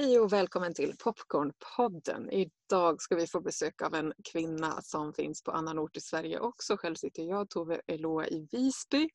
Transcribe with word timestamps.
Hej 0.00 0.20
och 0.20 0.32
välkommen 0.32 0.74
till 0.74 0.96
Popcornpodden. 1.04 2.30
Idag 2.30 3.02
ska 3.02 3.16
vi 3.16 3.26
få 3.26 3.40
besök 3.40 3.82
av 3.82 3.94
en 3.94 4.12
kvinna 4.32 4.82
som 4.82 5.12
finns 5.12 5.42
på 5.42 5.50
annan 5.50 5.78
ort 5.78 5.96
i 5.96 6.00
Sverige 6.00 6.38
också. 6.40 6.76
Själv 6.76 6.94
sitter 6.94 7.22
jag, 7.22 7.50
Tove 7.50 7.80
Eloa, 7.86 8.26
i 8.26 8.48
Visby. 8.52 9.08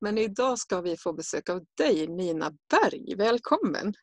Men 0.00 0.18
idag 0.18 0.58
ska 0.58 0.80
vi 0.80 0.96
få 0.96 1.12
besök 1.12 1.48
av 1.48 1.64
dig, 1.76 2.06
Nina 2.06 2.52
Berg. 2.70 3.14
Välkommen! 3.14 3.94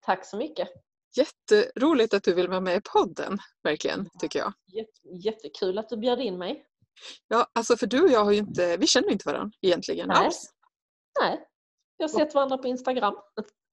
Tack 0.00 0.26
så 0.26 0.36
mycket! 0.36 0.68
Jätteroligt 1.16 2.14
att 2.14 2.22
du 2.22 2.34
vill 2.34 2.48
vara 2.48 2.60
med 2.60 2.76
i 2.76 2.80
podden, 2.80 3.38
verkligen, 3.62 4.08
tycker 4.20 4.38
jag. 4.38 4.52
jättekul 5.24 5.78
att 5.78 5.88
du 5.88 5.96
bjöd 5.96 6.20
in 6.20 6.38
mig. 6.38 6.66
Ja, 7.28 7.46
alltså 7.52 7.76
för 7.76 7.86
du 7.86 8.02
och 8.02 8.10
jag 8.10 8.24
har 8.24 8.32
ju 8.32 8.38
inte, 8.38 8.76
vi 8.76 8.86
känner 8.86 9.10
inte 9.10 9.28
varandra 9.28 9.56
egentligen 9.60 10.08
Nej. 10.08 10.16
alls. 10.16 10.50
Nej, 11.20 11.48
vi 11.98 12.04
har 12.04 12.08
sett 12.08 12.34
varandra 12.34 12.58
på 12.58 12.68
Instagram. 12.68 13.14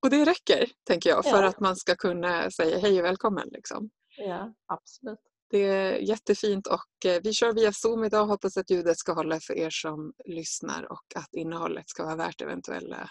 Och 0.04 0.10
det 0.10 0.26
räcker, 0.26 0.70
tänker 0.88 1.10
jag, 1.10 1.24
för 1.26 1.44
Ja. 1.44 1.48
att 1.48 1.60
man 1.60 1.76
ska 1.76 1.96
kunna 1.96 2.52
säga 2.52 2.78
hej 2.78 3.00
och 3.00 3.06
välkommen. 3.06 3.50
Liksom. 3.52 3.90
Ja, 4.18 4.54
absolut. 4.68 5.20
Det 5.50 5.64
är 5.66 5.94
jättefint 5.98 6.68
och 6.68 7.06
eh, 7.06 7.22
vi 7.24 7.34
kör 7.34 7.54
via 7.54 7.74
Zoom 7.74 8.04
idag. 8.04 8.26
Hoppas 8.26 8.58
att 8.58 8.70
ljudet 8.72 8.98
ska 8.98 9.14
hålla 9.14 9.40
för 9.40 9.54
er 9.58 9.70
som 9.70 10.14
lyssnar 10.26 10.92
och 10.92 11.06
att 11.16 11.34
innehållet 11.34 11.90
ska 11.90 12.04
vara 12.04 12.16
värt 12.16 12.42
eventuella 12.42 13.10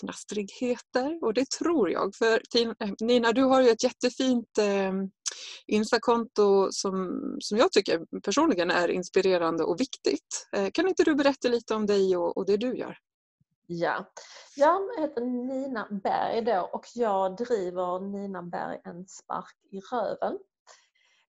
knastrigheter. 0.00 1.18
Och 1.24 1.34
det 1.34 1.50
tror 1.50 1.90
jag. 1.90 2.14
För 2.14 2.42
eh, 2.56 2.90
Nina, 3.00 3.32
du 3.32 3.42
har 3.42 3.62
ju 3.62 3.68
ett 3.68 3.84
jättefint 3.84 4.58
eh, 4.58 4.92
Instakonto 5.66 6.68
som, 6.72 7.20
som 7.40 7.58
jag 7.58 7.72
tycker 7.72 8.20
personligen 8.24 8.70
är 8.70 8.88
inspirerande 8.88 9.64
och 9.64 9.80
viktigt. 9.80 10.48
Eh, 10.56 10.68
kan 10.74 10.88
inte 10.88 11.04
du 11.04 11.14
berätta 11.14 11.48
lite 11.48 11.74
om 11.74 11.86
dig 11.86 12.16
och, 12.16 12.36
och 12.36 12.46
det 12.46 12.56
du 12.56 12.76
gör? 12.76 12.96
Ja. 13.80 14.04
Jag 14.56 15.00
heter 15.00 15.20
Nina 15.20 15.88
Berg 15.90 16.42
då 16.42 16.68
och 16.72 16.86
jag 16.94 17.36
driver 17.36 18.00
Nina 18.00 18.42
Berg 18.42 18.80
en 18.84 19.06
spark 19.08 19.56
i 19.70 19.80
röven. 19.80 20.38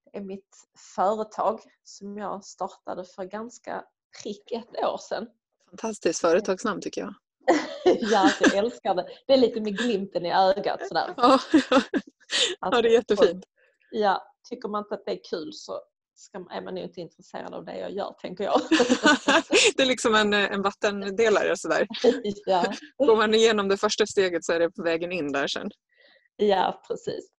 Det 0.05 0.17
är 0.17 0.21
mitt 0.21 0.67
företag 0.95 1.61
som 1.83 2.17
jag 2.17 2.45
startade 2.45 3.05
för 3.05 3.23
ganska 3.23 3.85
prick 4.23 4.51
ett 4.51 4.85
år 4.85 4.97
sedan. 4.97 5.27
Fantastiskt 5.69 6.21
företagsnamn 6.21 6.81
tycker 6.81 7.01
jag. 7.01 7.13
Ja, 7.99 8.29
jag 8.39 8.55
älskar 8.55 8.95
det. 8.95 9.07
Det 9.27 9.33
är 9.33 9.37
lite 9.37 9.61
med 9.61 9.77
glimten 9.77 10.25
i 10.25 10.33
ögat 10.33 10.87
sådär. 10.87 11.13
Ja, 11.17 11.33
Att 12.59 12.73
ja 12.73 12.81
det 12.81 12.89
är 12.89 12.93
jättefint. 12.93 13.45
Ja, 13.91 14.23
tycker 14.49 14.69
man 14.69 14.83
inte 14.83 14.95
att 14.95 15.05
det 15.05 15.11
är 15.11 15.19
kul 15.29 15.53
så 15.53 15.81
ska, 16.15 16.37
är 16.37 16.61
man 16.61 16.77
ju 16.77 16.83
inte 16.83 17.01
intresserad 17.01 17.53
av 17.53 17.65
det 17.65 17.77
jag 17.77 17.91
gör, 17.91 18.15
tänker 18.21 18.43
jag. 18.43 18.61
Det 19.75 19.83
är 19.83 19.85
liksom 19.85 20.15
en, 20.15 20.33
en 20.33 20.61
vattendelare 20.61 21.57
sådär. 21.57 21.87
ja, 22.45 22.73
Går 22.97 23.17
man 23.17 23.33
igenom 23.33 23.67
det 23.67 23.77
första 23.77 24.05
steget 24.05 24.45
så 24.45 24.53
är 24.53 24.59
det 24.59 24.71
på 24.71 24.83
vägen 24.83 25.11
in 25.11 25.31
där 25.31 25.47
sen. 25.47 25.69
ja, 26.35 26.81
precis. 26.87 27.29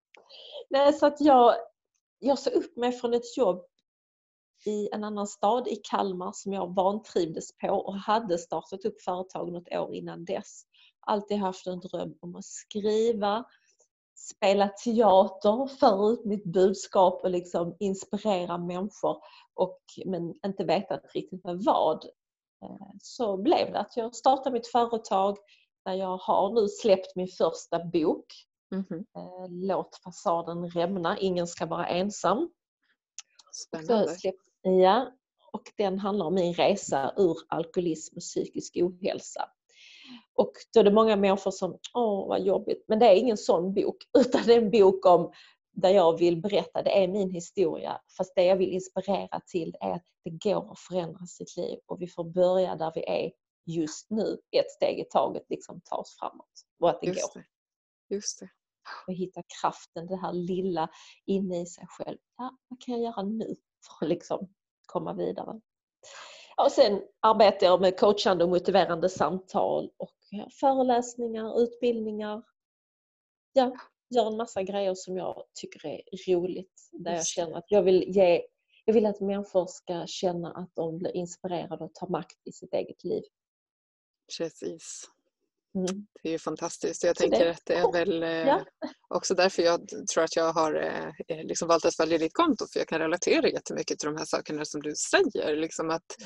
Nej, 0.71 0.93
så 0.93 1.07
att 1.07 1.21
jag, 1.21 1.55
jag 2.19 2.39
sa 2.39 2.51
upp 2.51 2.77
mig 2.77 2.93
från 2.93 3.15
ett 3.15 3.37
jobb 3.37 3.65
i 4.67 4.89
en 4.93 5.05
annan 5.05 5.27
stad, 5.27 5.69
i 5.69 5.77
Kalmar, 5.77 6.33
som 6.35 6.53
jag 6.53 6.75
vantrivdes 6.75 7.57
på 7.59 7.69
och 7.69 7.95
hade 7.95 8.39
startat 8.39 8.85
upp 8.85 9.03
företag 9.03 9.53
något 9.53 9.69
år 9.73 9.95
innan 9.95 10.25
dess. 10.25 10.63
Alltid 11.01 11.39
haft 11.39 11.67
en 11.67 11.81
dröm 11.81 12.15
om 12.21 12.37
att 12.37 12.45
skriva, 12.45 13.45
spela 14.15 14.69
teater, 14.69 15.67
föra 15.67 16.13
ut 16.13 16.25
mitt 16.25 16.45
budskap 16.45 17.21
och 17.25 17.31
liksom 17.31 17.77
inspirera 17.79 18.59
människor 18.59 19.17
och, 19.55 19.81
men 20.07 20.35
inte 20.47 20.65
veta 20.65 20.97
riktigt 20.97 21.45
med 21.45 21.63
vad. 21.65 22.05
Eh, 22.65 22.87
Så 23.03 23.37
blev 23.37 23.73
det 23.73 23.79
att 23.79 23.97
jag 23.97 24.15
startade 24.15 24.51
mitt 24.53 24.67
företag 24.67 25.37
där 25.85 25.93
jag 25.93 26.17
har 26.17 26.53
nu 26.55 26.69
släppt 26.69 27.17
min 27.17 27.29
första 27.29 27.85
bok 27.85 28.27
Mhm. 28.71 29.05
eh, 29.17 29.47
Låt 29.49 29.97
fasaden 30.05 30.71
rämna, 30.71 31.19
ingen 31.19 31.47
ska 31.47 31.67
vara 31.67 31.87
ensam. 31.87 32.51
Spännande. 33.53 34.09
släpp, 34.09 34.35
ja, 34.63 35.13
och 35.53 35.63
den 35.77 35.99
handlar 35.99 36.27
om 36.27 36.35
min 36.35 36.55
resa 36.55 37.13
ur 37.17 37.37
alkoholism 37.49 38.17
och 38.17 38.21
psykisk 38.21 38.77
ohälsa. 38.77 39.49
Och 40.35 40.53
då 40.75 40.81
är 40.81 40.85
det 40.85 40.91
många 40.91 41.17
människor 41.17 41.51
som, 41.51 41.79
åh 41.95 42.29
vad 42.29 42.41
jobbigt, 42.43 42.85
men 42.89 42.99
det 42.99 43.07
är 43.07 43.15
ingen 43.15 43.37
sån 43.37 43.75
bok 43.75 43.97
utan 44.19 44.43
det 44.47 44.55
är 44.55 44.63
en 44.63 44.71
bok 44.71 45.07
om 45.07 45.33
där 45.73 45.91
jag 45.91 46.19
vill 46.19 46.41
berätta, 46.41 46.83
det 46.83 47.05
är 47.05 47.09
min 47.09 47.31
historia 47.31 48.01
fast 48.17 48.33
det 48.35 48.45
jag 48.45 48.57
vill 48.57 48.73
inspirera 48.73 49.41
till 49.47 49.77
är 49.81 49.91
att 49.91 50.05
det 50.25 50.31
går 50.31 50.73
att 50.73 50.79
förändra 50.79 51.27
sitt 51.27 51.57
liv 51.57 51.79
och 51.87 52.03
vi 52.03 52.07
får 52.07 52.25
börja 52.25 52.77
där 52.77 52.93
vi 52.95 53.05
är 53.05 53.33
just 53.67 54.11
nu, 54.11 54.39
ett 54.51 54.71
steg 54.71 54.99
i 54.99 55.05
taget, 55.05 55.43
liksom 55.49 55.81
ta 55.85 55.97
oss 55.97 56.17
framåt. 56.19 56.51
Och 56.81 56.91
att 56.91 57.01
det 57.01 57.07
går 57.07 57.15
Just 57.15 57.35
det. 57.35 57.45
Just 58.15 58.41
det. 58.41 58.49
och 59.07 59.15
hitta 59.15 59.43
kraften, 59.61 60.07
det 60.07 60.17
här 60.17 60.33
lilla 60.33 60.89
inne 61.27 61.63
i 61.63 61.67
sig 61.67 61.87
själv. 61.89 62.19
Ja, 62.37 62.57
vad 62.69 62.81
kan 62.81 62.95
jag 62.95 63.03
göra 63.03 63.23
nu 63.23 63.57
för 63.87 64.07
att 64.07 64.09
liksom 64.09 64.49
komma 64.87 65.13
vidare? 65.13 65.61
Och 66.57 66.73
sen 66.73 67.03
arbetar 67.21 67.67
jag 67.67 67.81
med 67.81 67.99
coachande 67.99 68.45
och 68.45 68.51
motiverande 68.51 69.09
samtal 69.09 69.91
och 69.97 70.17
föreläsningar, 70.61 71.63
utbildningar. 71.63 72.43
Ja, 73.53 73.77
gör 74.11 74.27
en 74.27 74.37
massa 74.37 74.63
grejer 74.63 74.95
som 74.95 75.17
jag 75.17 75.45
tycker 75.55 75.87
är 75.87 76.33
roligt. 76.33 76.89
Där 76.93 77.13
jag 77.13 77.27
känner 77.27 77.57
att 77.57 77.71
jag 77.71 77.83
vill 77.83 78.03
ge 78.17 78.47
jag 78.85 78.95
vill 78.95 79.07
att 79.07 79.21
människor 79.21 79.67
ska 79.67 80.07
känna 80.07 80.53
att 80.53 80.75
de 80.75 80.99
blir 80.99 81.17
inspirerade 81.17 81.85
och 81.85 81.95
tar 81.95 82.09
makt 82.09 82.39
i 82.45 82.53
sitt 82.53 82.75
eget 82.75 83.05
liv. 83.05 83.23
Precis. 84.39 85.11
Mm. 85.75 86.07
Det 86.23 86.29
är 86.29 86.33
ju 86.33 86.39
fantastiskt. 86.39 87.05
Jag 87.05 87.17
Så 87.17 87.23
det- 87.23 87.31
tänker 87.31 87.51
att 87.51 87.61
det 87.65 87.75
är 87.75 87.93
väl 87.93 88.23
eh, 88.23 88.29
Ja. 88.29 88.65
också 89.09 89.35
därför 89.35 89.63
jag 89.63 89.81
tror 90.15 90.25
att 90.25 90.37
jag 90.37 90.53
har 90.53 90.75
eh, 91.29 91.45
liksom 91.45 91.69
valt 91.69 91.85
att 91.85 91.97
följa 91.97 92.19
ditt 92.19 92.35
konto 92.35 92.67
för 92.73 92.81
jag 92.81 92.89
kan 92.89 92.99
relatera 92.99 93.49
jättemycket 93.49 93.99
till 93.99 94.07
de 94.09 94.17
här 94.17 94.25
sakerna 94.25 94.65
som 94.65 94.83
du 94.83 94.95
säger. 94.95 95.57
Liksom 95.57 95.91
att, 95.91 96.17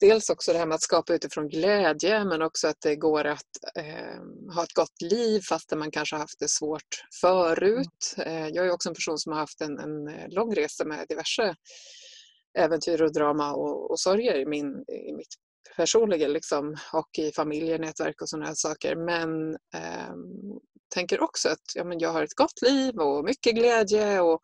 dels 0.00 0.30
också 0.30 0.52
det 0.52 0.58
här 0.58 0.66
med 0.66 0.74
att 0.74 0.82
skapa 0.82 1.14
utifrån 1.14 1.48
glädje 1.48 2.24
men 2.24 2.42
också 2.42 2.68
att 2.68 2.80
det 2.82 2.96
går 2.96 3.24
att 3.24 3.50
eh, 3.76 4.54
ha 4.54 4.62
ett 4.62 4.72
gott 4.74 5.02
liv 5.02 5.40
fastän 5.48 5.78
man 5.78 5.90
kanske 5.90 6.16
har 6.16 6.20
haft 6.20 6.38
det 6.38 6.48
svårt 6.48 7.04
förut. 7.20 8.14
Eh, 8.18 8.48
jag 8.48 8.66
är 8.66 8.70
också 8.70 8.88
en 8.88 8.94
person 8.94 9.18
som 9.18 9.32
har 9.32 9.38
haft 9.40 9.60
en, 9.60 9.78
en 9.78 10.08
eh, 10.08 10.28
lång 10.28 10.54
resa 10.54 10.84
med 10.84 11.06
diverse 11.08 11.54
äventyr 12.58 13.02
och 13.02 13.12
drama 13.12 13.52
och, 13.52 13.90
och 13.90 14.00
sorger 14.00 14.34
i, 14.38 14.46
min, 14.46 14.66
i 15.08 15.12
mitt 15.12 15.34
personliga 15.76 16.28
liksom, 16.28 16.76
och 16.92 17.18
i 17.18 17.32
familjenätverk 17.32 18.22
och 18.22 18.28
sådana 18.28 18.46
här 18.46 18.54
saker. 18.54 18.96
Men 18.96 19.56
ehm, 19.74 20.58
tänker 20.94 21.20
också 21.20 21.48
att 21.48 21.62
ja, 21.74 21.84
men 21.84 21.98
jag 21.98 22.12
har 22.12 22.22
ett 22.22 22.34
gott 22.34 22.62
liv 22.62 22.98
och 23.00 23.24
mycket 23.24 23.54
glädje 23.54 24.20
och 24.20 24.40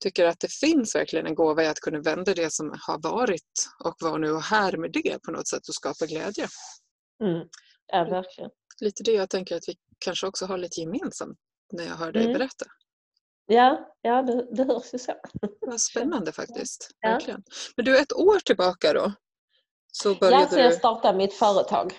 tycker 0.00 0.24
att 0.26 0.40
det 0.40 0.52
finns 0.52 0.94
verkligen 0.94 1.26
en 1.26 1.34
gåva 1.34 1.62
i 1.62 1.66
att 1.66 1.80
kunna 1.80 2.00
vända 2.00 2.34
det 2.34 2.52
som 2.52 2.74
har 2.86 3.02
varit 3.02 3.68
och 3.84 3.96
vara 4.00 4.18
nu 4.18 4.30
och 4.30 4.42
här 4.42 4.76
med 4.76 4.92
det 4.92 5.22
på 5.22 5.30
något 5.30 5.48
sätt 5.48 5.68
och 5.68 5.74
skapa 5.74 6.06
glädje. 6.06 6.48
Mm. 7.24 7.48
Ja, 7.86 8.04
verkligen. 8.04 8.50
Lite 8.80 9.02
det 9.02 9.12
jag 9.12 9.30
tänker 9.30 9.56
att 9.56 9.68
vi 9.68 9.74
kanske 9.98 10.26
också 10.26 10.46
har 10.46 10.58
lite 10.58 10.80
gemensamt 10.80 11.38
när 11.72 11.84
jag 11.84 11.94
hör 11.94 12.12
dig 12.12 12.22
Mm. 12.22 12.32
berätta. 12.38 12.66
Ja, 13.46 13.94
ja 14.02 14.22
det, 14.22 14.56
det 14.56 14.64
hörs 14.64 14.94
ju 14.94 14.98
så. 14.98 15.12
Vad 15.60 15.80
spännande 15.80 16.32
faktiskt. 16.32 16.90
Ja. 17.00 17.10
Verkligen. 17.10 17.42
Men 17.76 17.84
du, 17.84 17.98
ett 17.98 18.12
år 18.12 18.38
tillbaka 18.38 18.92
då 18.92 19.12
så 19.96 20.08
Ja, 20.08 20.16
började 20.20 20.48
så 20.48 20.58
jag 20.58 20.70
du... 20.70 20.76
startade 20.76 21.18
mitt 21.18 21.34
företag. 21.34 21.98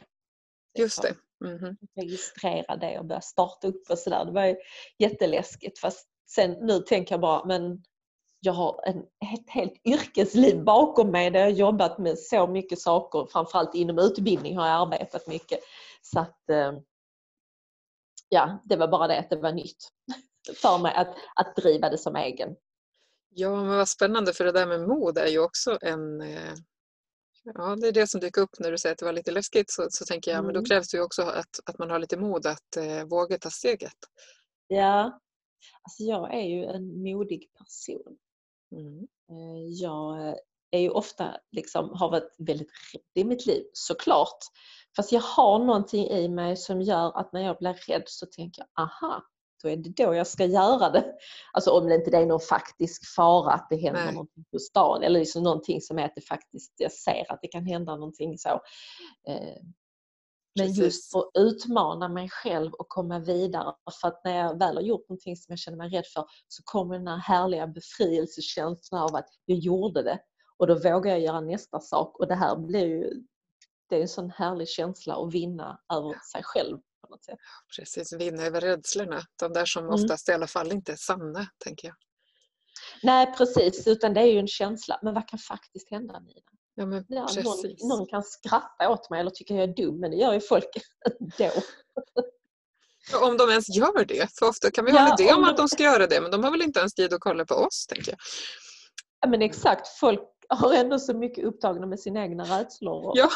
Just 0.77 1.01
det. 1.01 1.15
Mhm. 1.45 1.77
Registrera 1.95 2.75
det 2.75 2.99
och 2.99 3.05
börja 3.05 3.21
starta 3.21 3.67
upp 3.67 3.89
och 3.89 3.99
sådär. 3.99 4.25
Det 4.25 4.31
var 4.31 4.45
ju 4.45 4.55
jätteläskigt. 4.99 5.79
Fast 5.79 6.07
sen 6.29 6.51
nu 6.51 6.79
tänker 6.79 7.13
jag 7.13 7.21
bara, 7.21 7.45
men 7.45 7.83
jag 8.39 8.53
har 8.53 8.81
en, 8.87 8.97
ett 9.33 9.49
helt 9.49 9.87
yrkesliv 9.87 10.63
bakom 10.63 11.11
mig 11.11 11.31
där 11.31 11.39
jag 11.39 11.51
jobbat 11.51 11.97
med 11.97 12.19
så 12.19 12.47
mycket 12.47 12.79
saker. 12.79 13.27
Framförallt 13.31 13.75
inom 13.75 13.99
utbildning 13.99 14.57
har 14.57 14.67
jag 14.67 14.81
arbetat 14.81 15.27
mycket. 15.27 15.59
Så 16.01 16.19
att 16.19 16.49
eh, 16.49 16.73
ja, 18.29 18.59
det 18.63 18.75
var 18.75 18.87
bara 18.87 19.07
det 19.07 19.19
att 19.19 19.29
det 19.29 19.35
var 19.35 19.51
nytt 19.51 19.89
för 20.61 20.77
mig 20.77 20.93
att, 20.95 21.15
att 21.35 21.55
driva 21.55 21.89
det 21.89 21.97
som 21.97 22.15
egen. 22.15 22.55
Ja, 23.29 23.55
men 23.55 23.77
vad 23.77 23.89
spännande 23.89 24.33
för 24.33 24.45
det 24.45 24.51
där 24.51 24.65
med 24.65 24.87
mod 24.87 25.17
är 25.17 25.27
ju 25.27 25.39
också 25.39 25.77
en... 25.81 26.21
Ja, 27.53 27.75
det 27.75 27.87
är 27.87 27.91
det 27.91 28.07
som 28.07 28.19
dyker 28.21 28.41
upp 28.41 28.59
när 28.59 28.71
du 28.71 28.77
säger 28.77 28.93
att 28.93 28.99
det 28.99 29.05
var 29.05 29.13
lite 29.13 29.31
läskigt 29.31 29.71
så, 29.71 29.87
så 29.89 30.05
tänker 30.05 30.31
jag 30.31 30.43
men 30.43 30.53
då 30.53 30.59
Mm. 30.59 30.65
krävs 30.65 30.89
det 30.91 30.97
ju 30.97 31.03
också 31.03 31.21
att, 31.21 31.59
att 31.65 31.77
man 31.77 31.89
har 31.89 31.99
lite 31.99 32.17
mod 32.17 32.45
att 32.45 32.77
eh, 32.77 33.03
våga 33.05 33.37
ta 33.37 33.49
steget. 33.49 33.97
Ja, 34.67 35.19
alltså 35.83 36.03
jag 36.03 36.33
är 36.35 36.41
ju 36.43 36.65
en 36.65 37.03
modig 37.03 37.49
person. 37.57 38.17
Mm. 38.71 38.97
Eh, 39.29 39.67
Jag 39.69 40.35
är 40.71 40.79
ju 40.79 40.89
ofta 40.89 41.37
liksom, 41.51 41.89
har 41.93 42.11
varit 42.11 42.35
väldigt 42.37 42.71
rädd 42.93 43.01
i 43.13 43.23
mitt 43.23 43.45
liv, 43.45 43.63
såklart. 43.73 44.39
Fast 44.95 45.11
jag 45.11 45.21
har 45.21 45.59
någonting 45.59 46.07
i 46.07 46.29
mig 46.29 46.57
som 46.57 46.81
gör 46.81 47.19
att 47.19 47.33
när 47.33 47.41
jag 47.41 47.57
blir 47.57 47.73
rädd 47.73 48.03
så 48.05 48.25
tänker 48.25 48.61
jag, 48.75 48.83
aha, 48.85 49.23
då 49.63 49.69
är 49.69 49.77
det 49.77 49.89
då 49.89 50.13
jag 50.15 50.27
ska 50.27 50.45
göra 50.45 50.89
det. 50.89 51.13
Alltså 51.53 51.71
om 51.71 51.87
det 51.89 51.95
inte 51.95 52.17
är 52.17 52.25
någon 52.25 52.39
faktisk 52.39 53.15
fara 53.15 53.51
att 53.51 53.67
det 53.69 53.75
händer 53.75 54.05
Nej. 54.05 54.13
någonting 54.13 54.45
på 54.51 54.59
stan 54.59 55.03
eller 55.03 55.19
liksom 55.19 55.43
någonting 55.43 55.81
som 55.81 55.99
är 55.99 56.05
att 56.05 56.15
det 56.15 56.21
faktiskt, 56.21 56.73
jag 56.77 56.91
ser 56.91 57.31
att 57.31 57.39
det 57.41 57.47
kan 57.47 57.65
hända 57.65 57.95
någonting 57.95 58.37
så. 58.37 58.49
Eh, 59.27 59.57
Men 60.59 60.67
Precis. 60.67 60.77
just 60.77 61.15
att 61.15 61.31
utmana 61.37 62.09
mig 62.09 62.29
själv 62.29 62.73
och 62.73 62.89
komma 62.89 63.19
vidare. 63.19 63.73
För 64.01 64.07
att 64.07 64.21
när 64.23 64.37
jag 64.37 64.59
väl 64.59 64.75
har 64.75 64.83
gjort 64.83 65.09
någonting 65.09 65.35
som 65.35 65.45
jag 65.51 65.59
känner 65.59 65.77
mig 65.77 65.89
rädd 65.89 66.05
för 66.13 66.25
så 66.47 66.63
kommer 66.65 66.97
den 66.97 67.07
här 67.07 67.17
härliga 67.17 67.67
befrielsekänslan 67.67 69.01
av 69.01 69.15
att 69.15 69.27
jag 69.45 69.57
gjorde 69.57 70.03
det. 70.03 70.19
Och 70.57 70.67
då 70.67 70.75
vågar 70.75 71.11
jag 71.11 71.19
göra 71.19 71.41
nästa 71.41 71.79
sak 71.79 72.19
och 72.19 72.27
det 72.27 72.35
här 72.35 72.55
blir 72.55 72.85
ju 72.85 73.23
det 73.89 73.95
är 73.95 74.01
en 74.01 74.07
sån 74.07 74.31
härlig 74.31 74.67
känsla 74.67 75.15
att 75.15 75.33
vinna 75.33 75.79
över 75.93 76.19
sig 76.31 76.43
själv 76.43 76.77
på 77.05 77.11
något 77.11 77.23
sätt. 77.25 77.39
Precis, 77.77 78.13
vinna 78.13 78.43
över 78.43 78.61
rädslorna. 78.61 79.21
De 79.39 79.53
där 79.53 79.65
som 79.65 79.83
Mm. 79.83 79.93
oftast 79.95 80.29
i 80.29 80.31
alla 80.31 80.47
fall 80.47 80.71
inte 80.71 80.91
är 80.91 80.95
sanna, 80.95 81.47
tänker 81.63 81.87
jag. 81.87 81.95
Nej 83.03 83.33
precis, 83.37 83.87
utan 83.87 84.13
det 84.13 84.21
är 84.21 84.25
ju 84.25 84.39
en 84.39 84.47
känsla. 84.47 84.99
Men 85.01 85.13
vad 85.13 85.27
kan 85.27 85.39
faktiskt 85.39 85.91
hända 85.91 86.19
Nina? 86.19 86.41
Ja, 86.75 86.85
men 86.85 87.05
Ja, 87.07 87.27
någon, 87.43 87.57
någon 87.89 88.07
kan 88.07 88.23
skratta 88.23 88.89
åt 88.89 89.09
mig 89.09 89.19
eller 89.19 89.31
tycka 89.31 89.53
jag 89.53 89.63
är 89.63 89.73
dum 89.75 89.99
men 89.99 90.11
det 90.11 90.17
gör 90.17 90.33
ju 90.33 90.41
folk 90.41 90.69
då. 91.37 91.51
Om 93.21 93.37
de 93.37 93.49
ens 93.49 93.69
gör 93.69 94.05
det. 94.05 94.27
För 94.39 94.49
ofta 94.49 94.71
kan 94.71 94.85
vi 94.85 94.91
Ja, 94.91 94.99
ha 94.99 95.07
en 95.13 95.21
idé 95.21 95.33
om 95.33 95.37
om 95.37 95.43
att 95.49 95.57
de- 95.57 95.61
de 95.63 95.69
ska 95.69 95.83
göra 95.83 96.07
det 96.07 96.21
men 96.21 96.31
de 96.31 96.43
har 96.43 96.51
väl 96.51 96.61
inte 96.61 96.79
ens 96.79 96.93
tid 96.93 97.13
att 97.13 97.19
kolla 97.19 97.45
på 97.45 97.55
oss, 97.55 97.85
tänker 97.87 98.11
jag. 98.11 98.17
Ja, 99.21 99.27
men 99.29 99.41
exakt, 99.41 99.87
folk 99.87 100.21
har 100.49 100.73
ändå 100.73 100.99
så 100.99 101.13
mycket 101.13 101.45
upptagna 101.45 101.85
med 101.85 101.99
sina 101.99 102.23
egna 102.23 102.43
rädslor. 102.43 103.11
Ja, 103.15 103.29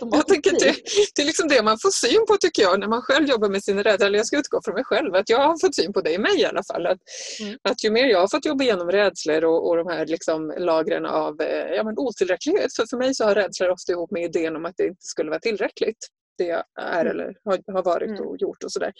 jag 0.00 0.26
tänker 0.28 0.50
det, 0.50 0.74
det 1.14 1.22
är 1.22 1.26
liksom 1.26 1.48
det 1.48 1.62
man 1.62 1.78
får 1.78 1.90
syn 1.90 2.26
på 2.28 2.36
tycker 2.36 2.62
jag 2.62 2.80
när 2.80 2.88
man 2.88 3.02
själv 3.02 3.28
jobbar 3.28 3.48
med 3.48 3.64
sin 3.64 3.82
rädsla. 3.82 4.06
Eller 4.06 4.18
jag 4.18 4.26
ska 4.26 4.38
utgå 4.38 4.60
från 4.64 4.74
mig 4.74 4.84
själv, 4.84 5.14
att 5.14 5.28
jag 5.28 5.38
har 5.38 5.58
fått 5.58 5.74
syn 5.74 5.92
på 5.92 6.00
det 6.00 6.12
i 6.12 6.18
mig 6.18 6.40
i 6.40 6.44
alla 6.44 6.62
fall. 6.62 6.86
Att, 6.86 6.98
Mm. 7.40 7.58
att 7.62 7.84
ju 7.84 7.90
mer 7.90 8.04
jag 8.06 8.20
har 8.20 8.28
fått 8.28 8.44
jobba 8.44 8.64
igenom 8.64 8.90
rädslor 8.90 9.44
och, 9.44 9.68
och 9.68 9.76
de 9.76 9.88
här 9.88 10.06
liksom 10.06 10.54
lagren 10.58 11.06
av 11.06 11.40
eh, 11.40 11.74
ja, 11.76 11.84
men 11.84 11.98
otillräcklighet. 11.98 12.74
För 12.76 12.86
för 12.90 12.96
mig 12.96 13.14
så 13.14 13.24
har 13.24 13.34
rädslor 13.34 13.70
ofta 13.70 13.92
ihop 13.92 14.10
med 14.10 14.24
idén 14.24 14.56
om 14.56 14.64
att 14.64 14.74
det 14.76 14.86
inte 14.86 15.02
skulle 15.02 15.30
vara 15.30 15.40
tillräckligt. 15.40 16.08
Det 16.38 16.44
jag 16.44 16.64
är 16.80 17.00
Mm. 17.00 17.10
eller 17.10 17.36
har, 17.44 17.72
har 17.72 17.82
varit 17.82 18.08
Mm. 18.10 18.26
och 18.28 18.36
gjort 18.40 18.64
och 18.64 18.72
sådär. 18.72 18.92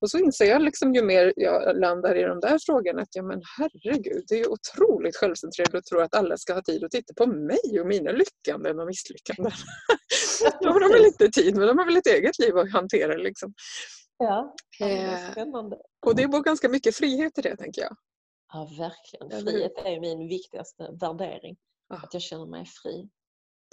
Och 0.00 0.10
så 0.10 0.18
inser 0.18 0.44
jag 0.44 0.62
liksom 0.62 0.94
ju 0.94 1.02
mer 1.02 1.32
jag 1.36 1.80
landar 1.80 2.14
i 2.16 2.22
de 2.22 2.40
där 2.40 2.58
frågorna 2.66 3.02
att 3.02 3.08
ja 3.16 3.22
men 3.22 3.42
herregud, 3.58 4.24
det 4.28 4.34
är 4.34 4.38
ju 4.38 4.46
otroligt 4.46 5.16
självcentrerat 5.16 5.74
att 5.74 5.84
tro 5.84 6.00
att 6.00 6.14
alla 6.14 6.36
ska 6.36 6.54
ha 6.54 6.62
tid 6.62 6.84
att 6.84 6.90
titta 6.90 7.14
på 7.14 7.26
mig 7.26 7.80
och 7.80 7.86
mina 7.86 8.12
lyckanden 8.12 8.80
och 8.80 8.86
misslyckanden. 8.86 9.52
De 10.60 10.66
har 10.68 10.92
väl 10.92 11.06
inte 11.06 11.28
tid 11.28 11.56
men 11.56 11.66
de 11.66 11.78
har 11.78 11.86
väl 11.86 11.96
ett 11.96 12.06
eget 12.06 12.38
liv 12.38 12.56
att 12.58 12.72
hantera. 12.72 13.14
Liksom. 13.16 13.54
Ja, 14.18 14.54
det 14.78 14.84
Eh, 14.98 15.30
spännande. 15.32 15.76
och 16.06 16.16
det 16.16 16.28
bor 16.28 16.42
ganska 16.42 16.68
mycket 16.68 16.96
frihet 16.96 17.38
i 17.38 17.42
det 17.42 17.56
tänker 17.56 17.82
jag. 17.82 17.96
Ja, 18.52 18.68
verkligen. 18.78 19.44
Frihet 19.44 19.72
är 19.78 20.00
min 20.00 20.28
viktigaste 20.28 20.88
värdering. 21.00 21.56
Att 21.94 22.14
jag 22.14 22.22
känner 22.22 22.46
mig 22.46 22.64
fri. 22.82 23.08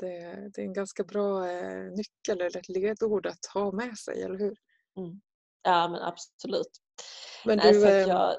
Det, 0.02 0.50
det 0.54 0.62
är 0.62 0.66
en 0.66 0.74
ganska 0.74 1.04
bra 1.04 1.50
eh, 1.50 1.84
nyckel 1.84 2.42
eller 2.42 2.58
ett 2.58 2.70
ledord 2.70 3.26
att 3.26 3.46
ha 3.54 3.72
med 3.72 3.98
sig, 3.98 4.22
eller 4.24 4.40
hur? 4.40 4.58
Ja, 5.64 5.88
men 5.88 6.02
absolut. 6.02 6.72
Men 7.46 7.58
Nej, 7.58 7.74
du, 7.74 7.88
eh, 7.88 8.02
att 8.02 8.08
jag, 8.08 8.36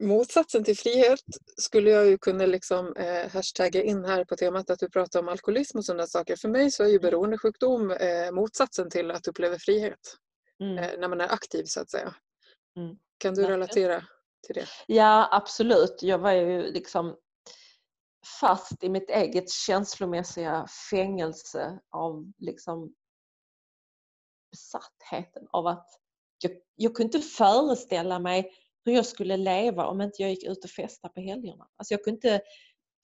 motsatsen 0.00 0.64
till 0.64 0.76
frihet 0.76 1.20
skulle 1.56 1.90
jag 1.90 2.06
ju 2.06 2.18
kunna 2.18 2.46
liksom, 2.46 2.96
eh, 2.96 3.30
hashtagga 3.30 3.82
in 3.82 4.04
här 4.04 4.24
på 4.24 4.36
temat 4.36 4.70
att 4.70 4.78
du 4.78 4.90
pratar 4.90 5.20
om 5.20 5.28
alkoholism 5.28 5.78
och 5.78 5.84
sådana 5.84 6.06
saker. 6.06 6.36
För 6.36 6.48
mig 6.48 6.70
så 6.70 6.84
är 6.84 6.88
ju 6.88 6.98
beroendesjukdom 6.98 7.90
eh, 7.90 8.32
motsatsen 8.32 8.90
till 8.90 9.10
att 9.10 9.28
uppleva 9.28 9.58
frihet. 9.58 10.16
mm. 10.60 10.78
Eh, 10.78 10.90
när 10.98 11.08
man 11.08 11.20
är 11.20 11.32
aktiv 11.32 11.64
så 11.64 11.80
att 11.80 11.90
säga. 11.90 12.14
Mm. 12.76 12.96
Kan 13.18 13.34
du 13.34 13.46
relatera 13.46 14.04
till 14.46 14.54
det? 14.54 14.66
Ja, 14.86 15.28
absolut. 15.32 16.02
Jag 16.02 16.18
var 16.18 16.32
ju 16.32 16.62
liksom 16.62 17.16
fast 18.40 18.84
i 18.84 18.88
mitt 18.88 19.10
eget 19.10 19.50
känslomässiga 19.50 20.66
fängelse 20.90 21.80
av 21.90 22.32
liksom 22.38 22.94
besattheten 24.50 25.48
av 25.50 25.66
att 25.66 25.86
jag, 26.42 26.52
jag 26.76 26.94
kunde 26.94 27.18
inte 27.18 27.28
föreställa 27.28 28.18
mig 28.18 28.52
hur 28.84 28.92
jag 28.92 29.06
skulle 29.06 29.36
leva 29.36 29.86
om 29.86 30.00
inte 30.00 30.22
jag 30.22 30.30
gick 30.30 30.44
ut 30.44 30.64
och 30.64 30.70
festade 30.70 31.14
på 31.14 31.20
helgerna. 31.20 31.68
Alltså 31.76 31.94
jag 31.94 32.04
kunde 32.04 32.16
inte 32.16 32.40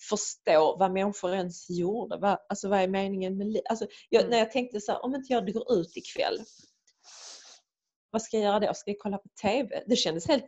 förstå 0.09 0.77
vad 0.79 0.93
människor 0.93 1.35
ens 1.35 1.71
gjorde. 1.71 2.17
Vad, 2.17 2.39
alltså 2.49 2.69
vad 2.69 2.81
är 2.81 2.89
meningen 2.89 3.39
med 3.39 3.47
livet? 3.47 3.71
Alltså 3.71 3.87
jag, 4.09 4.21
Mm. 4.21 4.31
När 4.31 4.39
jag 4.39 4.51
tänkte 4.51 4.81
så 4.81 4.93
här, 4.93 5.05
om 5.05 5.15
inte 5.15 5.33
jag 5.33 5.53
går 5.53 5.73
ut 5.73 5.97
ikväll, 5.97 6.41
vad 8.11 8.23
ska 8.23 8.37
jag 8.37 8.45
göra 8.45 8.61
då? 8.61 8.75
Ska 8.75 8.91
jag 8.91 8.99
kolla 8.99 9.19
på 9.19 9.29
TV? 9.43 9.83
Det 9.87 9.97
kändes 9.97 10.29
helt 10.29 10.45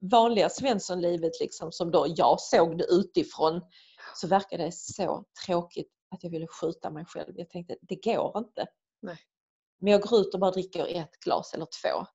vanliga 0.00 0.48
Svenssonlivet 0.48 1.40
liksom, 1.40 1.72
som 1.72 1.90
då 1.90 2.06
jag 2.08 2.40
såg 2.40 2.78
det 2.78 2.84
utifrån 2.84 3.60
så 4.14 4.28
verkade 4.28 4.64
det 4.64 4.72
så 4.72 5.24
tråkigt 5.46 5.92
att 6.10 6.24
jag 6.24 6.30
ville 6.30 6.46
skjuta 6.46 6.90
mig 6.90 7.04
själv. 7.04 7.34
Jag 7.36 7.50
tänkte 7.50 7.76
det 7.80 8.04
går 8.04 8.38
inte. 8.38 8.66
Nej. 9.02 9.18
Men 9.78 9.92
jag 9.92 10.02
går 10.02 10.20
ut 10.20 10.34
och 10.34 10.40
bara 10.40 10.50
dricker 10.50 10.86
ett 10.86 11.20
glas 11.20 11.54
eller 11.54 11.66
två. 11.66 12.06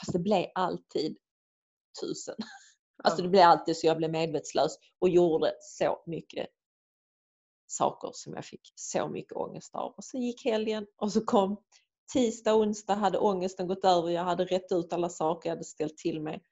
Fast 0.00 0.12
det 0.12 0.18
blev 0.18 0.46
alltid 0.54 1.18
tusen. 2.00 2.36
Alltså 3.04 3.22
det 3.22 3.28
blev 3.28 3.42
alltid 3.42 3.76
så 3.76 3.86
jag 3.86 3.96
blev 3.96 4.10
medvetslös 4.10 4.78
och 4.98 5.08
gjorde 5.08 5.52
så 5.60 6.02
mycket 6.06 6.46
saker 7.66 8.10
som 8.14 8.34
jag 8.34 8.44
fick 8.44 8.72
så 8.74 9.08
mycket 9.08 9.32
ångest 9.32 9.74
av. 9.74 9.92
Och 9.92 10.04
så 10.04 10.18
gick 10.18 10.44
helgen 10.44 10.86
och 10.96 11.12
så 11.12 11.24
kom 11.24 11.62
tisdag 12.12 12.54
och 12.54 12.60
onsdag 12.60 12.94
hade 12.94 13.18
ångesten 13.18 13.66
gått 13.66 13.84
över. 13.84 14.08
Jag 14.08 14.24
hade 14.24 14.44
rätt 14.44 14.72
ut 14.72 14.92
alla 14.92 15.08
saker 15.08 15.48
jag 15.48 15.56
hade 15.56 15.64
ställt 15.64 15.96
till 15.96 16.22
mig. 16.22 16.42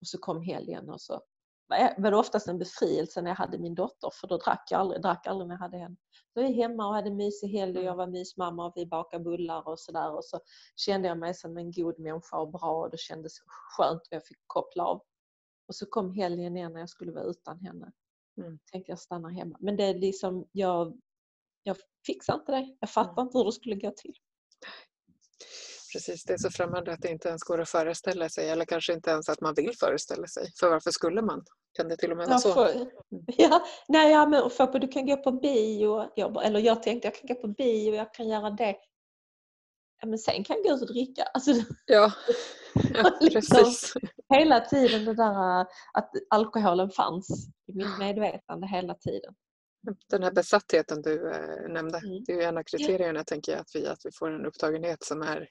Och 0.00 0.06
så 0.06 0.18
kom 0.18 0.42
helgen 0.42 0.90
och 0.90 1.00
så 1.00 1.20
var 1.68 2.10
det 2.10 2.16
oftast 2.16 2.48
en 2.48 2.58
befrielse 2.58 3.22
när 3.22 3.30
jag 3.30 3.36
hade 3.36 3.58
min 3.58 3.74
dotter 3.74 4.10
för 4.12 4.26
då 4.28 4.38
drack 4.38 4.68
jag 4.70 4.80
aldrig, 4.80 5.02
drack 5.02 5.26
aldrig 5.26 5.48
när 5.48 5.54
jag 5.54 5.60
hade 5.60 5.78
henne. 5.78 5.96
Då 6.34 6.40
var 6.40 6.48
jag 6.48 6.54
hemma 6.54 6.88
och 6.88 6.94
hade 6.94 7.10
mysig 7.10 7.48
helg 7.48 7.78
och 7.78 7.84
jag 7.84 7.96
var 7.96 8.06
mysmamma 8.06 8.66
och 8.66 8.72
vi 8.76 8.86
bakade 8.86 9.24
bullar 9.24 9.68
och 9.68 9.80
sådär 9.80 10.16
och 10.16 10.24
så 10.24 10.40
kände 10.76 11.08
jag 11.08 11.18
mig 11.18 11.34
som 11.34 11.56
en 11.56 11.72
god 11.72 11.98
människa 11.98 12.38
och 12.38 12.52
bra 12.52 12.82
och 12.82 12.90
det 12.90 12.98
kändes 12.98 13.32
skönt 13.46 14.00
och 14.00 14.08
jag 14.10 14.26
fick 14.26 14.38
koppla 14.46 14.84
av. 14.84 15.02
Och 15.68 15.74
så 15.74 15.86
kom 15.86 16.12
helgen 16.12 16.56
igen 16.56 16.72
när 16.72 16.80
jag 16.80 16.90
skulle 16.90 17.12
vara 17.12 17.24
utan 17.24 17.60
henne. 17.60 17.92
Mm. 18.36 18.58
Tänkte 18.72 18.92
jag 18.92 18.98
stannar 18.98 19.30
hemma. 19.30 19.56
Men 19.60 19.76
det 19.76 19.84
är 19.84 19.94
liksom, 19.94 20.48
jag, 20.52 21.00
jag 21.62 21.76
fixar 22.06 22.34
inte 22.34 22.52
det. 22.52 22.76
Jag 22.80 22.90
fattar 22.90 23.22
inte 23.22 23.38
hur 23.38 23.44
det 23.44 23.52
skulle 23.52 23.76
gå 23.76 23.90
till. 23.96 24.14
Precis, 25.96 26.24
det 26.24 26.32
är 26.32 26.38
så 26.38 26.50
främmande 26.50 26.92
att 26.92 27.02
det 27.02 27.08
inte 27.08 27.28
ens 27.28 27.42
går 27.42 27.60
att 27.60 27.68
föreställa 27.68 28.28
sig 28.28 28.50
eller 28.50 28.64
kanske 28.64 28.92
inte 28.92 29.10
ens 29.10 29.28
att 29.28 29.40
man 29.40 29.54
vill 29.54 29.72
föreställa 29.80 30.26
sig. 30.26 30.52
För 30.60 30.70
varför 30.70 30.90
skulle 30.90 31.22
man? 31.22 31.44
Kan 31.76 31.88
det 31.88 31.96
till 31.96 32.10
och 32.10 32.16
med 32.16 32.28
vara 32.28 32.38
så? 32.38 32.54
får, 32.54 32.68
ja, 33.26 33.66
nej, 33.88 34.12
ja, 34.12 34.26
men 34.26 34.50
för 34.50 34.78
du 34.78 34.88
kan 34.88 35.06
gå 35.06 35.16
på 35.16 35.32
bio. 35.32 36.10
Jag, 36.16 36.46
eller 36.46 36.60
jag 36.60 36.82
tänkte 36.82 37.08
jag 37.08 37.14
kan 37.14 37.26
gå 37.26 37.34
på 37.34 37.48
bio, 37.48 37.94
jag 37.94 38.14
kan 38.14 38.28
göra 38.28 38.50
det. 38.50 38.76
Ja, 40.00 40.08
men 40.08 40.18
sen 40.18 40.44
kan 40.44 40.56
jag 40.56 40.64
gå 40.64 40.76
ut 40.76 40.82
och 40.82 40.94
dricka. 40.94 41.22
Alltså, 41.22 41.50
Ja, 41.86 42.12
ja 42.94 43.18
Liksom. 43.20 43.56
precis. 43.56 43.94
hela 44.34 44.60
tiden 44.60 45.04
det 45.04 45.14
där 45.14 45.60
äh, 45.60 45.66
att 45.92 46.10
alkoholen 46.30 46.90
fanns 46.90 47.48
i 47.66 47.72
mitt 47.72 47.98
medvetande 47.98 48.66
hela 48.66 48.94
tiden. 48.94 49.34
Den 50.10 50.22
här 50.22 50.32
besattheten 50.32 51.02
du 51.02 51.30
eh, 51.32 51.68
nämnde, 51.72 51.98
Mm. 51.98 52.24
det 52.26 52.32
är 52.32 52.36
ju 52.36 52.42
en 52.42 52.58
av 52.58 52.62
kriterierna 52.62 53.24
tänker 53.24 53.52
jag, 53.52 53.60
att 53.60 53.70
vi, 53.74 53.86
att 53.86 54.00
vi 54.04 54.10
får 54.12 54.30
en 54.30 54.46
upptagenhet 54.46 55.04
som 55.04 55.22
är 55.22 55.48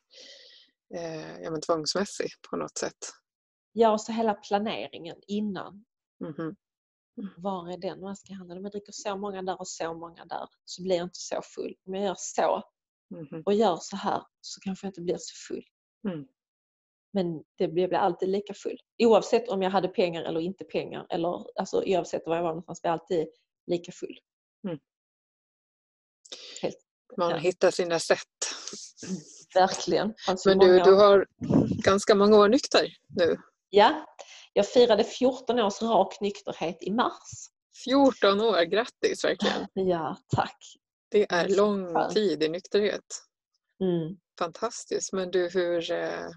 eh, 0.96 1.42
ja, 1.42 1.52
men 1.52 1.62
tvångsmässig 1.62 2.30
på 2.50 2.58
något 2.58 2.78
sätt. 2.78 2.98
Ja, 3.72 3.92
och 3.92 4.02
så 4.02 4.12
hela 4.12 4.34
planeringen 4.34 5.16
innan. 5.28 5.86
Mhm. 6.20 6.56
Var 7.38 7.72
är 7.74 7.78
den? 7.78 8.02
Vad 8.02 8.18
ska 8.18 8.32
jag 8.32 8.38
handla? 8.38 8.56
Om 8.56 8.64
jag 8.64 8.72
dricker 8.72 8.92
så 8.92 9.18
många 9.18 9.42
där 9.42 9.60
och 9.60 9.68
så 9.68 9.94
många 9.94 10.26
där 10.26 10.48
så 10.66 10.84
blir 10.84 10.96
jag 10.96 11.06
inte 11.06 11.20
så 11.20 11.42
full. 11.56 11.76
Om 11.86 11.96
jag 11.96 12.04
gör 12.04 12.16
så 12.18 12.64
Mhm. 13.10 13.44
och 13.46 13.54
gör 13.54 13.78
så 13.82 13.96
här 13.96 14.24
så 14.42 14.62
kanske 14.62 14.88
jag 14.88 14.90
inte 14.90 15.02
blir 15.02 15.18
så 15.20 15.54
full. 15.54 15.66
Mm. 16.08 16.28
Men 17.14 17.44
det 17.58 17.68
blir 17.68 17.88
blir 17.88 17.98
alltid 17.98 18.30
lika 18.30 18.54
full. 18.54 18.78
Oavsett 19.04 19.50
om 19.50 19.62
jag 19.62 19.70
hade 19.72 19.88
pengar 19.88 20.24
eller 20.24 20.40
inte 20.40 20.64
pengar. 20.64 21.08
Eller, 21.10 21.60
alltså, 21.60 21.84
oavsett 21.86 22.22
var 22.26 22.36
jag 22.36 22.44
var 22.44 22.50
någonstans 22.50 22.82
blir 22.82 22.90
jag 22.92 23.00
alltid 23.00 23.28
lika 23.68 23.92
full. 23.92 24.20
Man 27.18 27.30
Ja. 27.30 27.38
hittar 27.38 27.72
sina 27.72 28.00
sätt. 28.00 28.20
Verkligen. 29.54 30.08
Ju 30.08 30.36
Men 30.46 30.60
du, 30.60 30.68
många- 30.68 30.84
du 30.86 30.94
har 30.94 31.28
ganska 31.84 32.16
många 32.16 32.38
år 32.38 32.48
nykter 32.50 32.94
nu. 33.08 33.38
Ja, 33.70 34.06
jag 34.54 34.68
firade 34.68 35.04
14 35.04 35.60
års 35.60 35.82
rak 35.82 36.22
nykterhet 36.22 36.78
i 36.84 36.92
mars. 36.92 37.50
14 37.84 38.42
år, 38.42 38.62
grattis 38.64 39.24
verkligen. 39.24 39.68
Ja, 39.74 40.18
tack. 40.36 40.58
Det 41.10 41.32
är 41.32 41.50
lång 41.58 41.94
skönt. 41.94 42.14
tid 42.14 42.44
i 42.44 42.50
nykterhet. 42.50 43.22
Mm. 43.82 44.18
Fantastiskt. 44.40 45.14
Men 45.14 45.32
du, 45.32 45.50
hur, 45.50 45.92
eh, 45.92 46.30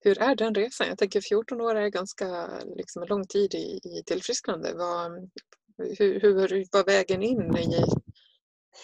hur 0.00 0.18
är 0.22 0.34
den 0.36 0.54
resan? 0.54 0.88
Jag 0.88 0.98
tänker 0.98 1.20
14 1.20 1.60
år 1.60 1.74
är 1.74 1.88
ganska 1.88 2.48
liksom, 2.76 3.02
lång 3.02 3.26
tid 3.26 3.54
i, 3.54 3.80
i 3.84 4.02
tillfrisknande. 4.06 4.74
Vad, 4.74 5.30
hur, 5.78 6.20
hur 6.20 6.66
var 6.72 6.84
vägen 6.84 7.22
in 7.22 7.56
i, 7.56 7.84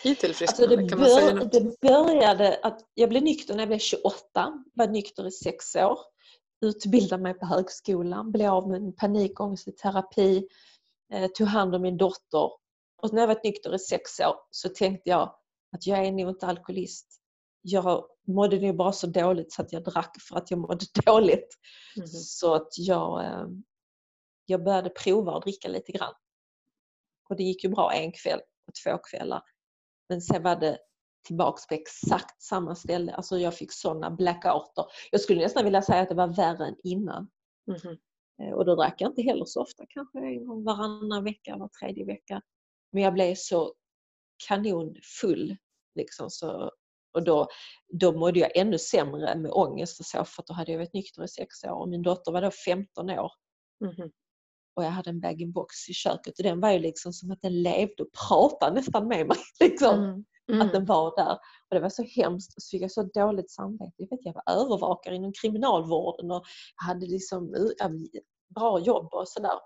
i 0.04 0.10
Alltså 0.10 0.26
tillfrisknande? 0.26 0.76
det, 0.76 0.96
man 0.96 1.08
säga 1.08 1.34
bör, 1.34 1.44
det 1.44 1.80
började 1.80 2.60
att 2.62 2.80
jag 2.94 3.08
blev 3.08 3.22
nykter 3.22 3.54
när 3.54 3.60
jag 3.60 3.68
blev 3.68 3.78
28, 3.78 4.64
var 4.74 4.86
nykter 4.86 5.26
i 5.26 5.30
sex 5.30 5.76
år, 5.76 5.98
utbildade 6.64 7.22
mig 7.22 7.34
på 7.34 7.46
högskolan, 7.46 8.32
blev 8.32 8.52
av 8.52 8.68
med 8.68 8.96
panikångest 8.96 9.68
i 9.68 9.72
terapi, 9.72 10.48
eh, 11.12 11.30
tog 11.30 11.46
hand 11.46 11.74
om 11.74 11.82
min 11.82 11.96
dotter. 11.96 12.50
Och 13.02 13.12
när 13.12 13.20
jag 13.20 13.26
varit 13.28 13.44
nykter 13.44 13.74
i 13.74 13.78
sex 13.78 14.20
år 14.20 14.36
så 14.50 14.68
tänkte 14.68 15.10
jag, 15.10 15.34
att 15.72 15.86
jag 15.86 16.06
är 16.06 16.12
nog 16.12 16.28
inte 16.28 16.46
alkoholist. 16.46 17.20
Jag 17.62 18.04
mådde 18.26 18.60
nog 18.60 18.76
bara 18.76 18.92
så 18.92 19.06
dåligt 19.06 19.52
så 19.52 19.62
att 19.62 19.72
jag 19.72 19.84
drack 19.84 20.16
för 20.28 20.36
att 20.36 20.50
jag 20.50 20.60
mådde 20.60 20.86
dåligt. 21.06 21.48
Mm. 21.96 22.08
Så 22.08 22.54
att 22.54 22.78
jag, 22.78 23.24
eh, 23.24 23.46
jag 24.46 24.64
började 24.64 24.90
prova 24.90 25.36
att 25.36 25.42
dricka 25.42 25.68
lite 25.68 25.92
grann. 25.92 26.14
Och 27.28 27.36
det 27.36 27.42
gick 27.42 27.64
ju 27.64 27.70
bra 27.70 27.92
en 27.92 28.12
kväll 28.12 28.40
och 28.66 28.74
två 28.84 28.98
kvällar. 28.98 29.42
Men 30.08 30.20
sen 30.20 30.42
var 30.42 30.56
det 30.56 30.78
tillbaks 31.26 31.66
på 31.66 31.74
exakt 31.74 32.42
samma 32.42 32.74
ställe. 32.74 33.12
Alltså 33.12 33.38
jag 33.38 33.54
fick 33.54 33.72
sådana 33.72 34.10
blackouter. 34.10 34.84
Jag 35.10 35.20
skulle 35.20 35.42
nästan 35.42 35.64
vilja 35.64 35.82
säga 35.82 36.02
att 36.02 36.08
det 36.08 36.14
var 36.14 36.36
värre 36.36 36.66
än 36.66 36.76
innan. 36.84 37.30
Mm. 37.68 37.96
Och 38.54 38.64
då 38.64 38.74
drack 38.74 39.00
jag 39.00 39.10
inte 39.10 39.22
heller 39.22 39.44
så 39.44 39.62
ofta, 39.62 39.84
kanske 39.88 40.18
en 40.18 40.46
gång 40.46 40.64
varannan 40.64 41.24
vecka, 41.24 41.56
var 41.56 41.68
tredje 41.68 42.04
vecka. 42.04 42.42
Men 42.92 43.02
jag 43.02 43.14
blev 43.14 43.34
så 43.34 43.74
kanonfull. 44.48 45.56
Liksom, 45.94 46.30
så, 46.30 46.70
och 47.12 47.24
då, 47.24 47.48
då 47.92 48.12
mådde 48.12 48.38
jag 48.38 48.56
ännu 48.56 48.78
sämre 48.78 49.36
med 49.36 49.50
ångest 49.50 50.00
och 50.00 50.06
så, 50.06 50.24
för 50.24 50.44
då 50.46 50.54
hade 50.54 50.72
jag 50.72 50.78
varit 50.78 50.94
nykter 50.94 51.24
i 51.24 51.28
sex 51.28 51.64
år 51.64 51.80
och 51.80 51.88
min 51.88 52.02
dotter 52.02 52.32
var 52.32 52.42
då 52.42 52.50
15 52.50 53.10
år. 53.10 53.32
Mm. 53.84 54.10
Och 54.76 54.84
jag 54.84 54.90
hade 54.90 55.10
en 55.10 55.20
bag-in-box 55.20 55.88
i 55.88 55.92
köket 55.92 56.38
och 56.38 56.44
den 56.44 56.60
var 56.60 56.70
ju 56.70 56.78
liksom 56.78 57.12
som 57.12 57.30
att 57.30 57.42
den 57.42 57.62
levde 57.62 58.02
och 58.02 58.12
pratade 58.28 58.74
nästan 58.74 59.08
med 59.08 59.26
mig. 59.26 59.36
Liksom. 59.60 59.94
Mm. 59.94 60.24
Mm. 60.52 60.66
Att 60.66 60.72
den 60.72 60.84
var 60.84 61.16
där. 61.16 61.32
Och 61.68 61.74
det 61.74 61.80
var 61.80 61.88
så 61.88 62.02
hemskt. 62.02 62.56
Och 62.56 62.62
så 62.62 62.70
fick 62.70 62.82
jag 62.82 62.90
så 62.90 63.02
dåligt 63.02 63.50
samvete. 63.50 63.92
Jag, 63.96 64.10
vet, 64.10 64.24
jag 64.24 64.34
var 64.34 64.62
övervakare 64.62 65.14
inom 65.16 65.32
kriminalvården 65.42 66.30
och 66.30 66.44
hade 66.76 67.06
liksom 67.06 67.72
bra 68.54 68.78
jobb 68.78 69.14
och 69.14 69.28
sådär. 69.28 69.58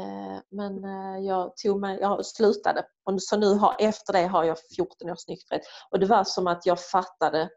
Eh, 0.00 0.40
men 0.50 0.84
eh, 0.84 1.24
jag 1.26 1.56
tog 1.56 1.80
mig, 1.80 1.98
jag 2.00 2.26
slutade. 2.26 2.84
Så 3.20 3.36
nu 3.36 3.54
har, 3.54 3.76
efter 3.78 4.12
det 4.12 4.26
har 4.26 4.44
jag 4.44 4.56
14 4.76 5.10
års 5.10 5.28
nykterhet. 5.28 5.62
Och 5.90 5.98
det 5.98 6.06
var 6.06 6.24
som 6.24 6.46
att 6.46 6.66
jag 6.66 6.80
fattade 6.80 7.48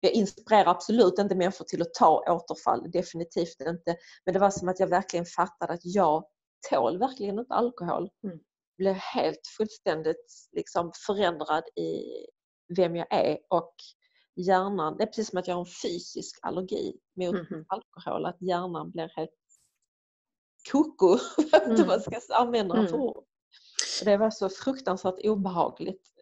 jag 0.00 0.12
inspirerar 0.12 0.70
absolut 0.70 1.18
inte 1.18 1.34
människor 1.34 1.64
till 1.64 1.82
att 1.82 1.94
ta 1.94 2.24
återfall, 2.32 2.90
definitivt 2.90 3.60
inte. 3.60 3.96
Men 4.24 4.34
det 4.34 4.38
var 4.40 4.50
som 4.50 4.68
att 4.68 4.80
jag 4.80 4.86
verkligen 4.86 5.26
fattade 5.26 5.72
att 5.72 5.80
jag 5.84 6.24
tål 6.70 6.98
verkligen 6.98 7.38
inte 7.38 7.54
alkohol. 7.54 8.10
Mm. 8.24 8.38
Blev 8.78 8.94
helt 8.94 9.46
fullständigt 9.56 10.48
liksom 10.52 10.92
förändrad 11.06 11.64
i 11.76 12.02
vem 12.76 12.96
jag 12.96 13.06
är 13.10 13.38
och 13.50 13.74
hjärnan, 14.36 14.96
det 14.96 15.02
är 15.02 15.06
precis 15.06 15.30
som 15.30 15.38
att 15.38 15.48
jag 15.48 15.54
har 15.54 15.60
en 15.60 15.72
fysisk 15.82 16.38
allergi 16.42 16.92
mot 17.16 17.50
mm. 17.50 17.64
alkohol, 17.68 18.26
att 18.26 18.42
hjärnan 18.42 18.90
blir 18.90 19.12
helt 19.16 19.30
koko, 20.72 21.18
inte 21.70 21.84
vad 21.84 22.02
jag 22.06 22.22
ska 22.22 22.34
använda 22.34 22.74
mm. 22.74 22.88
för 22.88 22.96
ord. 22.96 23.24
Det 24.04 24.16
var 24.16 24.30
så 24.30 24.48
fruktansvärt 24.48 25.24
obehagligt. 25.24 26.12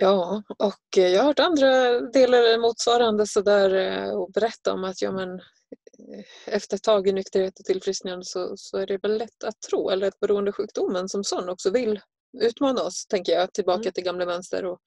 Eh. 0.00 0.06
Ja, 0.06 0.42
och 0.58 0.96
jag 0.96 1.20
har 1.20 1.26
hört 1.26 1.38
andra 1.38 2.00
delar 2.00 2.58
motsvarande 2.58 3.26
sådär 3.26 3.74
eh, 3.74 4.10
och 4.10 4.32
berätta 4.32 4.72
om 4.72 4.84
att 4.84 5.02
ja, 5.02 5.12
men, 5.12 5.30
eh, 5.30 6.24
efter 6.46 6.76
ett 6.76 6.82
tag 6.82 7.08
i 7.08 7.12
nykterhet 7.12 7.58
och 7.58 7.64
tillfrisknande 7.64 8.24
så, 8.24 8.52
så 8.56 8.76
är 8.76 8.86
det 8.86 8.98
väl 9.02 9.18
lätt 9.18 9.44
att 9.44 9.60
tro, 9.70 9.90
eller 9.90 10.08
att 10.08 10.20
beroendesjukdomen 10.20 11.08
som 11.08 11.24
sån 11.24 11.48
också 11.48 11.70
vill 11.70 12.00
utmana 12.40 12.82
oss, 12.82 13.06
tänker 13.06 13.32
jag, 13.32 13.52
tillbaka 13.52 13.80
mm. 13.80 13.92
till 13.92 14.04
gamla 14.04 14.26
mönster. 14.26 14.64
Och, 14.64 14.78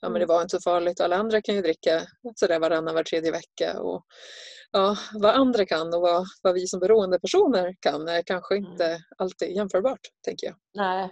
ja, 0.00 0.08
men 0.08 0.12
det 0.12 0.24
mm. 0.24 0.28
var 0.28 0.42
inte 0.42 0.56
så 0.56 0.60
farligt. 0.60 1.00
Alla 1.00 1.16
andra 1.16 1.42
kan 1.42 1.54
ju 1.54 1.62
dricka 1.62 2.02
sådär 2.36 2.58
varannan, 2.58 2.94
var 2.94 3.04
tredje 3.04 3.32
vecka. 3.32 3.80
Och, 3.80 4.04
ja, 4.70 4.96
vad 5.12 5.34
andra 5.34 5.66
kan 5.66 5.94
och 5.94 6.00
vad, 6.00 6.26
vad 6.42 6.54
vi 6.54 6.66
som 6.66 6.80
beroendepersoner 6.80 7.76
kan 7.80 8.08
är 8.08 8.22
kanske 8.26 8.56
mm. 8.56 8.70
inte 8.70 8.98
alltid 9.18 9.56
jämförbart, 9.56 10.00
tänker 10.24 10.46
jag. 10.46 10.56
Nej, 10.74 11.10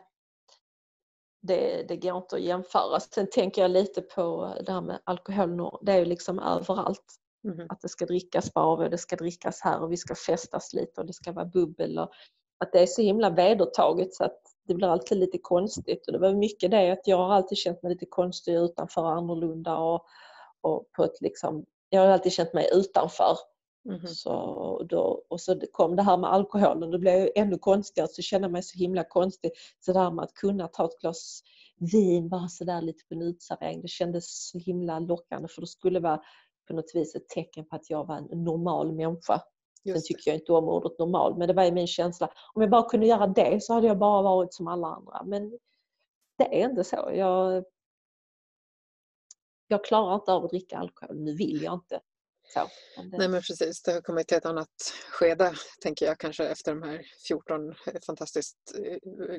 det, 1.41 1.89
det 1.89 1.97
går 1.97 2.17
inte 2.17 2.37
att 2.37 2.43
jämföra. 2.43 3.01
Sen 3.01 3.31
tänker 3.31 3.63
jag 3.63 3.71
lite 3.71 4.03
på 4.03 4.55
det 4.67 4.73
här 4.73 4.81
med 4.81 4.99
alkohol. 5.05 5.79
Det 5.83 5.93
är 5.93 5.99
ju 5.99 6.05
liksom 6.05 6.39
överallt. 6.39 7.15
Mm. 7.45 7.67
Att 7.69 7.81
det 7.81 7.89
ska 7.89 8.07
drickas 8.07 8.55
bara 8.55 8.85
och 8.85 8.91
det 8.91 8.99
ska 8.99 9.17
drickas 9.17 9.61
här 9.61 9.83
och 9.83 9.93
vi 9.93 9.97
ska 9.97 10.15
festas 10.15 10.75
lite 10.75 11.01
och 11.01 11.07
det 11.07 11.13
ska 11.13 11.33
vara 11.33 11.45
bubbel. 11.45 11.99
Och 11.99 12.13
att 12.59 12.73
det 12.73 12.81
är 12.81 12.87
så 12.87 13.03
himla 13.03 13.31
vedertaget 13.31 14.15
så 14.15 14.25
att 14.25 14.41
det 14.69 14.75
blir 14.75 14.89
alltid 14.89 15.19
lite 15.19 15.39
konstigt. 15.39 16.07
Och 16.07 16.13
det 16.13 16.19
var 16.19 16.35
mycket 16.35 16.71
det 16.71 16.91
att 16.91 17.07
jag 17.07 17.17
har 17.17 17.35
alltid 17.35 17.59
känt 17.59 17.83
mig 17.83 17.93
lite 17.93 18.07
konstig 18.07 18.55
utanför 18.55 19.03
och 19.03 19.13
annorlunda. 19.13 19.77
Och, 19.77 20.05
och 20.61 20.93
på 20.97 21.05
ett 21.05 21.21
liksom, 21.21 21.65
jag 21.89 22.01
har 22.01 22.09
alltid 22.09 22.33
känt 22.33 22.55
mig 22.55 22.69
utanför. 22.73 23.37
Mm. 23.89 24.07
Så 24.07 24.87
då, 24.89 25.25
och 25.29 25.41
så 25.41 25.61
kom 25.73 25.97
det 25.97 26.03
här 26.03 26.17
med 26.17 26.33
alkoholen, 26.33 26.91
då 26.91 26.99
blev 26.99 27.15
jag 27.15 27.31
ännu 27.37 27.59
konstigare, 27.59 28.09
så 28.09 28.23
kände 28.23 28.45
jag 28.45 28.53
mig 28.53 28.63
så 28.63 28.79
himla 28.79 29.05
konstig. 29.05 29.51
Så 29.81 29.93
det 29.93 29.99
här 29.99 30.11
med 30.11 30.25
att 30.25 30.35
kunna 30.35 30.69
ta 30.69 30.85
ett 30.85 31.01
glas 31.01 31.43
vin 31.93 32.29
bara 32.29 32.49
sådär 32.49 32.83
lite 32.83 33.05
på 33.09 33.15
en 33.15 33.23
utservering, 33.23 33.83
det 33.83 33.89
kändes 33.89 34.49
så 34.49 34.59
himla 34.59 34.99
lockande 34.99 35.49
för 35.49 35.61
det 35.61 35.67
skulle 35.67 36.01
vara 36.01 36.23
på 36.69 36.75
något 36.75 36.95
vis 36.95 37.15
ett 37.15 37.29
tecken 37.29 37.65
på 37.69 37.77
att 37.77 37.91
jag 37.91 38.07
var 38.07 38.17
en 38.17 38.45
normal 38.45 38.93
människa. 38.93 39.43
Sen 39.85 40.03
tycker 40.05 40.31
jag 40.31 40.37
inte 40.37 40.53
om 40.53 40.69
ordet 40.69 40.99
normal, 40.99 41.39
men 41.39 41.49
det 41.49 41.55
var 41.55 41.65
ju 41.65 41.73
min 41.73 41.87
känsla. 41.87 42.31
Om 42.55 42.63
jag 42.63 42.71
bara 42.71 42.89
kunde 42.89 43.07
göra 43.07 43.27
det 43.27 43.63
så 43.63 43.75
hade 43.75 43.87
jag 43.87 43.99
bara 43.99 44.23
varit 44.23 44.55
som 44.55 44.69
alla 44.69 44.87
andra. 44.87 45.23
Men 45.25 45.59
det 46.39 46.63
är 46.63 46.71
inte 46.71 46.85
så. 46.85 47.11
Jag, 47.15 47.65
jag 49.69 49.85
klarar 49.85 50.15
inte 50.15 50.33
av 50.33 50.45
att 50.45 50.51
dricka 50.51 50.79
alkohol. 50.79 51.17
Nu 51.17 51.35
vill 51.35 51.63
jag 51.63 51.75
inte. 51.75 52.01
Så, 52.49 52.71
det... 52.97 53.19
Nej 53.19 53.29
men 53.29 53.43
precis, 53.43 53.83
det 53.83 53.93
har 53.93 54.01
kommit 54.01 54.29
till 54.29 54.37
ett 54.37 54.47
annat 54.47 54.69
skede 55.11 55.55
tänker 55.83 56.07
jag 56.07 56.19
kanske 56.19 56.45
efter 56.49 56.75
de 56.75 56.83
här 56.83 57.03
14 57.29 57.75
fantastiskt 58.07 58.59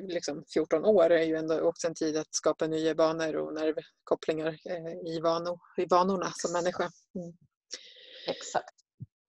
liksom 0.08 0.44
14 0.54 0.84
år 0.84 1.10
är 1.10 1.24
ju 1.24 1.36
ändå 1.36 1.60
också 1.60 1.86
en 1.86 1.94
tid 1.94 2.16
att 2.16 2.34
skapa 2.34 2.66
nya 2.66 2.94
banor 2.94 3.36
och 3.36 3.54
nervkopplingar 3.54 4.58
eh, 4.64 5.12
i, 5.14 5.20
vanor, 5.20 5.58
i 5.76 5.86
vanorna 5.86 6.32
som 6.34 6.52
människa. 6.52 6.90
Mm. 7.14 7.36
Exakt. 8.26 8.74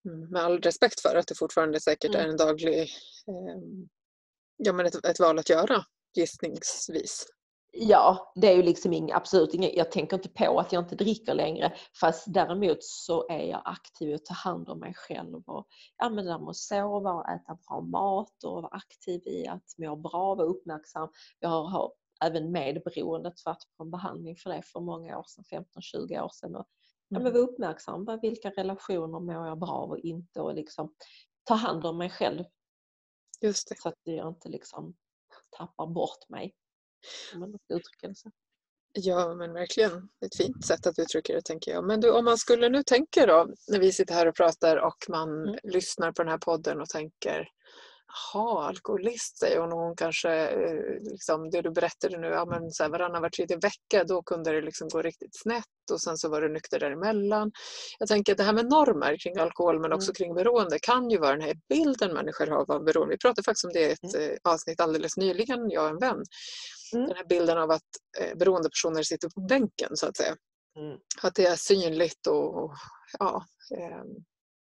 Mm, 0.05 0.29
med 0.29 0.41
all 0.41 0.61
respekt 0.61 1.01
för 1.01 1.15
att 1.15 1.27
det 1.27 1.35
fortfarande 1.35 1.79
säkert 1.79 2.15
mm. 2.15 2.21
är 2.21 2.29
en 2.29 2.37
daglig, 2.37 2.79
eh, 2.79 3.59
ja 4.57 4.73
men 4.73 4.85
ett, 4.85 5.05
ett 5.05 5.19
val 5.19 5.39
att 5.39 5.49
göra 5.49 5.85
gissningsvis. 6.13 7.25
Ja, 7.73 8.31
det 8.35 8.47
är 8.47 8.55
ju 8.55 8.63
liksom 8.63 8.93
inget, 8.93 9.15
absolut 9.15 9.53
inget, 9.53 9.75
jag 9.75 9.91
tänker 9.91 10.17
inte 10.17 10.29
på 10.29 10.59
att 10.59 10.71
jag 10.71 10.83
inte 10.83 10.95
dricker 10.95 11.33
längre. 11.33 11.73
Fast 11.99 12.33
däremot 12.33 12.83
så 12.83 13.27
är 13.29 13.43
jag 13.43 13.61
aktiv 13.65 14.09
i 14.09 14.13
att 14.13 14.25
ta 14.25 14.33
hand 14.33 14.69
om 14.69 14.79
mig 14.79 14.93
själv 14.93 15.43
och 15.45 15.67
ja, 15.97 16.09
men 16.09 16.25
det 16.25 16.39
med 16.39 16.49
att 16.49 16.55
sova 16.55 17.13
och 17.13 17.29
äta 17.29 17.57
bra 17.67 17.81
mat 17.81 18.43
och 18.43 18.53
vara 18.53 18.67
aktiv 18.67 19.21
i 19.25 19.47
att 19.47 19.75
må 19.77 19.95
bra, 19.95 20.35
vara 20.35 20.47
uppmärksam. 20.47 21.09
Jag 21.39 21.49
har, 21.49 21.93
även 22.23 22.51
medberoendet 22.51 23.45
varit 23.45 23.63
på 23.77 23.83
en 23.83 23.91
behandling 23.91 24.35
för 24.35 24.49
det 24.49 24.61
för 24.65 24.79
många 24.79 25.17
år 25.17 25.25
sedan, 25.27 25.65
15-20 25.95 26.21
år 26.21 26.31
sedan. 26.33 26.55
Och, 26.55 26.65
ja, 27.07 27.19
men 27.19 27.21
mm. 27.21 27.33
vara 27.33 27.43
uppmärksam 27.43 28.05
på 28.05 28.19
vilka 28.21 28.49
relationer 28.49 29.19
mår 29.19 29.47
jag 29.47 29.59
bra 29.59 29.77
och 29.77 29.99
inte 29.99 30.41
och 30.41 30.55
liksom 30.55 30.93
ta 31.43 31.53
hand 31.53 31.85
om 31.85 31.97
mig 31.97 32.09
själv. 32.09 32.43
Just 33.41 33.69
det. 33.69 33.81
Så 33.81 33.89
att 33.89 33.99
jag 34.03 34.27
inte 34.27 34.49
liksom 34.49 34.95
tappar 35.57 35.87
bort 35.87 36.29
mig. 36.29 36.55
Om 37.33 37.39
man 37.39 37.49
ska 37.49 37.73
uttrycka 37.73 38.07
det 38.07 38.15
så. 38.15 38.31
Ja, 38.93 39.35
men 39.35 39.53
verkligen. 39.53 40.09
Ett 40.25 40.35
fint 40.37 40.65
sätt 40.65 40.87
att 40.87 40.99
uttrycka 40.99 41.33
det, 41.33 41.41
tänker 41.41 41.71
jag. 41.71 41.87
Men 41.87 41.99
du, 41.99 42.11
om 42.11 42.25
man 42.25 42.37
skulle 42.37 42.69
nu 42.69 42.83
tänka 42.83 43.25
då, 43.25 43.47
när 43.67 43.79
vi 43.79 43.91
sitter 43.91 44.13
här 44.13 44.27
och 44.27 44.35
pratar 44.35 44.77
och 44.77 44.97
man 45.09 45.47
mm. 45.47 45.59
lyssnar 45.63 46.11
på 46.11 46.23
den 46.23 46.31
här 46.31 46.37
podden 46.37 46.81
och 46.81 46.89
tänker 46.89 47.47
Jaha, 48.33 48.67
alkoholist 48.67 49.37
säger 49.37 49.59
hon 49.59 49.73
och 49.73 49.79
hon 49.79 49.95
kanske, 49.95 50.31
eh, 50.31 51.11
liksom, 51.11 51.49
det 51.49 51.61
du 51.61 51.71
berättade 51.71 52.17
nu, 52.17 52.27
ja, 52.27 52.45
men 52.45 52.71
så 52.71 52.83
här, 52.83 52.89
varannan 52.89 53.21
var 53.21 53.29
tredje 53.29 53.57
vecka 53.57 54.03
då 54.03 54.21
kunde 54.21 54.51
det 54.51 54.61
liksom 54.61 54.87
gå 54.87 55.01
riktigt 55.01 55.41
snett 55.41 55.91
och 55.91 56.01
sen 56.01 56.17
så 56.17 56.29
var 56.29 56.41
det 56.41 56.49
nykter 56.49 56.79
däremellan. 56.79 57.51
Jag 57.99 58.07
tänker 58.07 58.31
att 58.31 58.37
det 58.37 58.43
här 58.43 58.53
med 58.53 58.65
normer 58.65 59.17
kring 59.17 59.37
alkohol 59.37 59.79
men 59.81 59.93
också 59.93 60.09
mm. 60.09 60.15
kring 60.15 60.33
beroende 60.33 60.79
kan 60.81 61.09
ju 61.09 61.17
vara 61.17 61.31
den 61.31 61.41
här 61.41 61.55
bilden 61.69 62.13
människor 62.13 62.47
har 62.47 62.73
av 62.75 62.83
beroende. 62.83 63.15
Vi 63.15 63.17
pratade 63.17 63.43
faktiskt 63.43 63.65
om 63.65 63.73
det 63.73 63.79
i 63.79 63.91
ett 63.91 64.15
mm. 64.15 64.31
Eh, 64.31 64.37
avsnitt 64.43 64.79
alldeles 64.79 65.17
nyligen, 65.17 65.69
jag 65.69 65.83
och 65.83 65.89
en 65.89 65.99
vän. 65.99 66.23
Mm. 66.93 67.07
Den 67.07 67.17
här 67.17 67.25
bilden 67.25 67.57
av 67.57 67.71
att 67.71 67.89
eh, 68.19 68.37
beroendepersoner 68.37 69.03
sitter 69.03 69.29
på 69.29 69.41
bänken 69.41 69.97
så 69.97 70.07
att 70.07 70.17
säga. 70.17 70.35
Mm. 70.79 70.97
Att 71.21 71.35
det 71.35 71.45
är 71.45 71.55
synligt 71.55 72.27
och 72.27 72.73
ja, 73.19 73.45
eh, 73.77 74.03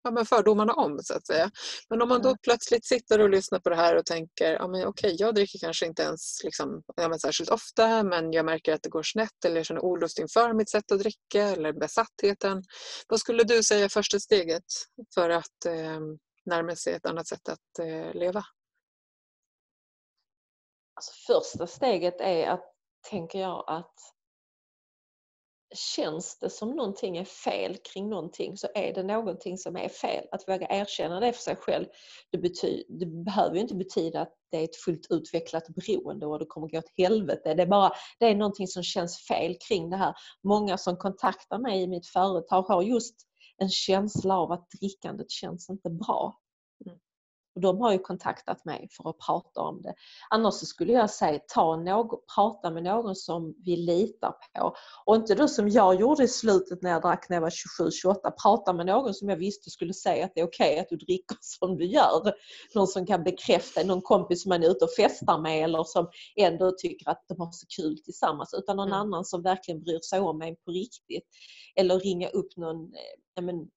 ja, 0.04 0.12
men 0.12 0.26
fördomarna 0.26 0.74
om 0.74 1.00
så 1.04 1.14
att 1.14 1.28
säga. 1.28 1.52
Men 1.90 2.02
om 2.02 2.10
man 2.10 2.22
då 2.22 2.36
plötsligt 2.44 2.86
sitter 2.86 3.20
och 3.20 3.30
lyssnar 3.30 3.60
på 3.60 3.70
det 3.70 3.76
här 3.76 3.96
och 3.96 4.06
tänker 4.06 4.54
ja, 4.54 4.68
men 4.68 4.88
okej, 4.88 5.16
jag 5.18 5.36
dricker 5.36 5.60
kanske 5.60 5.86
inte 5.86 6.04
ens 6.04 6.44
liksom, 6.44 6.84
ja, 6.96 7.10
men 7.10 7.20
särskilt 7.20 7.50
ofta 7.50 8.04
men 8.04 8.32
jag 8.32 8.46
märker 8.46 8.74
att 8.74 8.84
det 8.84 8.90
går 8.90 9.04
snett 9.04 9.46
eller 9.46 9.56
jag 9.56 9.66
känner 9.66 9.86
olust 9.86 10.20
inför 10.20 10.54
mitt 10.54 10.70
sätt 10.70 10.92
att 10.92 11.00
dricka 11.00 11.44
eller 11.44 11.74
besattheten. 11.74 12.64
Vad 13.08 13.20
skulle 13.20 13.44
du 13.44 13.64
säga 13.64 13.86
är 13.86 13.90
första 13.90 14.20
steget 14.20 14.66
för 15.14 15.30
att 15.30 15.66
eh, 15.66 16.00
närma 16.46 16.76
sig 16.76 16.94
ett 16.94 17.06
annat 17.06 17.28
sätt 17.28 17.50
att 17.50 17.80
eh, 17.80 18.14
leva? 18.14 18.44
Alltså, 21.00 21.34
första 21.34 21.68
steget 21.68 22.22
är 22.22 22.48
att, 22.48 22.74
tänker 23.10 23.40
jag, 23.40 23.64
att 23.68 23.96
känns 25.76 26.40
det 26.40 26.50
som 26.50 26.70
någonting 26.70 27.18
är 27.18 27.26
fel 27.26 27.78
kring 27.78 28.10
någonting 28.10 28.58
så 28.58 28.68
är 28.76 28.94
det 28.94 29.04
någonting 29.04 29.58
som 29.58 29.76
är 29.76 29.90
fel. 29.90 30.26
Att 30.32 30.48
våga 30.48 30.68
erkänna 30.70 31.20
det 31.20 31.34
för 31.34 31.42
sig 31.42 31.56
själv, 31.56 31.86
det, 32.32 32.38
bety- 32.38 32.84
det 32.90 33.06
behöver 33.06 33.56
ju 33.56 33.62
inte 33.62 33.76
betyda 33.76 34.22
att 34.22 34.34
det 34.52 34.58
är 34.58 34.64
ett 34.64 34.76
fullt 34.76 35.08
utvecklat 35.10 35.68
beroende 35.68 36.26
och 36.26 36.40
det 36.40 36.46
kommer 36.46 36.68
gå 36.68 36.78
åt 36.78 36.92
helvete. 36.98 37.54
Det 37.54 37.64
är 37.64 37.68
bara 37.68 37.92
det 38.20 38.26
är 38.26 38.36
någonting 38.36 38.68
som 38.68 38.84
känns 38.84 39.28
fel 39.28 39.58
kring 39.68 39.90
det 39.90 39.98
här. 39.98 40.14
Många 40.44 40.78
som 40.78 40.98
kontaktar 40.98 41.58
mig 41.60 41.82
i 41.82 41.88
mitt 41.88 42.08
företag 42.08 42.62
har 42.62 42.82
just 42.82 43.16
en 43.58 43.70
känsla 43.70 44.38
av 44.38 44.52
att 44.52 44.70
drickandet 44.80 45.32
känns 45.32 45.70
inte 45.70 45.90
bra. 45.90 46.40
Och 47.60 47.64
de 47.64 47.82
har 47.82 47.92
ju 47.92 48.00
kontaktat 48.00 48.66
mig 48.66 48.88
för 48.92 49.10
att 49.10 49.18
prata 49.18 49.62
om 49.62 49.82
det. 49.82 49.94
Annars 50.30 50.54
skulle 50.54 50.94
jag 50.94 51.10
säga 51.10 51.40
ta 51.54 51.76
någon, 51.76 52.20
prata 52.36 52.72
med 52.72 52.84
någon 52.84 53.16
som 53.16 53.56
vi 53.66 53.78
litar 53.78 54.32
på. 54.32 54.76
Och 55.06 55.16
inte 55.16 55.36
då 55.36 55.48
som 55.48 55.70
jag 55.70 56.02
gjorde 56.02 56.24
i 56.24 56.28
slutet 56.28 56.82
när 56.82 56.90
jag 56.90 57.02
drack 57.02 57.30
när 57.30 57.36
jag 57.36 57.42
var 57.42 57.50
27-28. 58.06 58.32
Prata 58.44 58.74
med 58.74 58.86
någon 58.86 59.14
som 59.14 59.30
jag 59.30 59.38
visste 59.38 59.70
skulle 59.70 59.94
säga 59.94 60.26
att 60.26 60.32
det 60.36 60.42
är 60.42 60.46
okej 60.46 60.72
okay 60.72 60.80
att 60.80 60.90
du 60.90 60.96
dricker 60.96 61.38
som 61.42 61.78
du 61.78 61.86
gör. 61.86 62.34
Någon 62.76 62.88
som 62.88 63.06
kan 63.06 63.24
bekräfta, 63.24 63.84
någon 63.84 64.02
kompis 64.02 64.44
som 64.44 64.50
man 64.50 64.64
är 64.64 64.70
ute 64.70 64.86
och 64.86 64.94
festar 64.98 65.42
med 65.42 65.64
eller 65.64 65.84
som 65.84 66.10
ändå 66.36 66.72
tycker 66.78 67.10
att 67.10 67.26
de 67.28 67.40
har 67.40 67.52
så 67.52 67.66
kul 67.78 67.98
tillsammans. 68.04 68.54
Utan 68.54 68.76
någon 68.76 68.88
mm. 68.88 69.00
annan 69.00 69.26
som 69.26 69.42
verkligen 69.42 69.82
bryr 69.84 70.00
sig 70.00 70.20
om 70.20 70.42
en 70.42 70.56
på 70.56 70.72
riktigt. 70.72 71.28
Eller 71.76 72.00
ringa 72.00 72.30
upp 72.30 72.58
någon 72.58 72.84
eh, 72.84 73.44
men, 73.44 73.68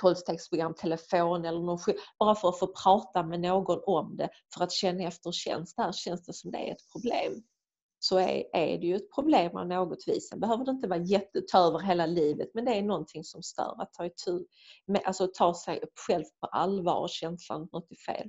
tolvstegsprogram, 0.00 0.74
telefon 0.74 1.44
eller 1.44 1.60
någon 1.60 1.78
bara 2.18 2.34
för 2.34 2.48
att 2.48 2.58
få 2.58 2.66
prata 2.66 3.22
med 3.22 3.40
någon 3.40 3.82
om 3.86 4.16
det 4.16 4.28
för 4.54 4.64
att 4.64 4.72
känna 4.72 5.04
efter, 5.04 5.32
känns 5.32 5.74
det 5.74 5.82
här, 5.82 5.92
känns 5.92 6.26
det 6.26 6.32
som 6.32 6.50
det 6.50 6.58
är 6.58 6.72
ett 6.72 6.92
problem? 6.92 7.42
Så 7.98 8.18
är, 8.18 8.44
är 8.52 8.78
det 8.78 8.86
ju 8.86 8.96
ett 8.96 9.14
problem 9.14 9.56
av 9.56 9.66
något 9.66 10.08
vis. 10.08 10.28
Sen 10.28 10.40
behöver 10.40 10.64
det 10.64 10.70
inte 10.70 10.88
vara 10.88 11.02
jätte, 11.02 11.42
över 11.54 11.78
hela 11.78 12.06
livet 12.06 12.50
men 12.54 12.64
det 12.64 12.74
är 12.74 12.82
någonting 12.82 13.24
som 13.24 13.42
stör. 13.42 13.82
Att 13.82 13.92
ta, 13.92 14.06
itu 14.06 14.44
med, 14.86 15.02
alltså 15.04 15.28
ta 15.34 15.54
sig 15.54 15.80
upp 15.80 15.98
själv 16.06 16.24
på 16.40 16.46
allvar 16.46 17.00
och 17.00 17.10
känslan 17.10 17.62
att 17.62 17.72
något 17.72 17.90
är 17.90 18.14
fel. 18.14 18.28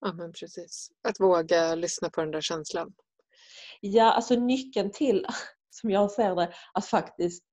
Ja 0.00 0.12
men 0.12 0.32
precis. 0.32 0.88
Att 1.08 1.20
våga 1.20 1.74
lyssna 1.74 2.10
på 2.10 2.20
den 2.20 2.30
där 2.30 2.40
känslan. 2.40 2.94
Ja, 3.80 4.12
alltså 4.12 4.34
nyckeln 4.34 4.90
till, 4.90 5.26
som 5.70 5.90
jag 5.90 6.10
ser 6.10 6.34
det, 6.34 6.54
att 6.74 6.86
faktiskt 6.86 7.44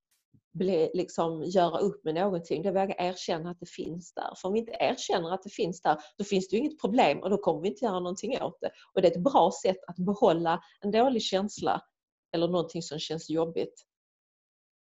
bli, 0.60 0.92
liksom, 0.94 1.44
göra 1.44 1.80
upp 1.80 2.04
med 2.04 2.16
någonting, 2.16 2.62
det 2.62 2.72
våga 2.72 2.96
erkänna 2.98 3.50
att 3.50 3.60
det 3.60 3.70
finns 3.70 4.13
där. 4.13 4.34
För 4.42 4.48
om 4.48 4.54
vi 4.54 4.60
inte 4.60 4.78
erkänner 4.80 5.34
att 5.34 5.44
det 5.44 5.50
finns 5.50 5.82
där, 5.82 5.98
då 6.18 6.24
finns 6.24 6.50
det 6.50 6.56
ju 6.56 6.62
inget 6.62 6.82
problem 6.82 7.20
och 7.20 7.30
då 7.30 7.38
kommer 7.38 7.62
vi 7.62 7.68
inte 7.68 7.86
göra 7.86 8.00
någonting 8.00 8.42
åt 8.42 8.58
det. 8.62 8.72
Och 8.94 9.01
det 9.01 9.08
är 9.08 9.12
ett 9.12 9.24
bra 9.24 9.51
sätt 9.63 9.78
att 9.88 9.98
behålla 9.98 10.62
en 10.82 10.92
dålig 10.92 11.22
känsla 11.22 11.82
eller 12.34 12.48
någonting 12.48 12.82
som 12.82 13.00
känns 13.00 13.30
jobbigt. 13.30 13.86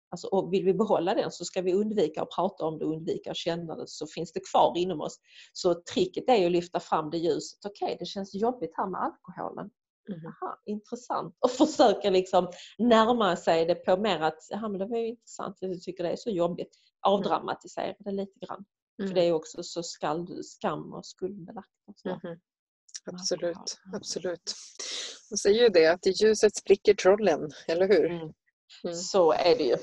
Alltså, 0.10 0.27
och 0.27 0.53
vill 0.53 0.65
vi 0.65 0.74
behålla 0.74 1.15
den 1.15 1.32
så 1.32 1.46
ska 1.46 1.62
vi 1.62 1.74
undvika 1.74 2.22
att 2.22 2.29
prata 2.36 2.65
om 2.65 2.79
det 2.79 2.86
och 2.86 2.91
undvika 2.91 3.32
att 3.32 3.38
känna 3.38 3.75
det 3.75 3.88
så 3.88 4.08
finns 4.08 4.34
det 4.34 4.39
kvar 4.51 4.77
inom 4.77 5.01
oss. 5.01 5.20
Så 5.53 5.74
tricket 5.74 6.29
är 6.29 6.46
att 6.46 6.51
lyfta 6.51 6.79
fram 6.79 7.10
det 7.10 7.17
ljuset. 7.17 7.65
Okej, 7.65 7.86
okay, 7.86 7.98
det 8.00 8.05
känns 8.05 8.34
jobbigt 8.34 8.72
här 8.74 8.88
med 8.88 9.01
alkoholen. 9.01 9.70
Mm. 10.09 10.25
Aha, 10.25 10.62
intressant. 10.65 11.38
Och 11.39 11.51
försöka 11.51 12.09
liksom 12.09 12.51
närma 12.77 13.35
sig 13.35 13.65
det 13.65 13.75
på 13.75 13.97
mer 13.97 14.19
att 14.19 14.47
ja, 14.50 14.67
men 14.69 14.79
det 14.79 14.85
var 14.85 14.97
ju 14.97 15.07
intressant, 15.07 15.57
jag 15.59 15.81
tycker 15.81 16.03
det 16.03 16.12
är 16.12 16.15
så 16.15 16.29
jobbigt. 16.29 16.69
Avdramatisera 17.01 17.95
det 18.00 18.12
lite 18.12 18.39
grann. 18.45 18.65
Mm. 19.00 19.09
För 19.09 19.15
det 19.15 19.21
är 19.24 19.33
också 19.33 19.63
så 19.63 19.83
skall, 19.83 20.43
skam 20.43 20.93
och 20.93 21.05
skuldbelagt. 21.05 21.67
Mm. 22.05 22.39
Absolut, 23.12 23.57
absolut. 23.93 24.53
Man 25.31 25.38
säger 25.38 25.62
ju 25.62 25.69
det 25.69 25.88
att 25.88 26.07
i 26.07 26.09
ljuset 26.09 26.55
spricker 26.55 26.93
trollen, 26.93 27.51
eller 27.67 27.88
hur? 27.88 28.05
Mm. 28.05 28.33
mm. 28.83 28.95
Så 28.95 29.31
är 29.31 29.57
det 29.57 29.63
ju. 29.63 29.77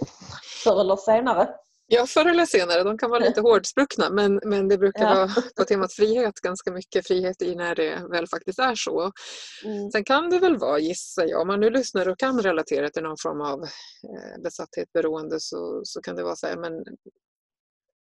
Förr 0.64 0.80
eller 0.80 0.96
senare. 0.96 1.54
Ja, 1.94 2.06
förr 2.06 2.26
eller 2.26 2.46
senare. 2.46 2.82
De 2.82 2.98
kan 2.98 3.10
vara 3.10 3.24
lite 3.24 3.40
hårdspruckna 3.40 4.10
men, 4.10 4.40
men 4.44 4.68
det 4.68 4.78
brukar 4.78 5.02
ja. 5.02 5.14
vara 5.14 5.30
på 5.56 5.64
temat 5.64 5.92
frihet 5.92 6.34
ganska 6.34 6.72
mycket 6.72 7.06
frihet 7.06 7.42
i 7.42 7.54
när 7.54 7.74
det 7.74 8.06
väl 8.10 8.28
faktiskt 8.28 8.58
är 8.58 8.74
så. 8.74 9.12
Mm. 9.64 9.90
Sen 9.90 10.04
kan 10.04 10.30
det 10.30 10.38
väl 10.38 10.58
vara, 10.58 10.78
gissar 10.78 11.24
jag, 11.24 11.40
om 11.40 11.46
man 11.48 11.60
nu 11.60 11.70
lyssnar 11.70 12.08
och 12.08 12.18
kan 12.18 12.42
relatera 12.42 12.90
till 12.90 13.02
någon 13.02 13.16
form 13.22 13.40
av 13.40 13.62
eh, 13.62 14.42
besatthet, 14.42 14.92
beroende 14.92 15.40
så, 15.40 15.80
så 15.84 16.00
kan 16.00 16.16
det 16.16 16.22
vara 16.22 16.36
så 16.36 16.46
här, 16.46 16.56
men 16.56 16.72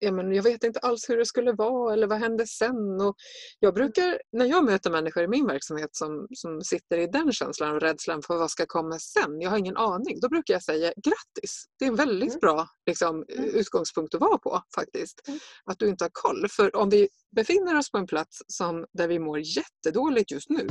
ja, 0.02 0.12
men 0.12 0.32
jag 0.32 0.42
vet 0.42 0.64
inte 0.64 0.78
alls 0.78 1.08
hur 1.08 1.16
det 1.16 1.26
skulle 1.26 1.52
vara 1.52 1.92
eller 1.92 2.06
vad 2.06 2.18
hände 2.18 2.46
sen? 2.46 3.00
Och 3.00 3.16
jag 3.58 3.74
brukar, 3.74 4.20
när 4.32 4.46
jag 4.46 4.64
möter 4.64 4.90
människor 4.90 5.22
i 5.22 5.28
min 5.28 5.46
verksamhet 5.46 5.90
som, 5.92 6.26
som 6.34 6.60
sitter 6.60 6.98
i 6.98 7.06
den 7.06 7.32
känslan 7.32 7.74
och 7.74 7.80
rädslan 7.80 8.22
för 8.22 8.38
vad 8.38 8.50
ska 8.50 8.66
komma 8.66 8.98
sen, 8.98 9.40
jag 9.40 9.50
har 9.50 9.58
ingen 9.58 9.76
aning, 9.76 10.20
då 10.20 10.28
brukar 10.28 10.54
jag 10.54 10.62
säga 10.62 10.92
grattis! 10.96 11.64
Det 11.78 11.84
är 11.84 11.88
en 11.88 11.96
väldigt 11.96 12.28
mm. 12.28 12.40
bra 12.40 12.68
liksom, 12.86 13.24
mm. 13.28 13.44
utgångspunkt 13.44 14.14
att 14.14 14.20
vara 14.20 14.38
på 14.38 14.62
faktiskt. 14.74 15.28
Mm. 15.28 15.40
Att 15.64 15.78
du 15.78 15.88
inte 15.88 16.04
har 16.04 16.10
koll. 16.12 16.48
För 16.48 16.76
om 16.76 16.90
vi 16.90 17.08
befinner 17.36 17.78
oss 17.78 17.90
på 17.90 17.98
en 17.98 18.06
plats 18.06 18.38
som, 18.46 18.86
där 18.92 19.08
vi 19.08 19.18
mår 19.18 19.40
jättedåligt 19.40 20.30
just 20.30 20.50
nu, 20.50 20.68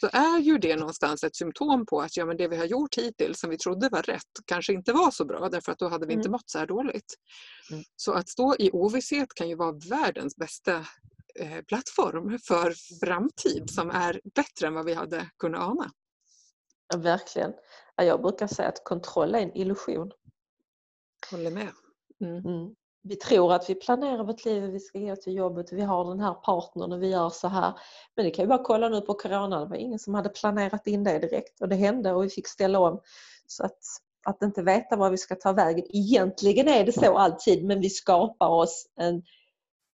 så 0.00 0.08
är 0.12 0.38
ju 0.38 0.58
det 0.58 0.76
någonstans 0.76 1.24
ett 1.24 1.36
symptom 1.36 1.86
på 1.86 2.00
att 2.00 2.16
ja, 2.16 2.26
men 2.26 2.36
det 2.36 2.48
vi 2.48 2.56
har 2.56 2.64
gjort 2.64 2.98
hittills 2.98 3.40
som 3.40 3.50
vi 3.50 3.58
trodde 3.58 3.88
var 3.88 4.02
rätt 4.02 4.22
kanske 4.46 4.72
inte 4.72 4.92
var 4.92 5.10
så 5.10 5.24
bra 5.24 5.48
därför 5.48 5.72
att 5.72 5.78
då 5.78 5.88
hade 5.88 6.06
vi 6.06 6.12
inte 6.12 6.28
mm. 6.28 6.32
mått 6.32 6.50
så 6.50 6.58
här 6.58 6.66
dåligt. 6.66 7.14
Mm. 7.70 7.84
Så 7.96 8.12
att 8.12 8.28
stå 8.28 8.56
i 8.58 8.70
ovisshet 8.72 9.34
kan 9.34 9.48
ju 9.48 9.54
vara 9.54 9.72
världens 9.90 10.36
bästa 10.36 10.76
eh, 11.40 11.62
plattform 11.68 12.38
för 12.38 12.74
framtid 13.06 13.70
som 13.70 13.90
är 13.90 14.20
bättre 14.34 14.66
än 14.66 14.74
vad 14.74 14.84
vi 14.84 14.94
hade 14.94 15.30
kunnat 15.38 15.60
ana. 15.60 15.90
Ja, 16.92 16.98
verkligen. 16.98 17.52
Jag 17.96 18.22
brukar 18.22 18.46
säga 18.46 18.68
att 18.68 18.84
kontroll 18.84 19.34
är 19.34 19.38
en 19.38 19.56
illusion. 19.56 20.10
Håller 21.30 21.50
med. 21.50 21.72
Mm. 22.20 22.36
Mm 22.36 22.74
vi 23.08 23.16
tror 23.16 23.52
att 23.52 23.70
vi 23.70 23.74
planerar 23.74 24.24
vårt 24.24 24.44
liv, 24.44 24.62
vi 24.62 24.80
ska 24.80 24.98
gå 24.98 25.16
till 25.16 25.34
jobbet, 25.34 25.72
vi 25.72 25.82
har 25.82 26.04
den 26.04 26.20
här 26.20 26.34
partnern 26.34 26.92
och 26.92 27.02
vi 27.02 27.10
gör 27.10 27.30
så 27.30 27.48
här. 27.48 27.72
Men 28.16 28.24
det 28.24 28.30
kan 28.30 28.42
vi 28.42 28.48
bara 28.48 28.62
kolla 28.64 28.88
nu 28.88 29.00
på 29.00 29.14
Corona, 29.14 29.60
det 29.60 29.66
var 29.66 29.76
ingen 29.76 29.98
som 29.98 30.14
hade 30.14 30.28
planerat 30.28 30.86
in 30.86 31.04
det 31.04 31.18
direkt 31.18 31.60
och 31.60 31.68
det 31.68 31.76
hände 31.76 32.12
och 32.12 32.24
vi 32.24 32.28
fick 32.28 32.48
ställa 32.48 32.78
om. 32.78 33.00
Så 33.46 33.64
att, 33.64 33.78
att 34.26 34.42
inte 34.42 34.62
veta 34.62 34.96
var 34.96 35.10
vi 35.10 35.18
ska 35.18 35.34
ta 35.34 35.52
vägen. 35.52 35.84
Egentligen 35.88 36.68
är 36.68 36.84
det 36.84 36.92
så 36.92 37.18
alltid 37.18 37.64
men 37.64 37.80
vi 37.80 37.90
skapar 37.90 38.48
oss 38.48 38.86
en 38.96 39.22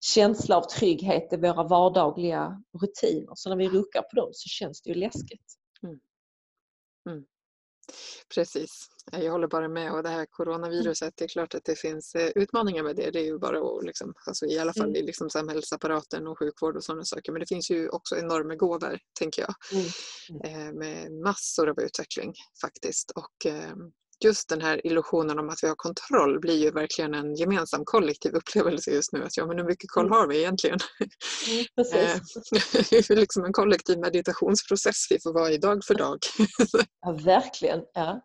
känsla 0.00 0.56
av 0.56 0.62
trygghet 0.62 1.32
i 1.32 1.36
våra 1.36 1.62
vardagliga 1.62 2.62
rutiner. 2.82 3.32
Så 3.34 3.48
när 3.48 3.56
vi 3.56 3.68
ruckar 3.68 4.02
på 4.02 4.16
dem 4.16 4.30
så 4.32 4.48
känns 4.48 4.82
det 4.82 4.90
ju 4.90 4.94
läskigt. 4.94 5.54
Mm. 5.82 6.00
Mm. 7.10 7.24
Precis. 8.34 8.88
Jag 9.12 9.32
håller 9.32 9.48
bara 9.48 9.68
med 9.68 9.92
och 9.92 10.02
det 10.02 10.08
här 10.08 10.16
mm. 10.16 10.26
coronaviruset, 10.30 11.14
det 11.16 11.24
är 11.24 11.28
klart 11.28 11.54
att 11.54 11.64
det 11.64 11.78
finns 11.78 12.14
eh, 12.14 12.30
utmaningar 12.34 12.82
med 12.82 12.96
det. 12.96 13.10
Det 13.10 13.20
är 13.20 13.24
ju 13.24 13.38
bara 13.38 13.58
att 13.58 13.84
liksom, 13.84 14.14
alltså 14.26 14.46
i 14.46 14.58
alla 14.58 14.72
fall 14.72 14.88
mm. 14.88 14.96
i 14.96 15.02
liksom 15.02 15.30
samhällsapparaten 15.30 16.26
och 16.26 16.38
sjukvård 16.38 16.76
och 16.76 16.84
sådana 16.84 17.04
saker. 17.04 17.32
Men 17.32 17.40
det 17.40 17.46
finns 17.46 17.70
ju 17.70 17.88
också 17.88 18.16
enorma 18.16 18.54
gåvor, 18.54 18.98
tänker 19.18 19.42
jag. 19.42 19.54
Mm. 19.72 19.86
Mm. 20.30 20.68
Eh, 20.68 20.72
med 20.72 21.12
massor 21.12 21.68
av 21.68 21.80
utveckling 21.80 22.34
faktiskt. 22.60 23.10
Och 23.10 23.46
ehm, 23.46 23.92
just 24.24 24.48
den 24.48 24.60
här 24.60 24.86
illusionen 24.86 25.38
om 25.38 25.48
att 25.48 25.58
vi 25.62 25.68
har 25.68 25.74
kontroll 25.74 26.40
blir 26.40 26.58
ju 26.58 26.70
verkligen 26.70 27.14
en 27.14 27.34
gemensam 27.34 27.84
kollektiv 27.84 28.34
upplevelse 28.34 28.90
just 28.90 29.12
nu. 29.12 29.24
Att 29.24 29.36
ja, 29.36 29.46
men 29.46 29.58
hur 29.58 29.64
mycket 29.64 29.90
koll 29.90 30.06
mm. 30.06 30.18
har 30.18 30.26
vi 30.26 30.38
egentligen? 30.38 30.78
Mm, 31.50 31.64
det 32.90 33.10
är 33.10 33.16
liksom 33.16 33.44
en 33.44 33.52
kollektiv 33.52 33.98
meditationsprocess 33.98 35.06
vi 35.10 35.20
får 35.20 35.32
vara 35.32 35.50
i 35.50 35.58
dag 35.58 35.84
för 35.84 35.94
dag. 35.94 36.18
ja, 37.00 37.12
verkligen. 37.12 37.80
Ja. 37.94 38.20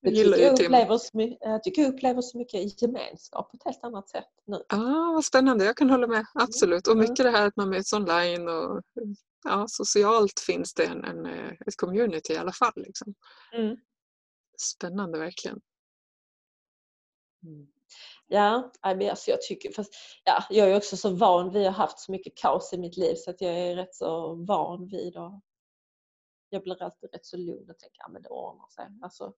Jag, 0.00 0.14
tycker 0.14 0.38
jag, 0.38 0.52
upplever 0.52 0.98
så, 0.98 1.36
jag 1.40 1.62
tycker 1.62 1.82
jag 1.82 1.94
upplever 1.94 2.22
så 2.22 2.38
mycket 2.38 2.82
gemenskap 2.82 3.50
på 3.50 3.56
ett 3.56 3.64
helt 3.64 3.84
annat 3.84 4.08
sätt 4.08 4.28
nu. 4.46 4.62
ah, 4.68 5.12
vad 5.12 5.24
spännande, 5.24 5.64
jag 5.64 5.76
kan 5.76 5.90
hålla 5.90 6.06
med. 6.06 6.24
Absolut. 6.34 6.88
Och 6.88 6.96
mycket 6.96 7.16
det 7.16 7.30
här 7.30 7.46
att 7.46 7.56
man 7.56 7.70
möts 7.70 7.92
online 7.92 8.48
och 8.48 8.82
ja, 9.44 9.64
socialt 9.68 10.40
finns 10.40 10.74
det 10.74 10.84
en, 10.84 11.04
en, 11.04 11.26
eh, 11.26 11.50
ett 11.66 11.76
community 11.76 12.32
i 12.32 12.36
alla 12.36 12.52
fall. 12.52 12.72
Liksom. 12.76 13.14
Mm. 13.56 13.76
Spännande 14.62 15.18
verkligen. 15.18 15.60
Mm. 17.44 17.66
Ja, 18.28 18.72
alltså 18.80 19.30
jag 19.30 19.42
tycker, 19.42 19.72
fast, 19.72 19.94
ja, 20.24 20.44
jag 20.50 20.70
är 20.70 20.76
också 20.76 20.96
så 20.96 21.10
van 21.10 21.52
vid 21.52 21.66
att 21.66 21.76
ha 21.76 21.84
haft 21.84 21.98
så 21.98 22.12
mycket 22.12 22.36
kaos 22.36 22.72
i 22.72 22.78
mitt 22.78 22.96
liv 22.96 23.14
så 23.14 23.30
att 23.30 23.40
jag 23.40 23.52
är 23.52 23.76
rätt 23.76 23.94
så 23.94 24.34
van 24.34 24.88
vid 24.88 25.16
och 25.16 25.40
jag 26.48 26.62
blir 26.62 26.82
alltid 26.82 27.12
rätt 27.12 27.26
så 27.26 27.36
lugn 27.36 27.70
och 27.70 27.78
tänker 27.78 28.02
att 28.02 28.12
ja, 28.14 28.20
det 28.20 28.28
ordnar 28.28 28.68
sig. 28.68 28.86
Alltså, 29.02 29.32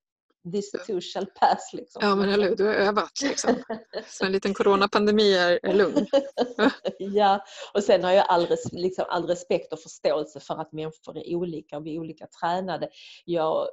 this 0.53 0.71
too 0.87 1.01
shall 1.01 1.27
pass. 1.27 1.71
Liksom. 1.73 2.03
Ja 2.03 2.15
men 2.15 2.29
eller 2.29 2.49
hur, 2.49 2.57
du 2.57 2.65
har 2.65 2.75
övat 2.75 3.23
liksom. 3.23 3.63
Så 4.07 4.25
en 4.25 4.33
liten 4.33 4.55
coronapandemi 4.55 5.35
är, 5.35 5.61
är 5.63 5.75
lugn. 5.75 6.07
ja, 6.99 7.45
och 7.75 7.83
sen 7.83 8.05
har 8.05 8.13
jag 8.13 8.27
all, 8.29 8.47
res, 8.47 8.73
liksom, 8.73 9.05
all 9.09 9.27
respekt 9.27 9.73
och 9.73 9.81
förståelse 9.81 10.41
för 10.41 10.61
att 10.61 10.73
människor 10.73 11.19
är 11.19 11.35
olika 11.35 11.77
och 11.77 11.87
vi 11.87 11.97
är 11.97 12.01
olika 12.01 12.27
tränade. 12.27 12.89
Jag 13.25 13.69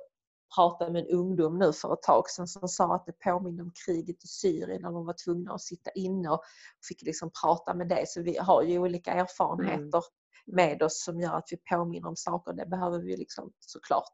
pratade 0.55 0.91
med 0.91 1.01
en 1.01 1.17
ungdom 1.17 1.59
nu 1.59 1.73
för 1.73 1.93
ett 1.93 2.01
tag 2.01 2.29
sedan 2.29 2.47
som 2.47 2.67
sa 2.67 2.95
att 2.95 3.05
det 3.05 3.11
påminner 3.11 3.63
om 3.63 3.71
kriget 3.85 4.23
i 4.23 4.27
Syrien 4.27 4.81
när 4.81 4.91
de 4.91 5.05
var 5.05 5.15
tvungna 5.25 5.53
att 5.53 5.61
sitta 5.61 5.91
inne 5.91 6.29
och 6.29 6.41
fick 6.87 7.01
liksom 7.01 7.31
prata 7.41 7.73
med 7.73 7.87
det. 7.87 8.03
Så 8.07 8.21
vi 8.21 8.37
har 8.37 8.63
ju 8.63 8.79
olika 8.79 9.11
erfarenheter 9.11 9.77
mm. 9.77 10.01
med 10.45 10.83
oss 10.83 11.03
som 11.03 11.19
gör 11.19 11.33
att 11.33 11.47
vi 11.51 11.57
påminner 11.57 12.07
om 12.07 12.15
saker. 12.15 12.53
Det 12.53 12.65
behöver 12.65 12.99
vi 12.99 13.17
liksom 13.17 13.51
såklart 13.59 14.13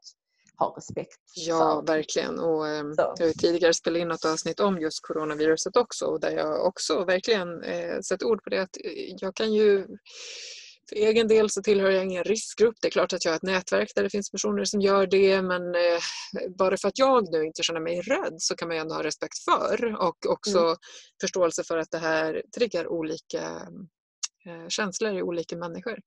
ha 0.58 0.74
respekt 0.76 1.20
Ja, 1.34 1.82
för. 1.86 1.92
verkligen. 1.92 2.38
Och, 2.38 2.68
eh, 2.68 2.84
jag 2.96 3.26
har 3.26 3.32
tidigare 3.32 3.74
spelat 3.74 4.00
in 4.00 4.08
något 4.08 4.24
avsnitt 4.24 4.60
om 4.60 4.78
just 4.78 5.02
coronaviruset 5.02 5.76
också 5.76 6.04
och 6.04 6.20
där 6.20 6.30
jag 6.30 6.66
också 6.66 7.04
verkligen 7.04 7.62
eh, 7.62 8.00
sett 8.00 8.22
ord 8.22 8.42
på 8.44 8.50
det 8.50 8.62
att 8.62 8.76
eh, 8.84 9.14
jag 9.18 9.34
kan 9.34 9.52
ju 9.52 9.86
för 10.88 10.96
egen 10.96 11.28
del 11.28 11.50
så 11.50 11.62
tillhör 11.62 11.90
jag 11.90 12.04
ingen 12.04 12.24
riskgrupp. 12.24 12.76
Det 12.80 12.88
är 12.88 12.90
klart 12.90 13.12
att 13.12 13.24
jag 13.24 13.32
har 13.32 13.36
ett 13.36 13.42
nätverk 13.42 13.92
där 13.94 14.02
det 14.02 14.10
finns 14.10 14.30
personer 14.30 14.64
som 14.64 14.80
gör 14.80 15.06
det 15.06 15.42
men 15.42 15.74
eh, 15.74 16.00
bara 16.58 16.76
för 16.76 16.88
att 16.88 16.98
jag 16.98 17.32
nu 17.32 17.44
inte 17.44 17.62
känner 17.62 17.80
mig 17.80 18.00
rädd 18.00 18.34
så 18.38 18.56
kan 18.56 18.68
man 18.68 18.76
ju 18.76 18.80
ändå 18.80 18.94
ha 18.94 19.02
respekt 19.02 19.38
för 19.38 19.94
och 19.94 20.26
också 20.26 20.58
mm. 20.58 20.76
förståelse 21.20 21.64
för 21.64 21.78
att 21.78 21.90
det 21.90 21.98
här 21.98 22.42
triggar 22.56 22.86
olika 22.86 23.42
eh, 24.46 24.68
känslor 24.68 25.18
i 25.18 25.22
olika 25.22 25.56
människor. 25.56 25.98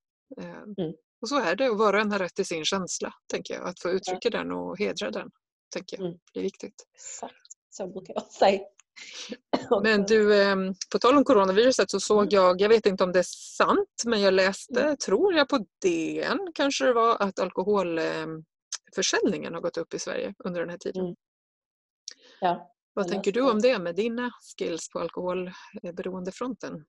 Eh, 0.42 0.62
mm. 0.78 0.94
Och 1.22 1.30
så 1.30 1.40
är 1.40 1.56
det 1.56 1.70
och 1.70 1.78
var 1.78 1.94
och 1.94 2.00
en 2.00 2.12
har 2.12 2.20
rätt 2.20 2.36
till 2.36 2.46
sin 2.46 2.66
känsla, 2.66 3.14
tänker 3.32 3.54
jag. 3.54 3.68
Att 3.68 3.80
få 3.80 3.90
uttrycka 3.90 4.30
ja. 4.32 4.38
den 4.38 4.52
och 4.52 4.80
hedra 4.80 5.12
den, 5.12 5.30
tänker 5.74 5.98
jag, 5.98 6.06
mm. 6.06 6.20
blir 6.34 6.44
viktigt. 6.44 6.88
Exakt, 6.94 7.48
så 7.70 7.88
brukar 7.88 8.14
jag 8.14 8.24
säga. 8.24 8.60
Men 9.84 10.06
du, 10.06 10.42
ehm, 10.42 10.74
på 10.92 11.00
tal 11.00 11.18
om 11.18 11.24
coronaviruset 11.24 11.92
så 11.92 12.00
såg 12.00 12.22
mm. 12.22 12.30
jag, 12.32 12.62
jag 12.62 12.70
vet 12.70 12.86
inte 12.86 13.04
om 13.04 13.12
det 13.12 13.20
är 13.20 13.56
sant, 13.58 14.04
men 14.06 14.22
jag 14.22 14.34
läste, 14.34 14.82
mm. 14.82 14.98
tror 14.98 15.34
jag 15.34 15.50
på 15.50 15.66
DN 15.82 16.52
kanske 16.54 16.86
det 16.86 16.94
var, 16.94 17.22
att 17.22 17.40
alkoholförsäljningen 17.40 19.54
har 19.54 19.62
gått 19.62 19.78
upp 19.78 19.94
i 19.94 20.00
Sverige 20.00 20.34
under 20.44 20.60
den 20.60 20.70
här 20.70 20.78
tiden. 20.78 21.04
Mm. 21.04 21.16
Ja, 22.40 22.74
Vad 22.94 23.08
tänker 23.08 23.32
du 23.32 23.52
om 23.52 23.62
det 23.62 23.80
med 23.80 23.96
dina 23.96 24.32
skills 24.58 24.90
på 24.90 25.00
alkoholberoendefronten? 25.00 26.86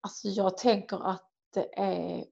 Alltså 0.00 0.28
jag 0.28 0.56
tänker 0.56 1.10
att 1.10 1.28
det 1.54 1.78
är 1.78 2.24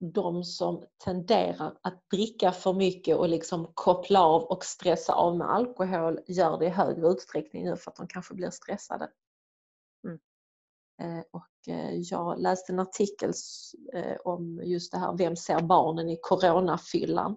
de 0.00 0.44
som 0.44 0.84
tenderar 1.04 1.78
att 1.82 2.10
dricka 2.10 2.52
för 2.52 2.72
mycket 2.72 3.16
och 3.16 3.28
liksom 3.28 3.70
koppla 3.74 4.22
av 4.22 4.42
och 4.42 4.64
stressa 4.64 5.14
av 5.14 5.36
med 5.38 5.50
alkohol 5.50 6.20
gör 6.26 6.58
det 6.58 6.66
i 6.66 6.68
högre 6.68 7.08
utsträckning 7.08 7.64
nu 7.64 7.76
för 7.76 7.90
att 7.90 7.96
de 7.96 8.06
kanske 8.06 8.34
blir 8.34 8.50
stressade. 8.50 9.08
Mm. 10.06 10.18
Eh, 11.02 11.24
och 11.30 11.72
eh, 11.74 11.94
jag 11.94 12.38
läste 12.40 12.72
en 12.72 12.80
artikel 12.80 13.32
eh, 13.94 14.16
om 14.24 14.60
just 14.64 14.92
det 14.92 14.98
här, 14.98 15.16
vem 15.16 15.36
ser 15.36 15.60
barnen 15.60 16.08
i 16.08 16.18
coronafyllan? 16.22 17.36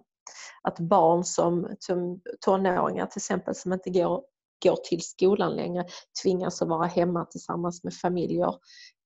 Att 0.62 0.78
barn 0.78 1.24
som, 1.24 1.76
som 1.78 2.20
tonåringar 2.40 3.06
till 3.06 3.18
exempel 3.18 3.54
som 3.54 3.72
inte 3.72 3.90
går 3.90 4.24
går 4.62 4.76
till 4.76 5.00
skolan 5.02 5.56
längre 5.56 5.84
tvingas 6.22 6.62
att 6.62 6.68
vara 6.68 6.86
hemma 6.86 7.24
tillsammans 7.24 7.84
med 7.84 7.94
familjer 7.94 8.54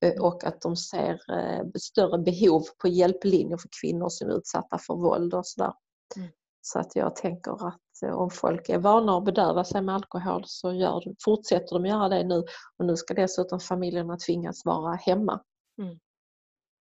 eh, 0.05 0.23
och 0.23 0.45
att 0.45 0.61
de 0.61 0.77
ser 0.77 1.21
eh, 1.31 1.65
större 1.81 2.19
behov 2.19 2.63
på 2.83 2.89
hjälplinjer 2.89 3.57
för 3.57 3.69
kvinnor 3.81 4.09
som 4.09 4.29
är 4.29 4.33
utsatta 4.35 4.79
för 4.79 4.95
våld 4.95 5.35
och 5.35 5.47
sådär. 5.47 5.73
Mm. 6.17 6.29
Så 6.61 6.79
att 6.79 6.97
jag 6.97 7.17
tänker 7.17 7.67
att 7.67 8.03
eh, 8.05 8.15
om 8.15 8.31
folk 8.31 8.69
är 8.69 8.79
vana 8.79 9.19
att 9.19 9.25
bedöva 9.25 9.65
sig 9.65 9.83
med 9.83 9.95
alkohol 9.95 10.43
så 10.47 10.73
gör, 10.73 11.03
fortsätter 11.25 11.75
de 11.79 11.87
göra 11.87 12.09
det 12.09 12.25
nu 12.25 12.45
och 12.79 12.87
nu 12.87 12.97
ska 12.97 13.15
dessutom 13.15 13.61
familjerna 13.61 14.17
tvingas 14.17 14.65
vara 14.65 14.95
hemma. 14.95 15.41
Mm 15.83 15.99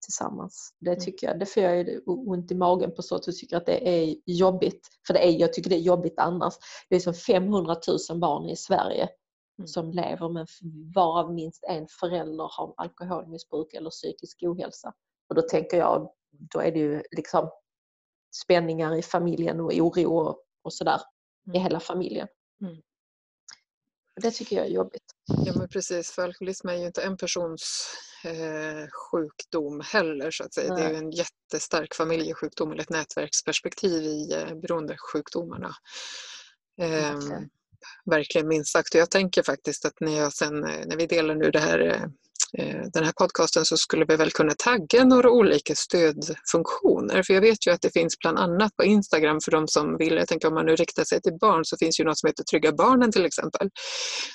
tillsammans. 0.02 0.74
Det 0.80 0.92
mm. 0.92 1.00
tycker 1.00 1.28
jag, 1.28 1.40
det 1.40 1.46
får 1.46 1.64
jag 1.64 1.88
ont 2.06 2.52
i 2.52 2.56
magen 2.56 2.96
på 2.96 3.02
så 3.02 3.16
att 3.16 3.28
jag 3.28 3.36
tycker 3.36 3.58
att 3.58 3.66
det 3.66 3.90
är 3.90 4.16
jobbigt. 4.26 4.88
För 5.08 5.14
det 5.14 5.28
är, 5.28 5.32
jag 5.32 5.54
tycker 5.54 5.70
det 5.70 5.76
är 5.76 5.80
jobbigt 5.80 6.20
annars. 6.20 6.54
Det 6.90 6.96
är 6.96 7.00
som 7.00 7.14
500 7.14 7.76
000 8.10 8.20
barn 8.20 8.50
i 8.50 8.56
Sverige 8.56 9.10
mm. 9.58 9.68
som 9.68 9.92
lever 9.92 10.30
med 10.30 10.48
varav 10.96 11.34
minst 11.34 11.64
en 11.64 11.88
förälder 12.00 12.50
har 12.58 12.74
alkoholmissbruk 12.78 13.74
eller 13.74 13.90
psykisk 13.90 14.44
ohälsa. 14.44 14.94
Och 15.30 15.36
då 15.36 15.42
tänker 15.42 15.78
jag, 15.78 16.12
då 16.32 16.60
är 16.60 16.72
det 16.72 16.80
ju 16.80 17.04
liksom 17.12 17.50
spänningar 18.44 18.96
i 18.96 19.02
familjen 19.02 19.60
och 19.60 19.74
oro 19.74 20.18
och, 20.18 20.44
och 20.62 20.74
sådär 20.74 21.02
mm. 21.48 21.56
i 21.56 21.60
hela 21.60 21.80
familjen. 21.80 22.28
Mm. 22.62 22.82
Det 24.16 24.32
tycker 24.32 24.56
jag 24.56 24.66
är 24.66 24.70
jobbigt. 24.70 25.16
Ja 25.46 25.54
men 25.58 25.68
precis, 25.68 26.12
för 26.12 26.22
alkoholism 26.22 26.70
är 26.70 26.74
ju 26.74 26.86
inte 26.86 27.04
en 27.04 27.18
persons 27.18 27.94
eh, 28.24 28.88
sjukdom 28.92 29.82
heller 29.86 30.32
så 30.32 30.44
att 30.44 30.54
säga. 30.54 30.74
Nej. 30.74 30.84
Det 30.84 30.90
är 30.90 30.94
en 30.94 31.12
jättestark 31.12 31.96
familjesjukdom 31.96 32.72
eller 32.72 32.82
ett 32.82 32.90
nätverksperspektiv 32.90 34.04
i 34.04 34.34
eh, 34.34 34.56
beroendesjukdomarna. 34.56 35.76
Eh, 36.82 37.18
okay. 37.18 37.48
Verkligen 38.06 38.48
minst 38.48 38.72
sagt. 38.72 38.96
Och 38.96 39.02
jag 39.02 39.12
tänker 39.12 39.44
faktiskt 39.44 39.86
att 39.86 40.00
när, 40.00 40.18
jag 40.18 40.34
sen, 40.34 40.64
eh, 40.64 40.86
när 40.86 40.98
vi 40.98 41.06
delar 41.06 41.36
nu 41.36 41.52
det 41.52 41.60
här 41.60 42.10
den 42.94 43.04
här 43.04 43.12
podcasten 43.12 43.66
så 43.66 43.78
skulle 43.78 44.06
vi 44.06 44.16
väl 44.16 44.32
kunna 44.32 44.54
tagga 44.58 45.04
några 45.04 45.32
olika 45.32 45.76
stödfunktioner. 45.76 47.24
För 47.24 47.34
jag 47.34 47.42
vet 47.42 47.68
ju 47.68 47.72
att 47.72 47.82
det 47.82 47.94
finns 47.94 48.20
bland 48.20 48.38
annat 48.40 48.76
på 48.76 48.84
Instagram 48.84 49.40
för 49.44 49.52
de 49.52 49.68
som 49.68 49.98
vill, 49.98 50.16
jag 50.16 50.28
tänker 50.28 50.48
om 50.48 50.54
man 50.54 50.66
nu 50.66 50.76
riktar 50.76 51.04
sig 51.04 51.22
till 51.22 51.38
barn 51.42 51.66
så 51.66 51.78
finns 51.78 52.00
ju 52.00 52.04
något 52.04 52.20
som 52.20 52.28
heter 52.28 52.44
Trygga 52.44 52.72
Barnen 52.72 53.12
till 53.12 53.26
exempel. 53.26 53.70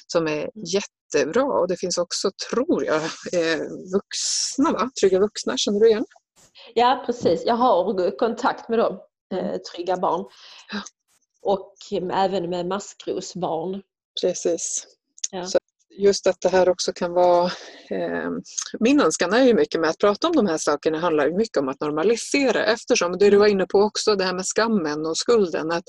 Som 0.07 0.29
är 0.29 0.51
jättebra 0.55 1.45
och 1.45 1.69
det 1.69 1.77
finns 1.77 1.99
också, 1.99 2.31
tror 2.51 2.85
jag, 2.85 3.03
eh, 3.03 3.61
vuxna, 3.95 4.73
va? 4.73 4.91
Trygga 5.01 5.19
Vuxna, 5.19 5.57
känner 5.57 5.81
du 5.81 5.89
igen? 5.89 6.07
Ja 6.75 7.03
precis, 7.07 7.43
jag 7.47 7.55
har 7.55 8.19
kontakt 8.19 8.69
med 8.69 8.79
dem, 8.79 8.99
eh, 9.35 9.57
Trygga 9.57 9.97
Barn. 9.97 10.25
Och 11.43 11.75
även 12.13 12.51
med 12.51 12.67
maskrosbarn. 12.67 13.83
Precis. 14.21 14.87
Ja. 15.31 15.45
Så 15.45 15.59
just 15.99 16.27
att 16.27 16.41
det 16.41 16.49
här 16.49 16.69
också 16.69 16.93
kan 16.93 17.13
vara... 17.13 17.45
Eh, 17.91 18.31
min 18.81 19.01
önskan 19.01 19.33
är 19.33 19.45
ju 19.45 19.55
mycket 19.55 19.81
med 19.81 19.91
att 19.91 19.99
prata 19.99 20.29
om 20.29 20.37
de 20.37 20.47
här 20.47 20.59
sakerna 20.59 20.99
handlar 20.99 21.27
ju 21.27 21.37
mycket 21.37 21.57
om 21.57 21.69
att 21.69 21.81
normalisera 21.81 22.65
eftersom 22.65 23.19
det 23.19 23.31
du 23.31 23.37
var 23.37 23.47
inne 23.47 23.67
på 23.67 23.79
också, 23.79 24.15
det 24.15 24.25
här 24.25 24.35
med 24.35 24.47
skammen 24.47 25.07
och 25.07 25.17
skulden, 25.17 25.71
att 25.71 25.85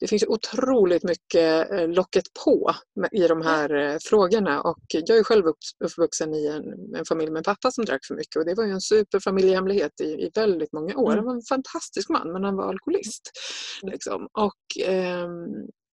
det 0.00 0.06
finns 0.06 0.24
otroligt 0.28 1.04
mycket 1.04 1.72
eh, 1.72 1.88
locket 1.88 2.24
på 2.44 2.74
i 3.12 3.28
de 3.28 3.42
här 3.42 3.74
eh, 3.74 3.96
frågorna 4.04 4.60
och 4.60 4.84
jag 4.88 5.18
är 5.18 5.22
själv 5.22 5.44
uppvuxen 5.84 6.34
i 6.34 6.46
en, 6.46 6.96
en, 6.96 7.04
familj 7.08 7.30
med 7.30 7.38
en 7.38 7.44
pappa 7.44 7.70
som 7.70 7.84
drack 7.84 8.06
för 8.06 8.14
mycket 8.14 8.36
och 8.36 8.46
det 8.46 8.54
var 8.54 8.64
ju 8.64 8.70
en 8.70 8.80
superfamiljehemlighet 8.80 10.00
i, 10.00 10.04
i 10.04 10.30
väldigt 10.34 10.72
många 10.72 10.96
år. 10.96 11.08
Han 11.08 11.18
mm. 11.18 11.24
var 11.24 11.34
en 11.34 11.42
fantastisk 11.48 12.08
man 12.08 12.32
men 12.32 12.44
han 12.44 12.56
var 12.56 12.68
alkoholist. 12.68 13.30
Liksom. 13.82 14.28
Och, 14.32 14.86
eh, 14.88 15.28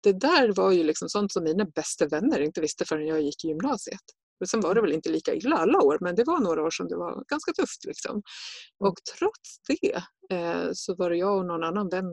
det 0.04 0.12
där 0.12 0.52
var 0.52 0.72
ju 0.72 0.84
liksom 0.84 1.08
sånt 1.08 1.32
som 1.32 1.44
mina 1.44 1.64
bästa 1.64 2.06
vänner 2.06 2.40
inte 2.40 2.60
visste 2.60 2.84
förrän 2.84 3.06
jag 3.06 3.22
gick 3.22 3.44
i 3.44 3.48
gymnasiet. 3.48 4.00
Och 4.40 4.48
sen 4.48 4.60
var 4.60 4.74
det 4.74 4.80
väl 4.80 4.92
inte 4.92 5.08
lika 5.08 5.34
illa 5.34 5.56
alla 5.56 5.82
år 5.82 5.98
men 6.00 6.14
det 6.14 6.24
var 6.24 6.40
några 6.40 6.62
år 6.62 6.70
som 6.70 6.88
det 6.88 6.96
var 6.96 7.24
ganska 7.28 7.52
tufft. 7.52 7.84
Liksom. 7.84 8.10
Mm. 8.10 8.22
Och 8.78 8.94
trots 9.18 9.60
det 9.68 10.02
eh, 10.36 10.68
så 10.72 10.94
var 10.96 11.10
det 11.10 11.16
jag 11.16 11.38
och 11.38 11.46
någon 11.46 11.64
annan 11.64 11.88
vän, 11.88 12.04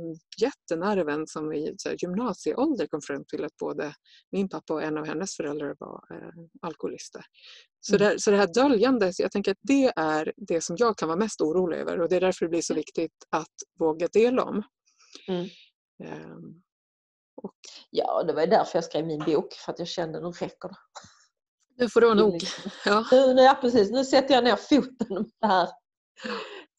jättenära 0.41 1.04
vän 1.04 1.27
som 1.27 1.54
i 1.54 1.73
så 1.77 1.89
här, 1.89 1.97
gymnasieålder 2.01 2.88
kom 2.88 3.01
fram 3.01 3.25
till 3.25 3.43
att 3.43 3.58
både 3.58 3.93
min 4.32 4.49
pappa 4.49 4.73
och 4.73 4.84
en 4.84 4.97
av 4.97 5.06
hennes 5.06 5.36
föräldrar 5.36 5.75
var 5.80 6.04
eh, 6.12 6.34
alkoholister. 6.62 7.21
Så, 7.80 7.95
mm. 7.95 8.08
det, 8.08 8.19
så 8.19 8.32
det 8.32 8.38
här 8.38 8.54
döljandet, 8.54 9.19
jag 9.19 9.32
tänker 9.32 9.51
att 9.51 9.62
det 9.62 9.93
är 9.95 10.34
det 10.38 10.62
som 10.62 10.75
jag 10.80 10.97
kan 10.97 11.08
vara 11.08 11.19
mest 11.19 11.41
orolig 11.41 11.77
över 11.77 11.99
och 11.99 12.10
det 12.10 12.15
är 12.15 12.21
därför 12.21 12.45
det 12.45 12.49
blir 12.49 12.62
så 12.62 12.73
viktigt 12.73 13.15
att 13.30 13.56
våga 13.80 14.08
dela 14.08 14.43
om. 14.43 14.63
Mm. 15.27 15.47
Um, 16.04 16.62
och 17.43 17.56
ja, 17.89 18.23
det 18.23 18.34
var 18.34 18.47
därför 18.47 18.77
jag 18.77 18.84
skrev 18.84 19.06
min 19.06 19.19
bok, 19.19 19.54
för 19.54 19.71
att 19.71 19.80
jag 19.80 19.88
kände 19.88 20.21
nu 20.21 20.27
räcker 20.27 20.69
det. 20.69 20.75
Nu 21.77 21.89
får 21.89 22.01
vara 22.01 22.13
nog. 22.13 22.43
Ja. 22.86 23.06
Nu, 23.12 23.41
ja, 23.41 23.58
precis. 23.62 23.91
Nu 23.91 24.06
sätter 24.06 24.34
jag 24.34 24.43
ner 24.43 24.56
foten 24.56 25.08
med 25.10 25.25
det 25.41 25.47
här. 25.47 25.69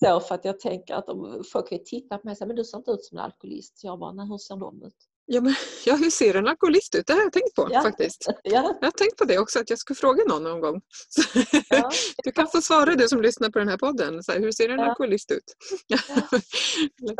Så 0.04 0.20
för 0.20 0.34
att 0.34 0.44
jag 0.44 0.60
tänker 0.60 0.94
att 0.94 1.08
om 1.08 1.44
folk 1.52 1.72
vill 1.72 1.84
titta 1.84 2.18
på 2.18 2.26
mig 2.26 2.32
och 2.32 2.38
säga, 2.38 2.46
men 2.46 2.56
du 2.56 2.64
ser 2.64 2.78
inte 2.78 2.90
ut 2.90 3.04
som 3.04 3.18
en 3.18 3.24
alkoholist. 3.24 3.80
Jag 3.84 3.98
bara, 3.98 4.12
nej 4.12 4.26
hur 4.26 4.38
ser 4.38 4.56
de 4.56 4.82
ut? 4.82 4.96
Ja, 5.26 5.40
men, 5.40 5.54
ja, 5.86 5.96
hur 5.96 6.10
ser 6.10 6.34
en 6.34 6.46
alkoholist 6.46 6.94
ut? 6.94 7.06
Det 7.06 7.12
har 7.12 7.20
jag 7.20 7.32
tänkt 7.32 7.54
på 7.54 7.68
ja. 7.70 7.80
faktiskt. 7.80 8.26
Ja. 8.42 8.76
Jag 8.80 8.86
har 8.86 8.90
tänkt 8.90 9.16
på 9.16 9.24
det 9.24 9.38
också, 9.38 9.60
att 9.60 9.70
jag 9.70 9.78
ska 9.78 9.94
fråga 9.94 10.24
någon 10.28 10.42
någon 10.42 10.60
gång. 10.60 10.80
Ja. 11.68 11.90
Du 12.24 12.32
kan 12.32 12.48
få 12.48 12.60
svara 12.60 12.94
du 12.94 13.08
som 13.08 13.22
lyssnar 13.22 13.50
på 13.50 13.58
den 13.58 13.68
här 13.68 13.78
podden. 13.78 14.22
Så 14.22 14.32
här, 14.32 14.40
hur 14.40 14.52
ser 14.52 14.68
en 14.68 14.78
ja. 14.78 14.86
alkoholist 14.86 15.30
ut? 15.30 15.56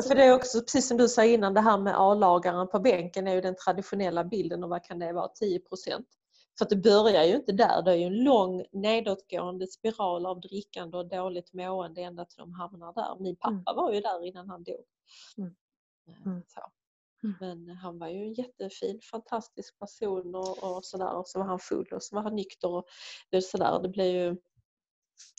För 0.09 0.15
det 0.15 0.25
är 0.25 0.35
också 0.35 0.61
precis 0.61 0.89
som 0.89 0.97
du 0.97 1.09
sa 1.09 1.25
innan, 1.25 1.55
det 1.55 1.61
här 1.61 1.79
med 1.79 1.95
A-lagaren 1.97 2.69
på 2.69 2.81
bänken 2.81 3.29
är 3.29 3.35
ju 3.35 3.41
den 3.41 3.57
traditionella 3.57 4.25
bilden 4.25 4.65
och 4.65 4.71
vad 4.71 4.85
kan 4.85 4.99
det 4.99 5.13
vara, 5.13 5.29
10 5.29 5.59
procent? 5.59 6.07
För 6.59 6.67
det 6.69 6.77
börjar 6.77 7.25
ju 7.25 7.35
inte 7.35 7.53
där, 7.53 7.83
det 7.83 7.91
är 7.91 7.97
ju 7.97 8.05
en 8.05 8.25
lång 8.25 8.65
nedåtgående 8.73 9.67
spiral 9.67 10.27
av 10.27 10.41
drickande 10.41 10.97
och 10.97 11.09
dåligt 11.09 11.53
mående 11.53 12.01
ända 12.01 12.25
till 12.25 12.39
de 12.39 12.53
hamnar 12.53 12.93
där. 12.93 13.23
Min 13.23 13.37
pappa 13.37 13.71
mm. 13.71 13.77
var 13.77 13.93
ju 13.93 14.01
där 14.01 14.27
innan 14.27 14.49
han 14.49 14.63
dog. 14.63 14.85
Mm. 15.39 15.55
Mm. 16.27 16.43
Så. 16.47 16.61
Mm. 17.25 17.65
Men 17.65 17.77
han 17.77 17.99
var 17.99 18.09
ju 18.09 18.25
en 18.25 18.33
jättefin, 18.33 19.01
fantastisk 19.11 19.79
person 19.79 20.35
och, 20.35 20.77
och 20.77 20.85
sådär. 20.85 21.15
Och 21.17 21.29
så 21.29 21.39
var 21.39 21.47
han 21.47 21.59
full 21.59 21.89
och 21.93 22.03
så 22.03 22.17
var 22.17 22.23
han 22.23 22.35
nykter. 22.35 22.69
Och 22.69 22.85
det, 23.31 23.43
sådär. 23.43 23.81
det 23.83 23.89
blir 23.89 24.13
ju... 24.13 24.37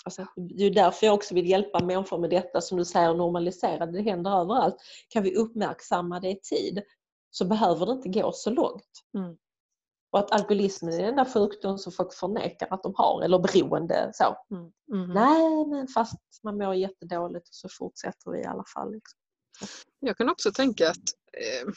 Alltså, 0.05 0.27
det 0.35 0.63
är 0.63 0.71
därför 0.71 1.05
jag 1.05 1.15
också 1.15 1.35
vill 1.35 1.49
hjälpa 1.49 1.83
människor 1.83 2.17
med 2.17 2.29
detta 2.29 2.61
som 2.61 2.77
du 2.77 2.85
säger, 2.85 3.13
normalisera 3.13 3.85
det. 3.85 4.01
händer 4.01 4.41
överallt. 4.41 4.75
Kan 5.09 5.23
vi 5.23 5.35
uppmärksamma 5.35 6.19
det 6.19 6.29
i 6.29 6.39
tid 6.39 6.83
så 7.29 7.45
behöver 7.45 7.85
det 7.85 7.91
inte 7.91 8.09
gå 8.09 8.31
så 8.31 8.49
långt. 8.49 8.89
Mm. 9.17 9.37
Och 10.11 10.19
att 10.19 10.31
alkoholismen 10.31 10.93
är 10.93 10.97
den 10.97 11.09
enda 11.09 11.25
sjukdom 11.25 11.77
som 11.77 11.91
folk 11.91 12.13
förnekar 12.13 12.67
att 12.71 12.83
de 12.83 12.93
har, 12.95 13.21
eller 13.21 13.39
beroende. 13.39 14.11
Så. 14.13 14.55
Mm. 14.55 14.71
Mm. 14.93 15.13
Nej, 15.13 15.65
men 15.67 15.87
fast 15.87 16.19
man 16.43 16.57
mår 16.57 16.75
jättedåligt 16.75 17.47
så 17.51 17.69
fortsätter 17.69 18.31
vi 18.31 18.39
i 18.39 18.45
alla 18.45 18.63
fall. 18.73 18.91
Liksom. 18.91 19.19
Jag 19.99 20.17
kan 20.17 20.29
också 20.29 20.51
tänka 20.51 20.89
att 20.89 21.22
eh, 21.37 21.67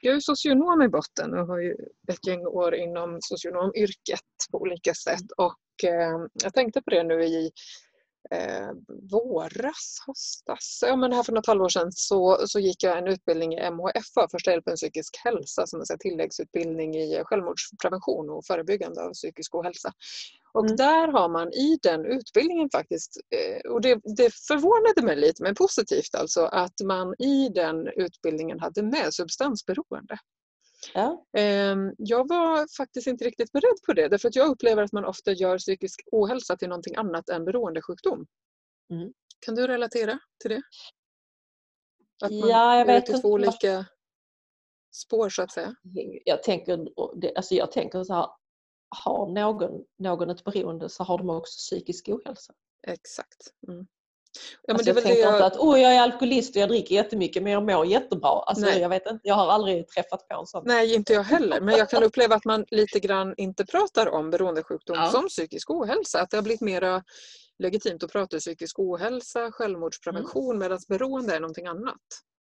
jag 0.00 0.16
är 0.16 0.20
socionom 0.20 0.82
i 0.82 0.88
botten 0.88 1.34
och 1.34 1.46
har 1.46 1.58
ju 1.58 1.76
ett 2.08 2.26
gäng 2.26 2.46
år 2.46 2.74
inom 2.74 3.18
socionomyrket 3.20 4.20
på 4.50 4.60
olika 4.60 4.94
sätt. 4.94 5.32
Och 5.36 5.84
eh, 5.84 6.26
jag 6.42 6.54
tänkte 6.54 6.82
på 6.82 6.90
det 6.90 7.02
nu 7.02 7.24
i 7.24 7.50
eh, 8.30 8.70
våras, 9.10 9.98
höstas, 10.06 10.78
ja 10.82 10.96
men 10.96 11.12
här 11.12 11.22
för 11.22 11.32
något 11.32 11.46
halvår 11.46 11.68
sedan 11.68 11.92
så, 11.92 12.38
så 12.46 12.58
gick 12.60 12.82
jag 12.82 12.98
en 12.98 13.08
utbildning 13.08 13.54
i 13.54 13.70
MHFA, 13.70 14.28
första 14.30 14.50
hjälpen 14.50 14.76
psykisk 14.76 15.16
hälsa, 15.24 15.66
som 15.66 15.80
är 15.80 15.96
tilläggsutbildning 15.96 16.96
i 16.96 17.22
självmordsprevention 17.24 18.30
och 18.30 18.46
förebyggande 18.46 19.02
av 19.02 19.12
psykisk 19.12 19.54
ohälsa. 19.54 19.92
Och 20.54 20.64
mm. 20.64 20.76
där 20.76 21.08
har 21.08 21.28
man 21.28 21.52
i 21.52 21.78
den 21.82 22.04
utbildningen 22.04 22.68
faktiskt, 22.72 23.16
eh, 23.30 23.70
och 23.70 23.80
det, 23.80 24.00
det 24.16 24.34
förvånade 24.34 25.02
mig 25.02 25.16
lite 25.16 25.42
men 25.42 25.54
positivt 25.54 26.14
alltså, 26.14 26.44
att 26.44 26.80
man 26.84 27.14
i 27.18 27.48
den 27.48 27.86
utbildningen 27.86 28.60
hade 28.60 28.82
med 28.82 29.14
substansberoende. 29.14 30.18
Ja. 30.94 31.26
Ehm, 31.32 31.94
jag 31.98 32.28
var 32.28 32.76
faktiskt 32.76 33.06
inte 33.06 33.24
riktigt 33.24 33.52
beredd 33.52 33.82
på 33.86 33.92
det 33.92 34.08
därför 34.08 34.28
att 34.28 34.36
jag 34.36 34.48
upplever 34.48 34.82
att 34.82 34.92
man 34.92 35.04
ofta 35.04 35.32
gör 35.32 35.58
psykisk 35.58 36.00
ohälsa 36.12 36.56
till 36.56 36.68
någonting 36.68 36.96
annat 36.96 37.28
än 37.28 37.44
beroendesjukdom. 37.44 38.26
Mm. 38.90 39.12
Kan 39.46 39.54
du 39.54 39.66
relatera 39.66 40.18
till 40.40 40.50
det? 40.50 40.62
Att 42.24 42.32
man 42.32 42.48
ja, 42.48 42.78
jag 42.78 42.86
vet 42.86 43.08
inte. 43.08 43.20
två 43.20 43.28
olika 43.28 43.86
spår 44.94 45.28
så 45.28 45.42
att 45.42 45.52
säga. 45.52 45.74
Jag 46.24 46.42
tänker, 46.42 46.86
alltså 47.36 47.54
jag 47.54 47.72
tänker 47.72 48.04
så 48.04 48.14
här, 48.14 48.28
har 48.88 49.26
någon, 49.26 49.84
någon 49.98 50.30
ett 50.30 50.44
beroende 50.44 50.88
så 50.88 51.04
har 51.04 51.18
de 51.18 51.30
också 51.30 51.58
psykisk 51.58 52.08
ohälsa. 52.08 52.54
Exakt. 52.86 53.54
Mm. 53.68 53.86
Ja, 54.62 54.74
alltså 54.74 54.90
jag 54.90 55.02
tänker 55.02 55.20
jag... 55.20 55.34
inte 55.34 55.44
att 55.44 55.56
oh, 55.56 55.80
jag 55.80 55.94
är 55.94 56.00
alkoholist 56.00 56.56
och 56.56 56.62
jag 56.62 56.68
dricker 56.68 56.94
jättemycket 56.94 57.42
men 57.42 57.52
jag 57.52 57.66
mår 57.66 57.86
jättebra. 57.86 58.42
Alltså, 58.46 58.66
jag, 58.70 58.88
vet 58.88 59.06
inte, 59.06 59.20
jag 59.28 59.34
har 59.34 59.52
aldrig 59.52 59.88
träffat 59.88 60.28
på 60.28 60.40
en 60.40 60.46
sån. 60.46 60.62
Nej, 60.66 60.94
inte 60.94 61.12
jag 61.12 61.22
heller. 61.22 61.60
Men 61.60 61.76
jag 61.76 61.90
kan 61.90 62.02
uppleva 62.08 62.34
att 62.34 62.44
man 62.44 62.64
lite 62.70 63.00
grann 63.00 63.34
inte 63.36 63.66
pratar 63.66 64.08
om 64.08 64.30
beroendesjukdom 64.30 64.96
ja. 64.96 65.10
som 65.10 65.28
psykisk 65.28 65.70
ohälsa. 65.70 66.20
Att 66.20 66.30
det 66.30 66.36
har 66.36 66.42
blivit 66.42 66.60
mer 66.60 67.02
legitimt 67.58 68.02
att 68.02 68.12
prata 68.12 68.38
psykisk 68.38 68.78
ohälsa, 68.78 69.52
självmordsprevention 69.52 70.56
mm. 70.56 70.58
medan 70.58 70.78
beroende 70.88 71.36
är 71.36 71.40
någonting 71.40 71.66
annat. 71.66 72.02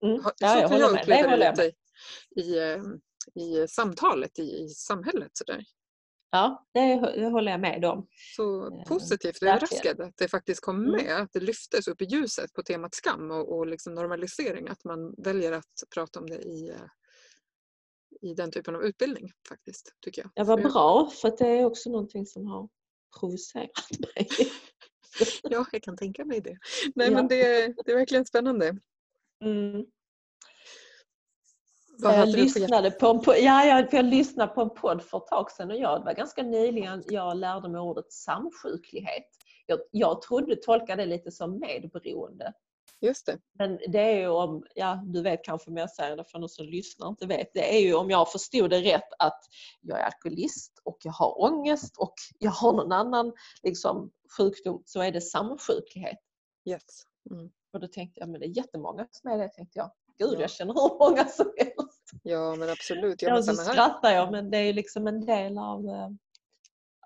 Mm. 0.05 0.23
Ja, 0.39 0.49
så 0.49 0.59
jag 0.59 0.71
kan 0.71 0.79
jag 0.79 1.01
uppleva 1.01 1.37
det 1.37 1.51
lite 1.51 1.73
i, 2.37 2.59
eh, 2.59 2.83
i, 3.43 3.69
samtalet 3.69 4.39
i, 4.39 4.43
i 4.43 4.69
samhället. 4.69 5.31
Sådär. 5.33 5.65
Ja, 6.33 6.67
det, 6.75 6.81
det 7.17 7.27
håller 7.27 7.53
jag 7.53 7.61
med 7.61 7.85
om. 7.85 8.07
Så 8.37 8.67
eh, 8.67 8.85
positivt 8.85 9.43
överraskad 9.43 10.01
att 10.01 10.17
det 10.17 10.29
faktiskt 10.29 10.61
kom 10.61 10.77
mm. 10.77 10.91
med, 10.91 11.17
att 11.17 11.33
det 11.33 11.41
lyftes 11.41 11.89
upp 11.89 12.03
i 12.03 12.05
ljuset 12.05 12.53
på 12.53 12.63
temat 12.63 12.95
skam 12.95 13.31
och, 13.31 13.57
och 13.57 13.67
liksom 13.67 13.95
normalisering, 13.95 14.69
att 14.69 14.85
man 14.85 15.15
väljer 15.19 15.53
att 15.53 15.85
prata 15.95 16.21
om 16.21 16.27
det 16.27 16.39
i, 16.39 16.69
eh, 16.69 18.29
i 18.31 18.35
den 18.35 18.51
typen 18.51 18.77
av 18.77 18.85
utbildning 18.85 19.33
faktiskt, 19.49 19.95
tycker 20.01 20.23
jag. 20.23 20.31
Ja, 20.35 20.45
vad 20.45 20.63
bra, 20.63 21.11
för 21.11 21.35
det 21.39 21.47
är 21.47 21.65
också 21.65 21.91
någonting 21.91 22.27
som 22.27 22.47
har 22.47 22.69
provocerat 23.21 23.91
mig. 23.99 24.29
ja, 25.43 25.67
jag 25.73 25.83
kan 25.83 25.97
tänka 25.97 26.25
mig 26.25 26.41
det. 26.41 26.59
Nej, 26.95 27.09
ja. 27.09 27.15
men 27.15 27.29
det, 27.29 27.75
det 27.85 27.93
är 27.93 27.97
verkligen 27.97 28.27
spännande. 28.27 28.77
Mm. 29.45 29.85
Jag 32.03 32.29
lyssnade, 32.29 32.91
på 32.91 33.07
en, 33.07 33.45
ja, 33.45 33.65
jag, 33.65 33.95
jag 33.95 34.05
lyssnade 34.05 34.55
på 34.55 34.63
en 34.63 34.71
podd 34.71 35.03
för 35.03 35.19
ett 35.19 35.27
tag 35.27 35.51
sedan 35.51 35.71
och 35.71 35.77
jag, 35.77 36.01
det 36.01 36.05
var 36.05 36.13
ganska 36.13 36.43
nyligen 36.43 37.05
jag 37.09 37.37
lärde 37.37 37.69
mig 37.69 37.81
ordet 37.81 38.13
samsjuklighet. 38.13 39.27
Jag, 39.67 39.79
jag 39.91 40.23
trodde, 40.23 40.57
tolkade 40.57 41.03
det 41.03 41.07
lite 41.07 41.31
som 41.31 41.61
medberoende. 41.61 42.53
Just 43.01 43.27
det. 43.27 43.39
Men 43.59 43.79
det 43.93 43.99
är 43.99 44.19
ju 44.19 44.29
om, 44.29 44.65
ja 44.75 45.03
du 45.07 45.23
vet 45.23 45.45
kanske 45.45 45.71
om 45.71 45.77
jag 45.77 45.91
säger 45.91 46.17
det 46.17 46.25
för 46.25 46.39
någon 46.39 46.49
som 46.49 46.67
lyssnar 46.67 47.09
inte 47.09 47.27
vet, 47.27 47.51
det 47.55 47.77
är 47.77 47.81
ju 47.81 47.95
om 47.95 48.11
jag 48.11 48.33
förstod 48.33 48.71
det 48.71 48.81
rätt 48.81 49.09
att 49.19 49.41
jag 49.81 50.01
är 50.01 50.05
alkoholist 50.05 50.81
och 50.85 50.99
jag 51.03 51.13
har 51.13 51.41
ångest 51.43 51.99
och 51.99 52.15
jag 52.39 52.51
har 52.51 52.73
någon 52.73 52.93
annan 52.93 53.33
liksom, 53.63 54.11
sjukdom 54.37 54.83
så 54.87 55.03
är 55.03 55.13
det 55.13 55.21
samsjuklighet. 55.21 56.19
Yes. 56.69 56.83
Mm. 57.31 57.51
Och 57.73 57.81
då 57.81 57.87
tänkte 57.87 58.21
jag, 58.21 58.29
men 58.29 58.41
det 58.41 58.47
är 58.47 58.57
jättemånga 58.57 59.07
som 59.11 59.31
är 59.31 59.39
det 59.39 59.49
tänkte 59.49 59.79
jag. 59.79 59.91
Gud, 60.19 60.41
jag 60.41 60.51
känner 60.51 60.75
hur 60.75 60.99
många 60.99 61.25
som 61.25 61.53
helst. 61.59 61.80
Ja, 62.23 62.55
men 62.57 62.71
absolut. 62.71 63.23
Jag 63.23 63.39
ja, 63.39 63.43
så 63.43 63.55
skrattar 63.55 64.11
jag, 64.11 64.33
men 64.33 64.51
det 64.51 64.59
är 64.59 64.73
liksom 64.73 65.07
en 65.07 65.27
del 65.27 65.59
av, 65.59 65.89
eh, 65.89 66.09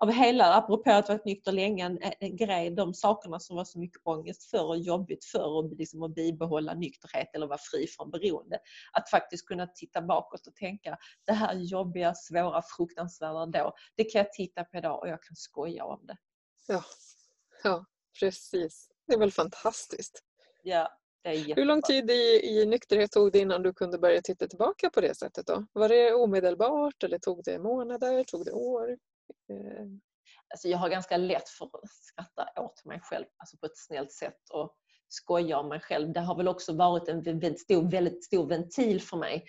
av 0.01 0.11
hela, 0.11 0.53
apropå 0.53 0.91
att 0.91 1.09
varit 1.09 1.25
nykter 1.25 1.51
länge, 1.51 1.85
en, 1.85 1.99
en 2.19 2.35
grej, 2.35 2.71
de 2.71 2.93
sakerna 2.93 3.39
som 3.39 3.55
var 3.55 3.63
så 3.65 3.79
mycket 3.79 4.01
ångest 4.03 4.43
för 4.49 4.65
och 4.65 4.77
jobbigt 4.77 5.25
för 5.25 5.45
och 5.45 5.75
liksom 5.77 6.03
att 6.03 6.15
bibehålla 6.15 6.73
nykterhet 6.73 7.27
eller 7.35 7.47
vara 7.47 7.59
fri 7.71 7.87
från 7.87 8.11
beroende. 8.11 8.59
Att 8.93 9.09
faktiskt 9.09 9.47
kunna 9.47 9.67
titta 9.67 10.01
bakåt 10.01 10.47
och 10.47 10.55
tänka, 10.55 10.97
det 11.25 11.33
här 11.33 11.53
jobbiga, 11.53 12.13
svåra, 12.15 12.61
fruktansvärda 12.77 13.45
då, 13.45 13.73
det 13.95 14.03
kan 14.03 14.19
jag 14.19 14.33
titta 14.33 14.63
på 14.63 14.77
idag 14.77 14.99
och 14.99 15.09
jag 15.09 15.23
kan 15.23 15.35
skoja 15.35 15.85
om 15.85 16.05
det. 16.05 16.17
Ja, 16.67 16.83
ja 17.63 17.85
precis. 18.19 18.89
Det 19.07 19.13
är 19.13 19.19
väl 19.19 19.31
fantastiskt. 19.31 20.23
Ja, 20.63 20.89
hur 21.29 21.65
lång 21.65 21.81
tid 21.81 22.11
i, 22.11 22.41
i 22.43 22.65
nykterhet 22.65 23.11
tog 23.11 23.31
det 23.31 23.39
innan 23.39 23.63
du 23.63 23.73
kunde 23.73 23.97
börja 23.97 24.21
titta 24.21 24.47
tillbaka 24.47 24.89
på 24.89 25.01
det 25.01 25.15
sättet? 25.15 25.47
då? 25.47 25.65
Var 25.73 25.89
det 25.89 26.13
omedelbart 26.13 27.03
eller 27.03 27.19
tog 27.19 27.43
det 27.43 27.59
månader? 27.59 28.23
Tog 28.23 28.45
det 28.45 28.51
år? 28.51 28.89
Eh. 29.49 29.85
Alltså 30.53 30.67
jag 30.67 30.77
har 30.77 30.89
ganska 30.89 31.17
lätt 31.17 31.49
för 31.49 31.65
att 31.65 31.89
skratta 31.89 32.61
åt 32.61 32.85
mig 32.85 32.99
själv 33.03 33.25
alltså 33.37 33.57
på 33.57 33.65
ett 33.65 33.77
snällt 33.77 34.11
sätt 34.11 34.49
och 34.49 34.75
skoja 35.07 35.59
om 35.59 35.69
mig 35.69 35.79
själv. 35.79 36.13
Det 36.13 36.19
har 36.19 36.37
väl 36.37 36.47
också 36.47 36.73
varit 36.73 37.07
en 37.07 37.57
stor, 37.57 37.91
väldigt 37.91 38.23
stor 38.23 38.47
ventil 38.47 39.01
för 39.01 39.17
mig 39.17 39.45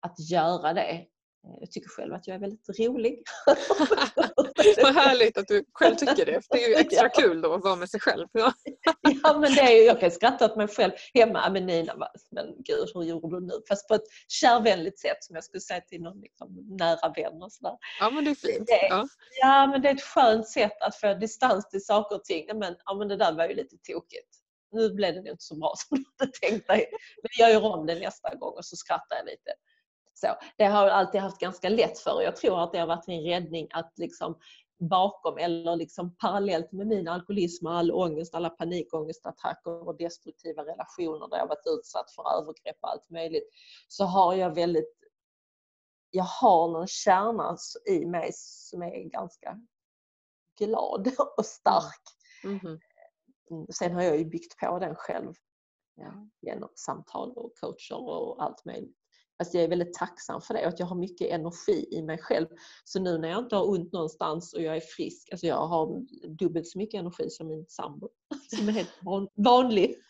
att 0.00 0.30
göra 0.30 0.72
det. 0.72 1.06
Eh, 1.46 1.56
jag 1.60 1.70
tycker 1.70 1.88
själv 1.88 2.14
att 2.14 2.26
jag 2.26 2.34
är 2.34 2.38
väldigt 2.38 2.68
rolig. 2.80 3.22
Vad 4.82 4.94
härligt 4.94 5.38
att 5.38 5.48
du 5.48 5.64
själv 5.72 5.94
tycker 5.96 6.26
det. 6.26 6.40
Det 6.50 6.64
är 6.64 6.68
ju 6.68 6.74
extra 6.74 7.08
kul 7.08 7.40
då 7.40 7.52
att 7.52 7.64
vara 7.64 7.76
med 7.76 7.90
sig 7.90 8.00
själv. 8.00 8.26
Ja, 9.22 9.38
men 9.38 9.54
det 9.54 9.60
är 9.60 9.76
ju, 9.76 9.82
jag 9.82 10.00
kan 10.00 10.10
skratta 10.10 10.44
åt 10.44 10.56
mig 10.56 10.68
själv 10.68 10.92
hemma. 11.14 11.50
Men 11.50 11.66
Nina, 11.66 11.94
men 12.30 12.46
gud 12.58 12.88
hur 12.94 13.02
gjorde 13.02 13.36
du 13.36 13.46
nu? 13.46 13.52
Fast 13.68 13.88
på 13.88 13.94
ett 13.94 14.06
kärvänligt 14.28 14.98
sätt 14.98 15.24
som 15.24 15.34
jag 15.34 15.44
skulle 15.44 15.60
säga 15.60 15.80
till 15.80 16.02
någon 16.02 16.20
liksom, 16.20 16.76
nära 16.78 17.12
vän. 17.16 17.42
Och 17.42 17.52
sådär. 17.52 17.76
Ja 18.00 18.10
men 18.10 18.24
det 18.24 18.30
är 18.30 18.34
fint. 18.34 18.66
Det, 18.66 18.86
ja. 18.88 19.08
ja 19.40 19.66
men 19.66 19.82
det 19.82 19.88
är 19.88 19.94
ett 19.94 20.02
skönt 20.02 20.48
sätt 20.48 20.82
att 20.82 20.96
få 20.96 21.14
distans 21.14 21.68
till 21.68 21.84
saker 21.84 22.16
och 22.16 22.24
ting. 22.24 22.58
Men, 22.58 22.76
ja, 22.84 22.94
men 22.94 23.08
det 23.08 23.16
där 23.16 23.32
var 23.32 23.48
ju 23.48 23.54
lite 23.54 23.76
tokigt 23.76 24.28
nu 24.72 24.90
blev 24.90 25.14
det 25.14 25.30
inte 25.30 25.44
så 25.44 25.56
bra 25.56 25.74
som 25.76 25.98
du 25.98 26.04
hade 26.18 26.32
tänkt 26.32 26.66
dig. 26.66 26.86
Men 27.22 27.30
jag 27.38 27.52
gör 27.52 27.64
om 27.64 27.86
det 27.86 27.94
nästa 27.94 28.34
gång 28.34 28.54
och 28.56 28.64
så 28.64 28.76
skrattar 28.76 29.16
jag 29.16 29.26
lite. 29.26 29.50
Så, 30.20 30.26
det 30.56 30.64
har 30.64 30.86
jag 30.86 30.92
alltid 30.92 31.20
haft 31.20 31.38
ganska 31.38 31.68
lätt 31.68 31.98
för 31.98 32.14
och 32.14 32.22
jag 32.22 32.36
tror 32.36 32.62
att 32.62 32.72
det 32.72 32.78
har 32.78 32.86
varit 32.86 33.06
min 33.06 33.22
räddning 33.22 33.68
att 33.70 33.92
liksom 33.96 34.38
bakom 34.78 35.38
eller 35.38 35.76
liksom 35.76 36.16
parallellt 36.16 36.72
med 36.72 36.86
min 36.86 37.08
alkoholism 37.08 37.66
och 37.66 37.72
all 37.72 37.92
ångest, 37.92 38.34
alla 38.34 38.50
panikångestattacker 38.50 39.88
och 39.88 39.96
destruktiva 39.96 40.62
relationer 40.62 41.28
där 41.28 41.38
jag 41.38 41.46
varit 41.46 41.78
utsatt 41.78 42.10
för 42.10 42.38
övergrepp 42.38 42.76
och 42.80 42.90
allt 42.90 43.10
möjligt 43.10 43.48
så 43.88 44.04
har 44.04 44.34
jag 44.34 44.54
väldigt 44.54 44.96
jag 46.10 46.24
har 46.24 46.68
någon 46.68 46.86
kärna 46.86 47.56
i 47.86 48.06
mig 48.06 48.30
som 48.34 48.82
är 48.82 49.04
ganska 49.04 49.60
glad 50.58 51.08
och 51.36 51.46
stark. 51.46 52.02
Mm 52.44 52.58
-hmm. 52.58 52.78
Sen 53.72 53.92
har 53.92 54.02
jag 54.02 54.18
ju 54.18 54.24
byggt 54.24 54.58
på 54.58 54.78
den 54.78 54.94
själv 54.94 55.34
ja, 55.94 56.28
genom 56.40 56.68
samtal 56.74 57.32
och 57.32 57.52
coacher 57.60 58.08
och 58.08 58.42
allt 58.42 58.64
möjligt. 58.64 58.96
Alltså 59.38 59.56
jag 59.56 59.64
är 59.64 59.68
väldigt 59.68 59.94
tacksam 59.94 60.40
för 60.40 60.54
det 60.54 60.60
och 60.60 60.68
att 60.68 60.80
jag 60.80 60.86
har 60.86 60.96
mycket 60.96 61.30
energi 61.30 61.86
i 61.90 62.02
mig 62.02 62.18
själv. 62.18 62.46
Så 62.84 63.00
nu 63.00 63.18
när 63.18 63.28
jag 63.28 63.38
inte 63.38 63.56
har 63.56 63.70
ont 63.70 63.92
någonstans 63.92 64.54
och 64.54 64.62
jag 64.62 64.76
är 64.76 64.80
frisk, 64.80 65.28
alltså 65.32 65.46
jag 65.46 65.66
har 65.66 66.02
dubbelt 66.28 66.66
så 66.66 66.78
mycket 66.78 67.00
energi 67.00 67.30
som 67.30 67.48
min 67.48 67.66
sambo 67.68 68.08
som 68.56 68.68
är 68.68 68.72
helt 68.72 68.98
vanlig. 69.36 69.94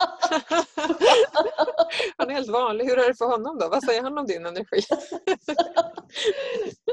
han 2.17 2.31
är 2.31 2.35
helt 2.35 2.51
vanlig. 2.51 2.85
Hur 2.85 2.99
är 2.99 3.09
det 3.09 3.15
för 3.15 3.25
honom 3.25 3.59
då? 3.59 3.69
Vad 3.69 3.85
säger 3.85 4.03
han 4.03 4.19
om 4.19 4.27
din 4.27 4.47
energi? 4.47 4.81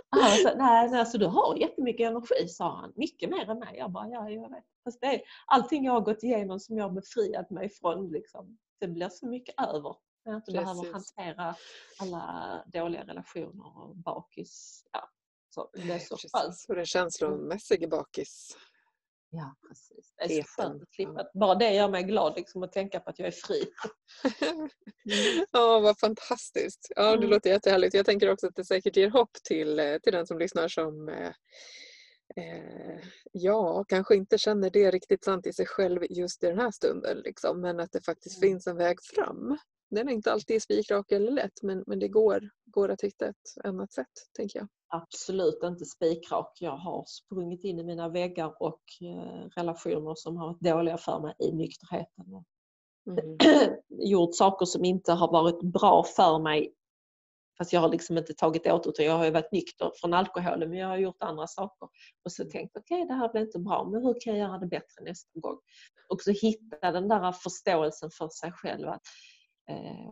alltså, 0.09 0.53
nej, 0.57 0.99
alltså 0.99 1.17
du 1.17 1.25
har 1.25 1.57
jättemycket 1.57 2.07
energi, 2.07 2.47
sa 2.47 2.75
han. 2.75 2.93
Mycket 2.95 3.29
mer 3.29 3.49
än 3.49 3.59
mig. 3.59 3.75
Jag 3.77 3.91
bara, 3.91 4.07
ja, 4.07 4.29
jag 4.29 4.49
vet. 4.49 4.63
Fast 4.83 5.01
det 5.01 5.07
är 5.07 5.21
allting 5.45 5.85
jag 5.85 5.93
har 5.93 6.01
gått 6.01 6.23
igenom 6.23 6.59
som 6.59 6.77
jag 6.77 6.85
har 6.85 6.91
befriat 6.91 7.49
mig 7.49 7.69
från. 7.69 8.11
Liksom. 8.11 8.57
Det 8.79 8.87
blir 8.87 9.09
så 9.09 9.27
mycket 9.27 9.55
över. 9.61 9.95
Jag 10.23 10.35
inte 10.35 10.51
Precis. 10.51 10.65
behöver 10.65 10.93
hantera 10.93 11.55
alla 11.99 12.63
dåliga 12.73 13.03
relationer 13.03 13.77
och 13.77 13.95
bakis. 13.95 14.83
Ja, 14.91 15.09
så 15.49 15.69
det 15.73 15.91
är 15.91 15.99
så 15.99 16.17
skönt. 16.17 16.65
Och 16.67 16.75
den 16.75 16.85
känslomässiga 16.85 17.87
bakis. 17.87 18.57
Ja, 19.35 19.55
precis. 19.67 20.13
Det 20.17 20.39
är 20.39 20.43
så 20.43 20.61
skönt 20.61 20.83
att 20.83 20.93
slippa. 20.93 21.29
Bara 21.33 21.55
det 21.55 21.73
gör 21.73 21.89
mig 21.89 22.03
glad 22.03 22.33
liksom, 22.35 22.63
att 22.63 22.71
tänka 22.71 22.99
på 22.99 23.09
att 23.09 23.19
jag 23.19 23.27
är 23.27 23.31
fri. 23.31 23.65
Ja, 25.51 25.79
vad 25.79 25.99
fantastiskt. 25.99 26.87
Ja, 26.95 27.03
det 27.03 27.17
mm. 27.17 27.29
låter 27.29 27.49
jättehärligt. 27.49 27.93
Jag 27.93 28.05
tänker 28.05 28.31
också 28.31 28.47
att 28.47 28.55
det 28.55 28.65
säkert 28.65 28.97
ger 28.97 29.09
hopp 29.09 29.33
till, 29.43 29.79
eh, 29.79 29.97
till 29.97 30.13
den 30.13 30.27
som 30.27 30.39
lyssnar 30.39 30.67
som 30.67 31.09
eh, 31.09 31.31
eh, 32.35 32.99
ja, 33.31 33.83
kanske 33.87 34.15
inte 34.15 34.37
känner 34.37 34.69
det 34.69 34.91
riktigt 34.91 35.23
sant 35.23 35.47
i 35.47 35.53
sig 35.53 35.65
själv 35.65 36.01
just 36.09 36.43
i 36.43 36.47
den 36.47 36.59
här 36.59 36.71
stunden. 36.71 37.17
Liksom, 37.17 37.61
men 37.61 37.79
att 37.79 37.91
det 37.91 38.01
faktiskt 38.01 38.43
mm. 38.43 38.49
finns 38.49 38.67
en 38.67 38.77
väg 38.77 38.97
fram 39.03 39.57
den 39.95 40.09
är 40.09 40.13
inte 40.13 40.31
alltid 40.31 40.61
spikrak 40.61 41.11
eller 41.11 41.31
lätt 41.31 41.61
men, 41.61 41.83
men 41.87 41.99
det 41.99 42.07
går, 42.07 42.49
går 42.65 42.89
att 42.89 43.01
hitta 43.01 43.27
ett 43.27 43.63
annat 43.63 43.91
sätt, 43.91 44.07
tänker 44.37 44.59
jag. 44.59 44.67
Absolut 44.87 45.63
inte 45.63 45.85
spikrak. 45.85 46.57
Jag 46.59 46.77
har 46.77 47.03
sprungit 47.07 47.63
in 47.63 47.79
i 47.79 47.83
mina 47.83 48.09
väggar 48.09 48.61
och 48.63 48.81
eh, 49.01 49.49
relationer 49.55 50.15
som 50.15 50.37
har 50.37 50.47
varit 50.47 50.61
dåliga 50.61 50.97
för 50.97 51.19
mig 51.19 51.33
i 51.39 51.51
nykterheten. 51.51 52.25
Mm. 53.07 53.37
gjort 53.89 54.35
saker 54.35 54.65
som 54.65 54.85
inte 54.85 55.11
har 55.11 55.31
varit 55.31 55.61
bra 55.61 56.03
för 56.03 56.39
mig 56.39 56.73
Fast 57.57 57.73
jag 57.73 57.81
har 57.81 57.89
liksom 57.89 58.17
inte 58.17 58.33
tagit 58.33 58.67
åt 58.67 58.87
utan 58.87 59.05
jag 59.05 59.17
har 59.17 59.31
varit 59.31 59.51
nykter 59.51 59.91
från 59.95 60.13
alkoholen 60.13 60.69
men 60.69 60.79
jag 60.79 60.87
har 60.87 60.97
gjort 60.97 61.23
andra 61.23 61.47
saker. 61.47 61.89
Och 62.25 62.31
så 62.31 62.45
tänkt 62.45 62.77
okej 62.77 62.95
okay, 62.95 63.07
det 63.07 63.13
här 63.13 63.31
blir 63.31 63.41
inte 63.41 63.59
bra 63.59 63.89
men 63.91 64.03
hur 64.03 64.15
kan 64.21 64.37
jag 64.37 64.47
göra 64.47 64.57
det 64.57 64.67
bättre 64.67 65.03
nästa 65.03 65.39
gång? 65.39 65.57
Och 66.09 66.21
så 66.21 66.31
hitta 66.31 66.91
den 66.91 67.07
där 67.07 67.31
förståelsen 67.31 68.09
för 68.11 68.29
sig 68.29 68.51
själv. 68.51 68.87
Att, 68.89 69.01
eh, 69.69 70.11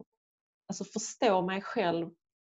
alltså 0.67 0.83
förstå 0.83 1.41
mig 1.41 1.61
själv. 1.61 2.09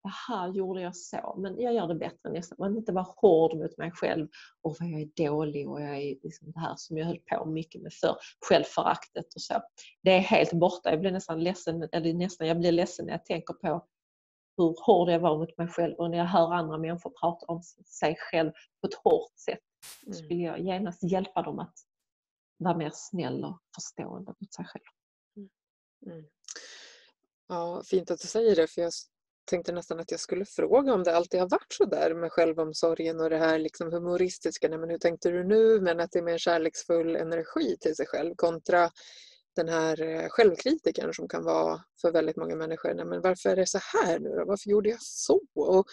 Jaha, 0.03 0.49
gjorde 0.49 0.81
jag 0.81 0.97
så? 0.97 1.35
Men 1.39 1.61
jag 1.61 1.75
gör 1.75 1.87
det 1.87 1.95
bättre 1.95 2.31
nästa 2.31 2.55
gång. 2.55 2.77
Inte 2.77 2.93
vara 2.93 3.07
hård 3.17 3.57
mot 3.57 3.79
mig 3.79 3.91
själv 3.91 4.29
och 4.63 4.77
vad 4.81 4.89
jag 4.89 5.01
är 5.01 5.27
dålig 5.29 5.71
och 5.71 5.83
jag 5.83 5.97
är 5.97 6.19
liksom 6.23 6.53
det 6.53 6.61
här 6.61 6.75
som 6.77 6.99
jag 6.99 7.07
höll 7.07 7.19
på 7.19 7.45
mycket 7.45 7.83
med 7.83 7.93
för 7.93 8.17
självföraktet 8.49 9.35
och 9.35 9.43
så. 9.43 9.63
Det 10.03 10.11
är 10.11 10.21
helt 10.21 10.53
borta. 10.53 10.91
Jag 10.91 11.01
blir 11.01 11.11
nästan 11.11 11.43
ledsen, 11.43 11.89
eller 11.93 12.15
nästan 12.15 12.47
jag 12.47 12.59
blir 12.59 12.73
ledsen 12.73 13.07
när 13.07 13.13
jag 13.13 13.25
tänker 13.25 13.55
på 13.55 13.87
hur 14.57 14.77
hård 14.87 15.11
jag 15.11 15.21
var 15.21 15.39
mot 15.39 15.59
mig 15.59 15.69
själv 15.69 15.95
och 15.95 16.11
när 16.11 16.19
jag 16.19 16.25
hör 16.25 16.53
andra 16.53 16.79
människor 16.79 17.13
prata 17.21 17.47
om 17.47 17.63
sig 17.87 18.17
själv 18.19 18.51
på 18.81 18.87
ett 18.87 18.95
hårt 18.95 19.39
sätt 19.39 19.59
mm. 20.07 20.15
så 20.15 20.27
vill 20.27 20.41
jag 20.41 20.61
genast 20.61 21.03
hjälpa 21.03 21.43
dem 21.43 21.59
att 21.59 21.75
vara 22.57 22.77
mer 22.77 22.91
snäll 22.95 23.45
och 23.45 23.59
förstående 23.75 24.35
mot 24.41 24.55
sig 24.55 24.65
själv. 24.65 24.85
Mm. 25.37 25.51
mm. 26.07 26.25
Ja, 27.49 27.83
fint 27.87 28.11
att 28.11 28.21
du 28.21 28.29
säger 28.29 28.57
det 28.57 28.67
för 28.67 28.83
jag 28.83 28.93
tänkte 29.45 29.73
nästan 29.73 30.01
att 30.01 30.11
jag 30.11 30.21
skulle 30.21 30.45
fråga 30.45 30.95
om 30.95 31.03
det 31.03 31.17
alltid 31.17 31.41
har 31.41 31.49
varit 31.49 31.73
så 31.73 31.85
där 31.85 32.15
med 32.15 32.33
självomsorgen 32.33 33.21
och 33.21 33.31
det 33.31 33.39
här 33.39 33.59
liksom 33.59 33.93
humoristiska. 33.93 34.69
Nej, 34.69 34.79
men 34.79 34.91
hur 34.91 34.99
tänkte 34.99 35.31
du 35.31 35.45
nu? 35.45 35.81
Men 35.81 36.01
att 36.01 36.11
det 36.13 36.19
är 36.19 36.23
mer 36.23 36.39
kärleksfull 36.39 37.17
energi 37.17 37.77
till 37.81 37.97
sig 37.97 38.07
själv 38.07 38.35
kontra 38.37 38.91
den 39.57 39.69
här 39.69 40.03
eh, 40.03 40.29
självkritiken 40.29 41.15
som 41.15 41.29
kan 41.29 41.45
vara 41.45 41.81
för 42.01 42.13
väldigt 42.13 42.37
många 42.37 42.57
människor. 42.57 42.95
Nej, 42.95 43.05
men 43.05 43.21
varför 43.21 43.51
är 43.51 43.57
det 43.57 43.67
så 43.67 43.79
här 43.79 44.19
nu 44.19 44.29
då? 44.29 44.45
Varför 44.45 44.71
gjorde 44.71 44.89
jag 44.91 45.03
så? 45.03 45.41
Och, 45.55 45.87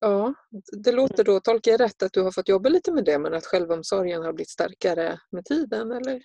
ja, 0.00 0.34
det 0.72 0.92
låter 0.92 1.24
då, 1.24 1.40
tolkar 1.40 1.70
jag 1.70 1.80
rätt, 1.80 2.02
att 2.02 2.12
du 2.12 2.22
har 2.22 2.32
fått 2.32 2.48
jobba 2.48 2.68
lite 2.68 2.92
med 2.92 3.04
det 3.04 3.18
men 3.18 3.34
att 3.34 3.46
självomsorgen 3.46 4.22
har 4.22 4.32
blivit 4.32 4.50
starkare 4.50 5.20
med 5.30 5.44
tiden 5.44 5.92
eller? 5.92 6.22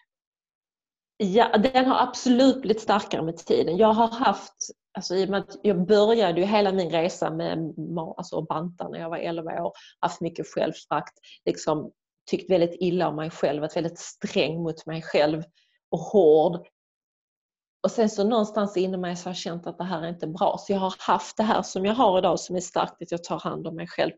Ja, 1.17 1.57
den 1.57 1.85
har 1.85 1.99
absolut 2.07 2.61
blivit 2.61 2.81
starkare 2.81 3.21
med 3.21 3.37
tiden. 3.37 3.77
Jag 3.77 3.93
har 3.93 4.07
haft, 4.07 4.53
alltså 4.93 5.15
i 5.15 5.25
och 5.25 5.29
med 5.29 5.39
att 5.39 5.55
jag 5.63 5.87
började 5.87 6.39
ju 6.41 6.45
hela 6.45 6.71
min 6.71 6.91
resa 6.91 7.31
med 7.31 7.73
alltså 8.17 8.41
banta 8.41 8.89
när 8.89 8.99
jag 8.99 9.09
var 9.09 9.17
11 9.17 9.63
år, 9.63 9.73
haft 9.99 10.21
mycket 10.21 10.47
självfrakt, 10.47 11.13
liksom 11.45 11.91
tyckt 12.29 12.51
väldigt 12.51 12.77
illa 12.79 13.07
om 13.07 13.15
mig 13.15 13.29
själv, 13.29 13.61
varit 13.61 13.75
väldigt 13.75 13.99
sträng 13.99 14.63
mot 14.63 14.85
mig 14.85 15.01
själv 15.01 15.43
och 15.89 15.99
hård. 15.99 16.67
Och 17.83 17.91
sen 17.91 18.09
så 18.09 18.23
någonstans 18.23 18.77
inom 18.77 19.01
mig 19.01 19.15
så 19.15 19.25
har 19.25 19.29
jag 19.29 19.37
känt 19.37 19.67
att 19.67 19.77
det 19.77 19.83
här 19.83 20.01
är 20.01 20.09
inte 20.09 20.27
bra. 20.27 20.57
Så 20.59 20.73
jag 20.73 20.79
har 20.79 20.93
haft 20.99 21.37
det 21.37 21.43
här 21.43 21.61
som 21.61 21.85
jag 21.85 21.93
har 21.95 22.17
idag 22.17 22.39
som 22.39 22.55
är 22.55 22.59
starkt, 22.59 23.01
att 23.01 23.11
jag 23.11 23.23
tar 23.23 23.39
hand 23.39 23.67
om 23.67 23.75
mig 23.75 23.87
själv. 23.87 24.11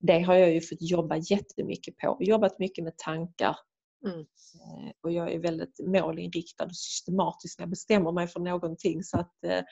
Det 0.00 0.20
har 0.20 0.34
jag 0.34 0.52
ju 0.52 0.60
fått 0.60 0.78
jobba 0.80 1.16
jättemycket 1.16 1.96
på. 1.96 2.16
Jobbat 2.20 2.58
mycket 2.58 2.84
med 2.84 2.96
tankar. 2.96 3.56
Mm. 4.04 4.20
Eh, 4.20 4.92
och 5.02 5.12
jag 5.12 5.32
är 5.32 5.38
väldigt 5.38 5.80
målinriktad 5.80 6.64
och 6.64 6.76
systematisk 6.76 7.58
när 7.58 7.62
jag 7.62 7.70
bestämmer 7.70 8.12
mig 8.12 8.28
för 8.28 8.40
någonting. 8.40 9.02
Så 9.02 9.18
att, 9.18 9.44
eh, 9.46 9.62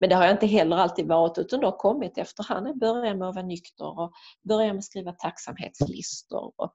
men 0.00 0.08
det 0.08 0.14
har 0.14 0.24
jag 0.24 0.34
inte 0.34 0.46
heller 0.46 0.76
alltid 0.76 1.08
varit 1.08 1.38
utan 1.38 1.60
det 1.60 1.66
har 1.66 1.78
kommit 1.78 2.18
efterhand. 2.18 2.68
Jag 2.68 2.78
började 2.78 3.18
med 3.18 3.28
att 3.28 3.34
vara 3.34 3.46
nykter 3.46 4.00
och 4.00 4.12
började 4.48 4.72
med 4.72 4.78
att 4.78 4.84
skriva 4.84 5.12
tacksamhetslistor. 5.12 6.52
Och 6.56 6.72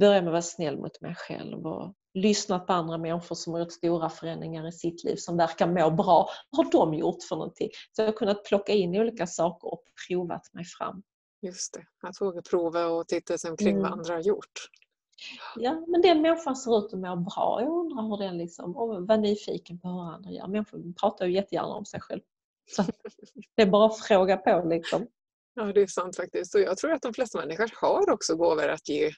började 0.00 0.20
med 0.20 0.28
att 0.28 0.32
vara 0.32 0.42
snäll 0.42 0.76
mot 0.78 1.00
mig 1.00 1.14
själv 1.14 1.66
och 1.66 1.94
lyssnat 2.14 2.66
på 2.66 2.72
andra 2.72 2.98
människor 2.98 3.34
som 3.34 3.52
har 3.52 3.60
gjort 3.60 3.72
stora 3.72 4.08
förändringar 4.10 4.68
i 4.68 4.72
sitt 4.72 5.04
liv 5.04 5.16
som 5.16 5.36
verkar 5.36 5.66
må 5.66 5.90
bra. 5.90 6.28
Vad 6.50 6.66
har 6.66 6.72
de 6.72 6.94
gjort 6.94 7.22
för 7.28 7.36
någonting? 7.36 7.68
Så 7.92 8.02
jag 8.02 8.06
har 8.06 8.12
kunnat 8.12 8.44
plocka 8.44 8.72
in 8.72 8.96
olika 8.96 9.26
saker 9.26 9.72
och 9.72 9.82
provat 10.08 10.54
mig 10.54 10.64
fram. 10.64 11.02
Just 11.42 11.74
det, 11.74 12.08
att 12.08 12.20
våga 12.20 12.42
prova 12.42 12.86
och 12.86 13.08
titta 13.08 13.38
sig 13.38 13.50
omkring 13.50 13.76
mm. 13.76 13.82
vad 13.82 13.92
andra 13.92 14.14
har 14.14 14.20
gjort. 14.20 14.68
Ja, 15.56 15.84
men 15.86 16.02
den 16.02 16.22
människan 16.22 16.56
ser 16.56 16.78
ut 16.78 16.94
att 16.94 17.00
må 17.00 17.16
bra. 17.16 17.58
Jag 17.60 17.70
undrar 17.70 18.02
hur 18.02 18.16
den 18.16 18.38
liksom, 18.38 18.76
och 18.76 19.06
var 19.06 19.16
nyfiken 19.16 19.78
på 19.78 19.88
hur 19.88 20.00
andra 20.00 20.30
gör. 20.30 20.46
Människor 20.46 20.92
pratar 21.00 21.26
ju 21.26 21.32
jättegärna 21.32 21.68
om 21.68 21.84
sig 21.84 22.00
själv. 22.00 22.20
Så 22.76 22.84
det 23.56 23.62
är 23.62 23.66
bara 23.66 23.86
att 23.86 23.98
fråga 23.98 24.36
på 24.36 24.62
liksom. 24.68 25.06
Ja, 25.54 25.64
det 25.64 25.80
är 25.80 25.86
sant 25.86 26.16
faktiskt. 26.16 26.54
Och 26.54 26.60
jag 26.60 26.78
tror 26.78 26.92
att 26.92 27.02
de 27.02 27.14
flesta 27.14 27.38
människor 27.38 27.70
har 27.74 28.10
också 28.10 28.36
gåvor 28.36 28.68
att 28.68 28.88
ge 28.88 29.10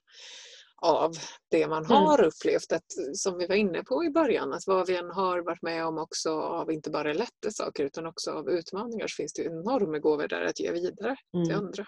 av 0.82 1.12
det 1.50 1.68
man 1.68 1.85
mm. 1.85 1.96
har 1.96 2.24
upplevt. 2.24 2.72
Att, 2.72 2.85
som 3.14 3.38
vi 3.38 3.46
var 3.46 3.54
inne 3.54 3.82
på 3.82 4.04
i 4.04 4.11
början, 4.11 4.52
att 4.52 4.66
vad 4.66 4.87
vi 4.87 4.96
än 4.96 5.11
har 5.11 5.38
varit 5.38 5.62
med 5.62 5.87
om 5.87 5.98
också 5.98 6.40
av 6.40 6.72
inte 6.72 6.90
bara 6.90 7.12
lätta 7.12 7.50
saker 7.50 7.85
utan 7.85 8.06
också 8.06 8.30
av 8.30 8.50
utmaningar 8.50 9.06
så 9.06 9.14
finns 9.14 9.32
det 9.32 9.42
enorma 9.42 9.98
gåvor 9.98 10.28
där 10.28 10.42
att 10.42 10.61
ge 10.61 10.72
vidare 10.72 11.16
mm. 11.35 11.46
till 11.46 11.56
andra. 11.56 11.87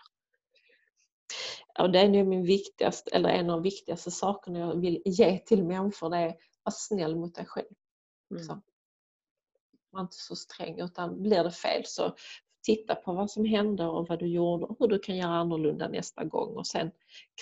Ja, 1.74 1.88
det 1.88 1.98
är 1.98 2.08
nog 2.08 2.26
min 2.26 2.44
viktigaste, 2.44 3.10
eller 3.10 3.28
en 3.28 3.50
av 3.50 3.56
de 3.56 3.62
viktigaste 3.62 4.10
sakerna 4.10 4.58
jag 4.58 4.80
vill 4.80 5.02
ge 5.04 5.38
till 5.38 5.64
människor. 5.64 6.10
Det 6.10 6.16
är 6.16 6.28
att 6.28 6.36
vara 6.62 6.72
snäll 6.72 7.16
mot 7.16 7.34
dig 7.34 7.46
själv. 7.46 7.66
Mm. 8.30 8.42
Så. 8.42 8.60
Var 9.90 10.00
inte 10.00 10.16
så 10.16 10.36
sträng 10.36 10.80
utan 10.80 11.22
blir 11.22 11.44
det 11.44 11.50
fel 11.50 11.82
så 11.86 12.14
titta 12.62 12.94
på 12.94 13.12
vad 13.12 13.30
som 13.30 13.44
hände 13.44 13.86
och 13.86 14.08
vad 14.08 14.18
du 14.18 14.26
gjorde 14.26 14.64
och 14.64 14.76
hur 14.78 14.88
du 14.88 14.98
kan 14.98 15.16
göra 15.16 15.30
annorlunda 15.30 15.88
nästa 15.88 16.24
gång 16.24 16.56
och 16.56 16.66
sen 16.66 16.90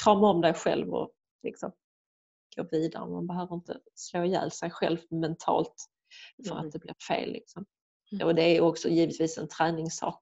krama 0.05 0.31
om 0.31 0.41
dig 0.41 0.55
själv 0.55 0.95
och 0.95 1.11
liksom 1.43 1.73
gå 2.57 2.63
vidare. 2.71 3.07
Man 3.07 3.27
behöver 3.27 3.55
inte 3.55 3.81
slå 3.95 4.25
ihjäl 4.25 4.51
sig 4.51 4.71
själv 4.71 4.99
mentalt 5.11 5.87
för 6.47 6.55
mm. 6.55 6.67
att 6.67 6.73
det 6.73 6.79
blir 6.79 6.95
fel. 7.09 7.33
Liksom. 7.33 7.67
Mm. 8.13 8.27
Och 8.27 8.35
det 8.35 8.43
är 8.43 8.61
också 8.61 8.89
givetvis 8.89 9.39
en 9.39 9.49
träningssak. 9.49 10.21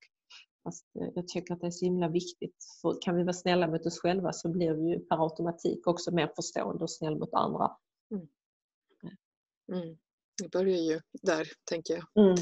Fast 0.64 0.85
eh, 1.00 1.09
jag 1.14 1.29
tycker 1.29 1.55
att 1.55 1.61
det 1.61 1.66
är 1.66 1.70
så 1.70 1.85
himla 1.85 2.09
viktigt. 2.09 2.57
För 2.83 2.98
kan 3.00 3.16
vi 3.16 3.22
vara 3.22 3.33
snälla 3.33 3.66
mot 3.68 3.87
oss 3.87 3.98
själva 3.98 4.33
så 4.33 4.48
blir 4.48 4.72
vi 4.72 4.90
ju 4.90 4.98
per 4.98 5.24
automatik 5.24 5.87
också 5.87 6.11
mer 6.11 6.33
förstående 6.37 6.85
och 6.85 6.90
snäll 6.90 7.18
mot 7.18 7.35
andra. 7.35 7.70
Mm. 8.11 8.27
Mm. 9.72 9.98
Det 10.42 10.50
börjar 10.50 10.79
ju 10.79 11.00
där, 11.22 11.48
tänker 11.64 11.94
jag. 11.94 12.24
Mm. 12.27 12.37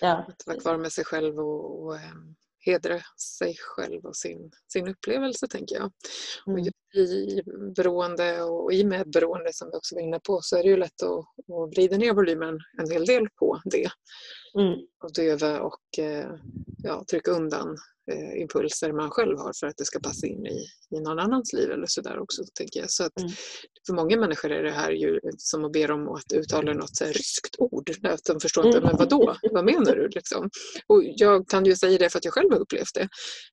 Ja. 0.00 0.24
Att 0.28 0.46
vara 0.46 0.60
kvar 0.60 0.76
med 0.76 0.92
sig 0.92 1.04
själv 1.04 1.38
och, 1.38 1.82
och 1.82 1.96
ehm, 1.96 2.34
hedra 2.58 3.00
sig 3.38 3.56
själv 3.58 4.04
och 4.04 4.16
sin, 4.16 4.50
sin 4.72 4.88
upplevelse, 4.88 5.48
tänker 5.48 5.74
jag. 5.74 5.92
Mm. 6.46 6.60
Och 6.60 6.66
I 6.94 7.42
beroende 7.76 8.42
och 8.42 8.72
i 8.72 8.84
medberoende, 8.84 9.52
som 9.52 9.70
vi 9.70 9.76
också 9.76 9.94
var 9.94 10.02
inne 10.02 10.20
på, 10.20 10.40
så 10.42 10.56
är 10.56 10.62
det 10.62 10.68
ju 10.68 10.76
lätt 10.76 11.02
att, 11.02 11.18
att 11.18 11.70
vrida 11.70 11.96
ner 11.96 12.12
volymen 12.12 12.58
en 12.78 12.90
hel 12.90 13.06
del 13.06 13.28
på 13.38 13.60
det. 13.64 13.90
Mm. 14.58 14.78
Och 15.04 15.12
döva 15.12 15.60
och 15.60 15.98
eh, 15.98 16.30
ja, 16.82 17.04
trycka 17.10 17.30
undan 17.30 17.76
eh, 18.10 18.40
impulser 18.40 18.92
man 18.92 19.10
själv 19.10 19.38
har 19.38 19.52
för 19.60 19.66
att 19.66 19.76
det 19.76 19.84
ska 19.84 20.00
passa 20.00 20.26
in 20.26 20.46
i, 20.46 20.66
i 20.96 21.00
någon 21.00 21.18
annans 21.18 21.52
liv 21.52 21.70
eller 21.70 21.86
sådär 21.86 22.18
också. 22.18 22.42
Tänker 22.54 22.80
jag. 22.80 22.90
Så 22.90 23.04
att 23.04 23.20
mm. 23.20 23.32
För 23.86 23.94
många 23.94 24.16
människor 24.16 24.52
är 24.52 24.62
det 24.62 24.70
här 24.70 24.90
ju 24.90 25.20
som 25.38 25.64
att 25.64 25.72
be 25.72 25.86
dem 25.86 26.08
att 26.08 26.32
uttala 26.32 26.72
något 26.72 26.96
så 26.96 27.04
ryskt 27.04 27.56
ord. 27.58 27.90
Att 28.02 28.24
de 28.24 28.40
förstår 28.40 28.66
inte, 28.66 28.78
mm. 28.78 28.88
men 28.88 28.98
vadå? 28.98 29.36
Vad 29.52 29.64
menar 29.64 29.96
du? 29.96 30.08
Liksom? 30.08 30.50
Och 30.86 31.02
jag 31.04 31.48
kan 31.48 31.64
ju 31.64 31.76
säga 31.76 31.98
det 31.98 32.10
för 32.10 32.18
att 32.18 32.24
jag 32.24 32.34
själv 32.34 32.52
har 32.52 32.58
upplevt 32.58 32.94
det. 32.94 33.08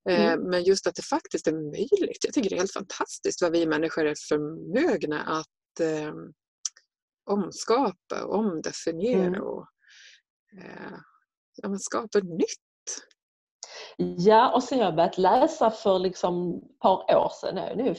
Eh, 0.10 0.26
mm. 0.26 0.50
Men 0.50 0.64
just 0.64 0.88
att 0.88 0.96
det 0.96 1.02
faktiskt 1.02 1.48
är 1.48 1.72
möjligt. 1.72 2.24
Jag 2.26 2.34
tycker 2.34 2.50
det 2.50 2.56
är 2.56 2.60
helt 2.60 2.74
fantastiskt 2.74 3.42
vad 3.42 3.52
vi 3.52 3.66
människor 3.66 4.06
är 4.06 4.16
förmögna 4.30 5.22
att 5.22 5.80
eh, 5.80 6.14
omskapa 7.26 8.24
och 8.24 8.36
omdefiniera 8.36 9.26
mm. 9.26 9.42
och 9.42 9.68
eh, 10.62 10.98
ja, 11.56 11.78
skapa 11.78 12.20
nytt. 12.20 13.06
Ja, 13.98 14.52
och 14.54 14.64
sen 14.64 14.80
jag 14.80 14.96
börjat 14.96 15.18
läsa 15.18 15.72
för 15.72 16.00
liksom 16.00 16.56
ett 16.56 16.80
par 16.80 17.16
år 17.16 17.32
sedan, 17.42 17.78
nu 17.78 17.96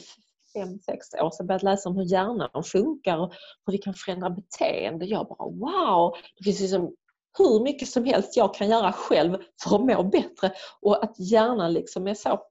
fem, 0.53 0.79
sex 0.79 1.13
år 1.13 1.31
sedan, 1.31 1.47
börjat 1.47 1.63
läsa 1.63 1.89
om 1.89 1.95
hur 1.95 2.11
hjärnan 2.11 2.63
funkar 2.63 3.17
och 3.17 3.33
hur 3.65 3.71
vi 3.71 3.77
kan 3.77 3.93
förändra 3.93 4.29
beteende. 4.29 5.05
Jag 5.05 5.27
bara 5.27 5.49
wow! 5.49 6.15
Det 6.37 6.43
finns 6.43 6.59
liksom 6.59 6.95
hur 7.37 7.63
mycket 7.63 7.87
som 7.87 8.05
helst 8.05 8.37
jag 8.37 8.53
kan 8.53 8.69
göra 8.69 8.93
själv 8.93 9.37
för 9.63 9.75
att 9.75 9.81
må 9.81 10.03
bättre 10.03 10.51
och 10.81 11.03
att 11.03 11.19
hjärnan 11.19 11.73
liksom 11.73 12.07
är 12.07 12.13
så 12.13 12.41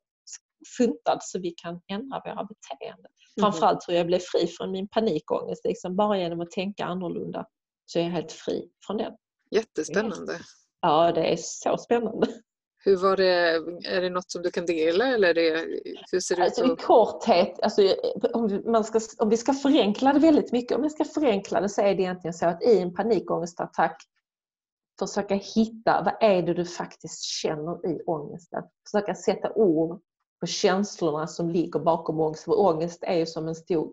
funtad 0.79 1.19
så 1.23 1.39
vi 1.39 1.51
kan 1.51 1.81
ändra 1.93 2.23
våra 2.25 2.45
beteenden. 2.45 3.11
Mm. 3.37 3.41
Framförallt 3.41 3.89
hur 3.89 3.95
jag 3.95 4.07
blev 4.07 4.19
fri 4.19 4.47
från 4.47 4.71
min 4.71 4.89
panikångest. 4.89 5.65
Liksom 5.65 5.97
bara 5.97 6.19
genom 6.19 6.41
att 6.41 6.51
tänka 6.51 6.85
annorlunda 6.85 7.47
så 7.87 7.99
är 7.99 8.03
jag 8.03 8.11
helt 8.11 8.33
fri 8.33 8.71
från 8.87 8.97
den. 8.97 9.13
Jättespännande. 9.51 10.39
Ja, 10.81 11.13
det 11.13 11.33
är 11.33 11.37
så 11.39 11.79
spännande. 11.79 12.27
Hur 12.87 12.97
var 12.97 13.17
det, 13.17 13.55
är 13.89 14.01
det 14.01 14.11
något 14.11 14.31
som 14.31 14.43
du 14.43 14.51
kan 14.51 14.67
dela 14.67 15.07
eller 15.07 15.35
det, 15.35 15.67
hur 16.13 16.21
ser 16.21 16.37
det 16.37 16.43
alltså, 16.43 16.65
ut? 16.65 16.81
I 16.81 16.83
korthet, 16.83 17.61
alltså, 17.63 17.83
om, 18.33 18.63
man 18.67 18.85
ska, 18.85 19.01
om 19.19 19.29
vi 19.29 19.37
ska 19.37 19.53
förenkla 19.53 20.13
det 20.13 20.19
väldigt 20.19 20.53
mycket, 20.53 20.77
om 20.77 20.83
vi 20.83 20.91
ska 20.91 21.05
förenkla 21.05 21.61
det 21.61 21.69
så 21.69 21.81
är 21.81 21.95
det 21.95 22.03
egentligen 22.03 22.35
så 22.35 22.47
att 22.47 22.63
i 22.63 22.79
en 22.79 22.95
panikångestattack 22.95 24.03
försöka 24.99 25.35
hitta 25.35 26.03
vad 26.03 26.31
är 26.31 26.43
det 26.43 26.55
du 26.55 26.65
faktiskt 26.65 27.23
känner 27.23 27.87
i 27.87 28.03
ångesten. 28.07 28.63
Försöka 28.91 29.15
sätta 29.15 29.53
ord 29.53 30.01
på 30.41 30.47
känslorna 30.47 31.27
som 31.27 31.51
ligger 31.51 31.81
bakom 31.81 32.21
ångest. 32.21 32.45
För 32.45 32.61
ångest 32.61 33.03
är 33.03 33.15
ju 33.15 33.27
som 33.27 33.49
en 33.49 33.55
stor 33.55 33.93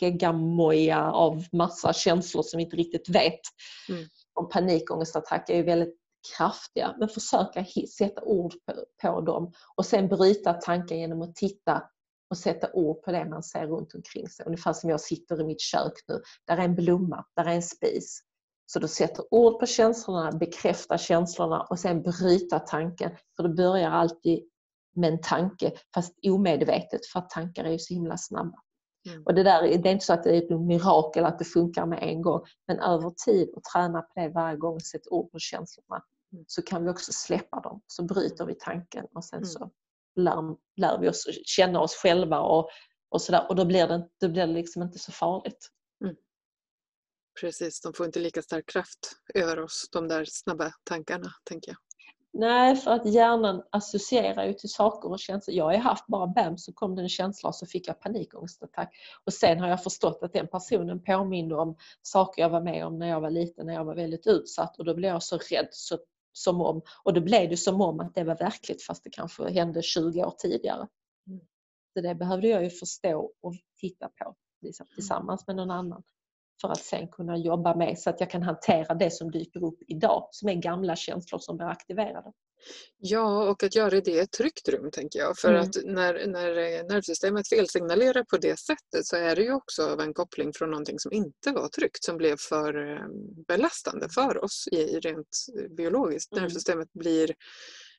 geggamoja 0.00 1.12
av 1.12 1.44
massa 1.52 1.92
känslor 1.92 2.42
som 2.42 2.58
vi 2.58 2.64
inte 2.64 2.76
riktigt 2.76 3.08
vet. 3.08 3.40
Mm. 3.88 4.04
Och 4.34 4.52
panikångestattacker 4.52 5.54
är 5.54 5.58
ju 5.58 5.62
väldigt 5.62 6.03
kraftiga. 6.36 6.94
Men 6.98 7.08
försöka 7.08 7.64
sätta 7.98 8.22
ord 8.22 8.52
på, 8.52 8.84
på 9.02 9.20
dem 9.20 9.52
och 9.76 9.86
sen 9.86 10.08
bryta 10.08 10.52
tanken 10.52 10.98
genom 10.98 11.22
att 11.22 11.34
titta 11.34 11.82
och 12.30 12.38
sätta 12.38 12.72
ord 12.72 13.02
på 13.02 13.12
det 13.12 13.24
man 13.24 13.42
ser 13.42 13.66
runt 13.66 13.94
omkring 13.94 14.28
sig. 14.28 14.46
Ungefär 14.46 14.72
som 14.72 14.90
jag 14.90 15.00
sitter 15.00 15.40
i 15.40 15.44
mitt 15.44 15.60
kök 15.60 15.92
nu. 16.08 16.20
Där 16.46 16.56
är 16.56 16.64
en 16.64 16.74
blomma, 16.74 17.24
där 17.36 17.44
är 17.44 17.54
en 17.54 17.62
spis. 17.62 18.20
Så 18.66 18.78
du 18.78 18.88
sätter 18.88 19.24
ord 19.30 19.60
på 19.60 19.66
känslorna, 19.66 20.32
bekräftar 20.32 20.96
känslorna 20.96 21.60
och 21.62 21.78
sen 21.78 22.02
bryta 22.02 22.58
tanken. 22.58 23.10
För 23.36 23.42
det 23.42 23.48
börjar 23.48 23.90
alltid 23.90 24.48
med 24.96 25.12
en 25.12 25.20
tanke, 25.20 25.72
fast 25.94 26.14
omedvetet 26.22 27.06
för 27.06 27.18
att 27.18 27.30
tankar 27.30 27.64
är 27.64 27.70
ju 27.70 27.78
så 27.78 27.94
himla 27.94 28.16
snabba. 28.16 28.58
Mm. 29.08 29.22
Och 29.26 29.34
det, 29.34 29.42
där, 29.42 29.62
det 29.62 29.88
är 29.88 29.92
inte 29.92 30.04
så 30.04 30.12
att 30.12 30.22
det 30.22 30.36
är 30.36 30.42
ett 30.42 30.60
mirakel 30.60 31.24
att 31.24 31.38
det 31.38 31.44
funkar 31.44 31.86
med 31.86 31.98
en 32.02 32.22
gång, 32.22 32.40
men 32.66 32.78
över 32.78 33.10
tid 33.24 33.48
och 33.56 33.62
träna 33.62 34.02
på 34.02 34.20
det 34.20 34.28
varje 34.28 34.56
gång, 34.56 34.80
sätta 34.80 35.10
ord 35.10 35.32
på 35.32 35.38
känslorna. 35.38 36.02
Så 36.46 36.62
kan 36.62 36.84
vi 36.84 36.90
också 36.90 37.12
släppa 37.12 37.60
dem. 37.60 37.82
Så 37.86 38.04
bryter 38.04 38.46
vi 38.46 38.54
tanken 38.54 39.06
och 39.14 39.24
sen 39.24 39.38
mm. 39.38 39.48
så 39.48 39.70
lär, 40.16 40.56
lär 40.76 40.98
vi 40.98 41.08
oss 41.08 41.26
känna 41.44 41.80
oss 41.80 41.94
själva 41.94 42.40
och, 42.40 42.68
och 43.08 43.22
sådär. 43.22 43.46
Och 43.48 43.56
då 43.56 43.64
blir 43.64 43.88
det, 43.88 44.08
då 44.20 44.28
blir 44.28 44.46
det 44.46 44.52
liksom 44.52 44.82
inte 44.82 44.98
så 44.98 45.12
farligt. 45.12 45.70
Mm. 46.04 46.16
Precis, 47.40 47.80
de 47.80 47.92
får 47.92 48.06
inte 48.06 48.20
lika 48.20 48.42
stark 48.42 48.68
kraft 48.68 49.16
över 49.34 49.58
oss, 49.58 49.88
de 49.92 50.08
där 50.08 50.24
snabba 50.28 50.72
tankarna, 50.84 51.28
tänker 51.44 51.70
jag. 51.70 51.76
Nej, 52.36 52.76
för 52.76 52.90
att 52.90 53.06
hjärnan 53.06 53.62
associerar 53.70 54.46
ju 54.46 54.52
till 54.52 54.68
saker 54.68 55.10
och 55.10 55.18
känslor. 55.18 55.56
Jag 55.56 55.64
har 55.64 55.76
haft 55.76 56.06
bara 56.06 56.26
bam 56.26 56.58
så 56.58 56.72
kom 56.72 56.96
det 56.96 57.02
en 57.02 57.08
känsla 57.08 57.48
och 57.48 57.54
så 57.54 57.66
fick 57.66 57.88
jag 57.88 58.00
panikångestattack. 58.00 58.94
Och 59.24 59.32
sen 59.32 59.60
har 59.60 59.68
jag 59.68 59.82
förstått 59.82 60.18
att 60.22 60.32
den 60.32 60.48
personen 60.48 61.02
påminner 61.02 61.56
om 61.56 61.76
saker 62.02 62.42
jag 62.42 62.50
var 62.50 62.60
med 62.60 62.86
om 62.86 62.98
när 62.98 63.08
jag 63.08 63.20
var 63.20 63.30
liten, 63.30 63.66
när 63.66 63.74
jag 63.74 63.84
var 63.84 63.94
väldigt 63.94 64.26
utsatt 64.26 64.78
och 64.78 64.84
då 64.84 64.94
blev 64.94 65.10
jag 65.10 65.22
så 65.22 65.38
rädd 65.38 65.68
så, 65.70 65.98
som 66.36 66.60
om, 66.60 66.82
och 67.04 67.14
då 67.14 67.20
blev 67.20 67.50
det 67.50 67.56
som 67.56 67.80
om 67.80 68.00
att 68.00 68.14
det 68.14 68.24
var 68.24 68.36
verkligt 68.36 68.82
fast 68.82 69.04
det 69.04 69.10
kanske 69.10 69.50
hände 69.50 69.82
20 69.82 70.24
år 70.24 70.34
tidigare. 70.38 70.88
Mm. 71.26 71.40
Så 71.92 72.00
det 72.00 72.14
behövde 72.14 72.48
jag 72.48 72.64
ju 72.64 72.70
förstå 72.70 73.32
och 73.42 73.54
titta 73.80 74.08
på 74.08 74.34
liksom, 74.60 74.86
tillsammans 74.94 75.46
med 75.46 75.56
någon 75.56 75.70
annan 75.70 76.02
för 76.60 76.68
att 76.68 76.84
sen 76.84 77.08
kunna 77.08 77.36
jobba 77.36 77.74
med 77.74 77.98
så 77.98 78.10
att 78.10 78.20
jag 78.20 78.30
kan 78.30 78.42
hantera 78.42 78.94
det 78.94 79.10
som 79.10 79.30
dyker 79.30 79.64
upp 79.64 79.78
idag 79.88 80.28
som 80.30 80.48
är 80.48 80.54
gamla 80.54 80.96
känslor 80.96 81.38
som 81.38 81.56
blir 81.56 81.66
aktiverade. 81.66 82.32
Ja, 82.98 83.50
och 83.50 83.62
att 83.62 83.74
göra 83.74 84.00
det 84.00 84.10
i 84.10 84.18
ett 84.18 84.30
tryggt 84.30 84.68
rum 84.68 84.90
tänker 84.90 85.18
jag. 85.18 85.38
För 85.38 85.48
mm. 85.48 85.60
att 85.60 85.76
när, 85.84 86.26
när 86.26 86.82
nervsystemet 86.88 87.48
felsignalerar 87.48 88.24
på 88.24 88.36
det 88.36 88.58
sättet 88.58 89.06
så 89.06 89.16
är 89.16 89.36
det 89.36 89.42
ju 89.42 89.52
också 89.52 89.96
en 90.00 90.14
koppling 90.14 90.52
från 90.52 90.70
någonting 90.70 90.98
som 90.98 91.12
inte 91.12 91.52
var 91.52 91.68
tryggt, 91.68 92.04
som 92.04 92.16
blev 92.16 92.36
för 92.38 92.92
eh, 92.92 93.06
belastande 93.48 94.08
för 94.08 94.44
oss 94.44 94.68
i, 94.72 95.00
rent 95.00 95.46
biologiskt. 95.76 96.32
Mm. 96.32 96.42
Nervsystemet 96.42 96.92
blir 96.92 97.34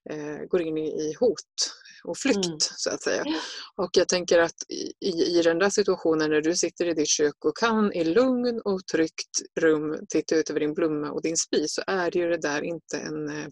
eh, 0.09 0.47
går 0.47 0.61
in 0.61 0.77
i, 0.77 1.15
hot 1.19 1.39
och 2.03 2.17
flykt 2.17 2.45
mm. 2.45 2.57
så 2.59 2.89
att 2.89 3.03
säga. 3.03 3.23
Och 3.75 3.89
jag 3.93 4.07
tänker 4.07 4.39
att 4.39 4.71
i, 4.99 5.37
i 5.37 5.41
den 5.41 5.59
där 5.59 5.69
situationen 5.69 6.29
när 6.29 6.41
du 6.41 6.55
sitter 6.55 6.85
i 6.85 6.93
ditt 6.93 7.07
kök 7.07 7.45
och 7.45 7.57
kan 7.57 7.93
i 7.93 8.03
lugn 8.03 8.61
och 8.65 8.85
tryggt 8.85 9.41
rum 9.59 10.05
titta 10.09 10.35
ut 10.35 10.49
över 10.49 10.59
din 10.59 10.73
blomma 10.73 11.11
och 11.11 11.21
din 11.21 11.37
spis 11.37 11.73
så 11.73 11.81
är 11.87 12.17
ju 12.17 12.29
det 12.29 12.41
där 12.41 12.61
inte 12.61 12.97
en 12.97 13.29
eh, 13.29 13.47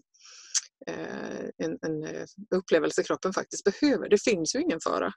en, 1.62 1.78
en, 1.86 2.04
eh, 2.04 2.24
upplevelse 2.54 3.02
kroppen 3.02 3.32
faktiskt 3.32 3.64
behöver. 3.64 4.08
Det 4.08 4.22
finns 4.22 4.54
ju 4.54 4.60
ingen 4.60 4.80
fara. 4.80 5.12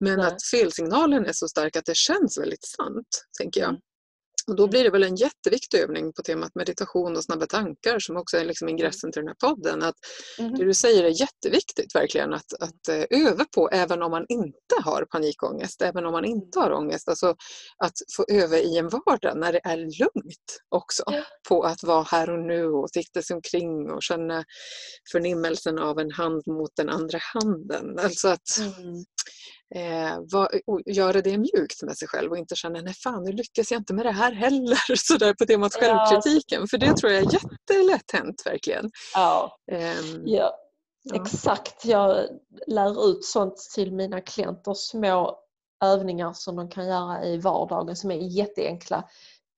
Men 0.00 0.18
Nej. 0.18 0.26
att 0.26 0.42
felsignalen 0.50 1.26
är 1.26 1.32
så 1.32 1.48
stark 1.48 1.76
att 1.76 1.84
det 1.84 1.96
känns 1.96 2.38
väldigt 2.38 2.64
sant, 2.64 3.26
tänker 3.40 3.60
jag. 3.60 3.80
Och 4.50 4.56
då 4.56 4.66
blir 4.66 4.84
det 4.84 4.90
väl 4.90 5.02
en 5.02 5.16
jätteviktig 5.16 5.78
övning 5.78 6.12
på 6.12 6.22
temat 6.22 6.54
meditation 6.54 7.16
och 7.16 7.24
snabba 7.24 7.46
tankar 7.46 7.98
som 7.98 8.16
också 8.16 8.36
är 8.36 8.44
liksom 8.44 8.68
ingressen 8.68 9.12
till 9.12 9.20
den 9.20 9.28
här 9.28 9.48
podden. 9.48 9.82
Att 9.82 9.94
mm. 10.38 10.54
Det 10.54 10.64
du 10.64 10.74
säger 10.74 11.04
är 11.04 11.20
jätteviktigt 11.20 11.94
verkligen 11.94 12.34
att, 12.34 12.52
att 12.60 12.88
eh, 12.88 13.04
öva 13.26 13.44
på 13.54 13.68
även 13.72 14.02
om 14.02 14.10
man 14.10 14.24
inte 14.28 14.74
har 14.84 15.04
panikångest, 15.04 15.82
även 15.82 16.06
om 16.06 16.12
man 16.12 16.24
inte 16.24 16.58
har 16.58 16.72
ångest. 16.72 17.08
Alltså 17.08 17.34
att 17.84 17.94
få 18.16 18.24
öva 18.28 18.58
i 18.58 18.78
en 18.78 18.88
vardag 18.88 19.36
när 19.36 19.52
det 19.52 19.60
är 19.64 19.76
lugnt 19.76 20.60
också. 20.68 21.02
Ja. 21.06 21.22
På 21.48 21.62
att 21.62 21.82
vara 21.82 22.02
här 22.02 22.30
och 22.30 22.46
nu 22.46 22.66
och 22.66 22.88
titta 22.92 23.22
sig 23.22 23.34
omkring 23.34 23.90
och 23.90 24.02
känna 24.02 24.44
förnimmelsen 25.12 25.78
av 25.78 25.98
en 25.98 26.10
hand 26.10 26.42
mot 26.46 26.70
den 26.76 26.88
andra 26.88 27.18
handen. 27.34 27.98
Alltså 27.98 28.28
att 28.28 28.58
mm 28.58 29.04
eh, 29.74 30.18
var, 30.32 30.48
göra 30.86 31.22
det 31.22 31.38
mjukt 31.38 31.82
med 31.82 31.96
sig 31.96 32.08
själv 32.08 32.30
och 32.30 32.38
inte 32.38 32.56
känna 32.56 32.80
nej 32.80 32.94
fan 32.94 33.24
nu 33.24 33.32
lyckas 33.32 33.70
jag 33.70 33.80
inte 33.80 33.94
med 33.94 34.06
det 34.06 34.12
här 34.12 34.32
heller. 34.32 34.96
Sådär 34.96 35.34
på 35.34 35.46
temat 35.46 35.74
självkritiken. 35.74 36.68
För 36.68 36.78
det 36.78 36.96
tror 36.96 37.12
jag 37.12 37.22
är 37.22 37.32
jättelätt 37.32 38.10
hänt 38.12 38.42
verkligen. 38.44 38.90
Ja. 39.14 39.56
Ja. 39.66 39.94
ja. 40.24 40.56
Exakt. 41.14 41.84
Jag 41.84 42.26
lär 42.66 43.10
ut 43.10 43.24
sånt 43.24 43.56
till 43.74 43.92
mina 43.92 44.20
klienter. 44.20 44.74
Små 44.74 45.38
övningar 45.84 46.32
som 46.32 46.56
de 46.56 46.70
kan 46.70 46.86
göra 46.86 47.24
i 47.24 47.38
vardagen 47.38 47.96
som 47.96 48.10
är 48.10 48.16
jätteenkla 48.16 49.04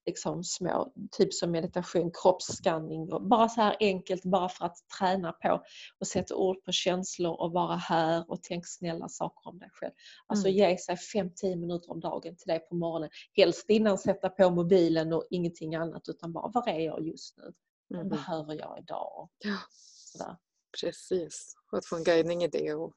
liksom 0.06 0.44
små, 0.44 0.92
typ 1.10 1.34
som 1.34 1.50
meditation, 1.50 2.10
kroppsskanning. 2.22 3.28
Bara 3.28 3.48
så 3.48 3.60
här 3.60 3.76
enkelt 3.80 4.24
bara 4.24 4.48
för 4.48 4.64
att 4.64 4.76
träna 4.98 5.32
på 5.32 5.62
och 5.98 6.06
sätta 6.06 6.36
ord 6.36 6.64
på 6.64 6.72
känslor 6.72 7.40
och 7.40 7.52
vara 7.52 7.76
här 7.76 8.30
och 8.30 8.42
tänk 8.42 8.66
snälla 8.66 9.08
saker 9.08 9.50
om 9.50 9.58
dig 9.58 9.68
själv. 9.72 9.92
Alltså 10.26 10.48
mm. 10.48 10.58
ge 10.58 10.78
sig 10.78 10.94
5-10 10.94 11.56
minuter 11.56 11.90
om 11.90 12.00
dagen 12.00 12.36
till 12.36 12.46
det 12.46 12.58
på 12.58 12.74
morgonen. 12.74 13.10
Helst 13.36 13.70
innan 13.70 13.98
sätta 13.98 14.28
på 14.28 14.50
mobilen 14.50 15.12
och 15.12 15.26
ingenting 15.30 15.74
annat 15.74 16.08
utan 16.08 16.32
bara, 16.32 16.48
var 16.48 16.68
är 16.68 16.80
jag 16.80 17.06
just 17.06 17.36
nu? 17.36 17.52
Vad 17.88 18.00
mm. 18.00 18.08
behöver 18.08 18.54
jag 18.54 18.78
idag? 18.78 19.28
Ja. 19.38 19.56
Sådär. 19.70 20.36
Precis, 20.80 21.54
och 21.72 21.78
att 21.78 21.86
få 21.86 21.96
en 21.96 22.04
guidning 22.04 22.44
i 22.44 22.48
det 22.48 22.74
och 22.74 22.92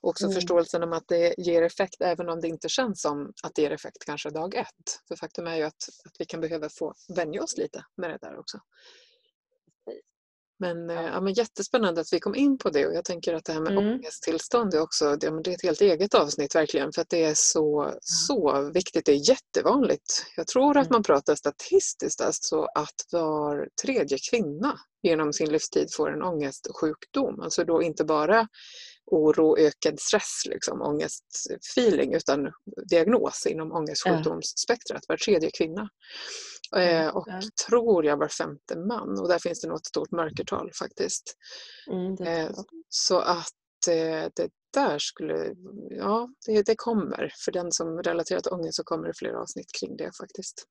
också 0.00 0.24
mm. 0.24 0.34
förståelsen 0.34 0.82
om 0.82 0.92
att 0.92 1.08
det 1.08 1.34
ger 1.38 1.62
effekt 1.62 2.00
även 2.00 2.28
om 2.28 2.40
det 2.40 2.48
inte 2.48 2.68
känns 2.68 3.00
som 3.02 3.32
att 3.42 3.54
det 3.54 3.62
ger 3.62 3.70
effekt 3.70 4.04
kanske 4.06 4.30
dag 4.30 4.54
ett. 4.54 5.00
För 5.08 5.16
faktum 5.16 5.46
är 5.46 5.56
ju 5.56 5.62
att, 5.62 5.88
att 6.04 6.14
vi 6.18 6.24
kan 6.24 6.40
behöva 6.40 6.68
få 6.68 6.94
vänja 7.16 7.42
oss 7.42 7.56
lite 7.56 7.84
med 7.96 8.10
det 8.10 8.18
där 8.20 8.38
också. 8.38 8.58
Men, 10.60 10.88
ja. 10.88 10.94
Eh, 10.94 11.06
ja. 11.06 11.20
men 11.20 11.32
jättespännande 11.32 12.00
att 12.00 12.12
vi 12.12 12.20
kom 12.20 12.34
in 12.34 12.58
på 12.58 12.70
det 12.70 12.86
och 12.86 12.94
jag 12.94 13.04
tänker 13.04 13.34
att 13.34 13.44
det 13.44 13.52
här 13.52 13.60
med 13.60 13.72
mm. 13.72 13.84
ångesttillstånd 13.92 14.74
är 14.74 14.80
också 14.80 15.16
det, 15.16 15.42
det 15.42 15.50
är 15.50 15.54
ett 15.54 15.62
helt 15.62 15.80
eget 15.80 16.14
avsnitt 16.14 16.54
verkligen 16.54 16.92
för 16.92 17.02
att 17.02 17.10
det 17.10 17.24
är 17.24 17.34
så, 17.36 17.90
ja. 17.92 17.98
så 18.02 18.70
viktigt. 18.74 19.06
Det 19.06 19.12
är 19.12 19.28
jättevanligt. 19.28 20.26
Jag 20.36 20.46
tror 20.46 20.76
att 20.76 20.86
mm. 20.86 20.92
man 20.94 21.02
pratar 21.02 21.34
statistiskt 21.34 22.20
alltså 22.20 22.62
att 22.62 23.06
var 23.12 23.68
tredje 23.82 24.18
kvinna 24.30 24.78
genom 25.02 25.32
sin 25.32 25.52
livstid 25.52 25.88
får 25.92 26.12
en 26.12 26.22
ångestsjukdom. 26.22 27.40
Alltså 27.40 27.64
då 27.64 27.82
inte 27.82 28.04
bara 28.04 28.48
oro, 29.10 29.58
ökad 29.58 30.00
stress, 30.00 30.42
liksom, 30.46 30.82
ångestfeeling 30.82 32.14
utan 32.14 32.52
diagnos 32.90 33.46
inom 33.46 33.72
ångestsjukdomsspektrat, 33.72 35.02
var 35.08 35.16
tredje 35.16 35.50
kvinna. 35.50 35.88
Eh, 36.76 37.08
och 37.16 37.24
ja. 37.28 37.40
tror 37.68 38.04
jag 38.04 38.16
var 38.16 38.28
femte 38.28 38.78
man 38.78 39.20
och 39.20 39.28
där 39.28 39.38
finns 39.38 39.60
det 39.60 39.68
nog 39.68 39.76
ett 39.76 39.86
stort 39.86 40.10
mörkertal 40.10 40.70
faktiskt. 40.78 41.36
Mm, 41.90 42.16
eh, 42.26 42.50
så 42.88 43.18
att 43.18 43.88
eh, 43.88 44.30
det 44.36 44.50
där 44.74 44.98
skulle, 44.98 45.54
ja 45.90 46.28
det, 46.46 46.62
det 46.66 46.74
kommer. 46.76 47.32
För 47.44 47.52
den 47.52 47.72
som 47.72 48.02
relaterar 48.02 48.40
till 48.40 48.52
ångest 48.52 48.76
så 48.76 48.84
kommer 48.84 49.08
det 49.08 49.14
fler 49.18 49.32
avsnitt 49.32 49.72
kring 49.80 49.96
det 49.96 50.10
faktiskt. 50.20 50.64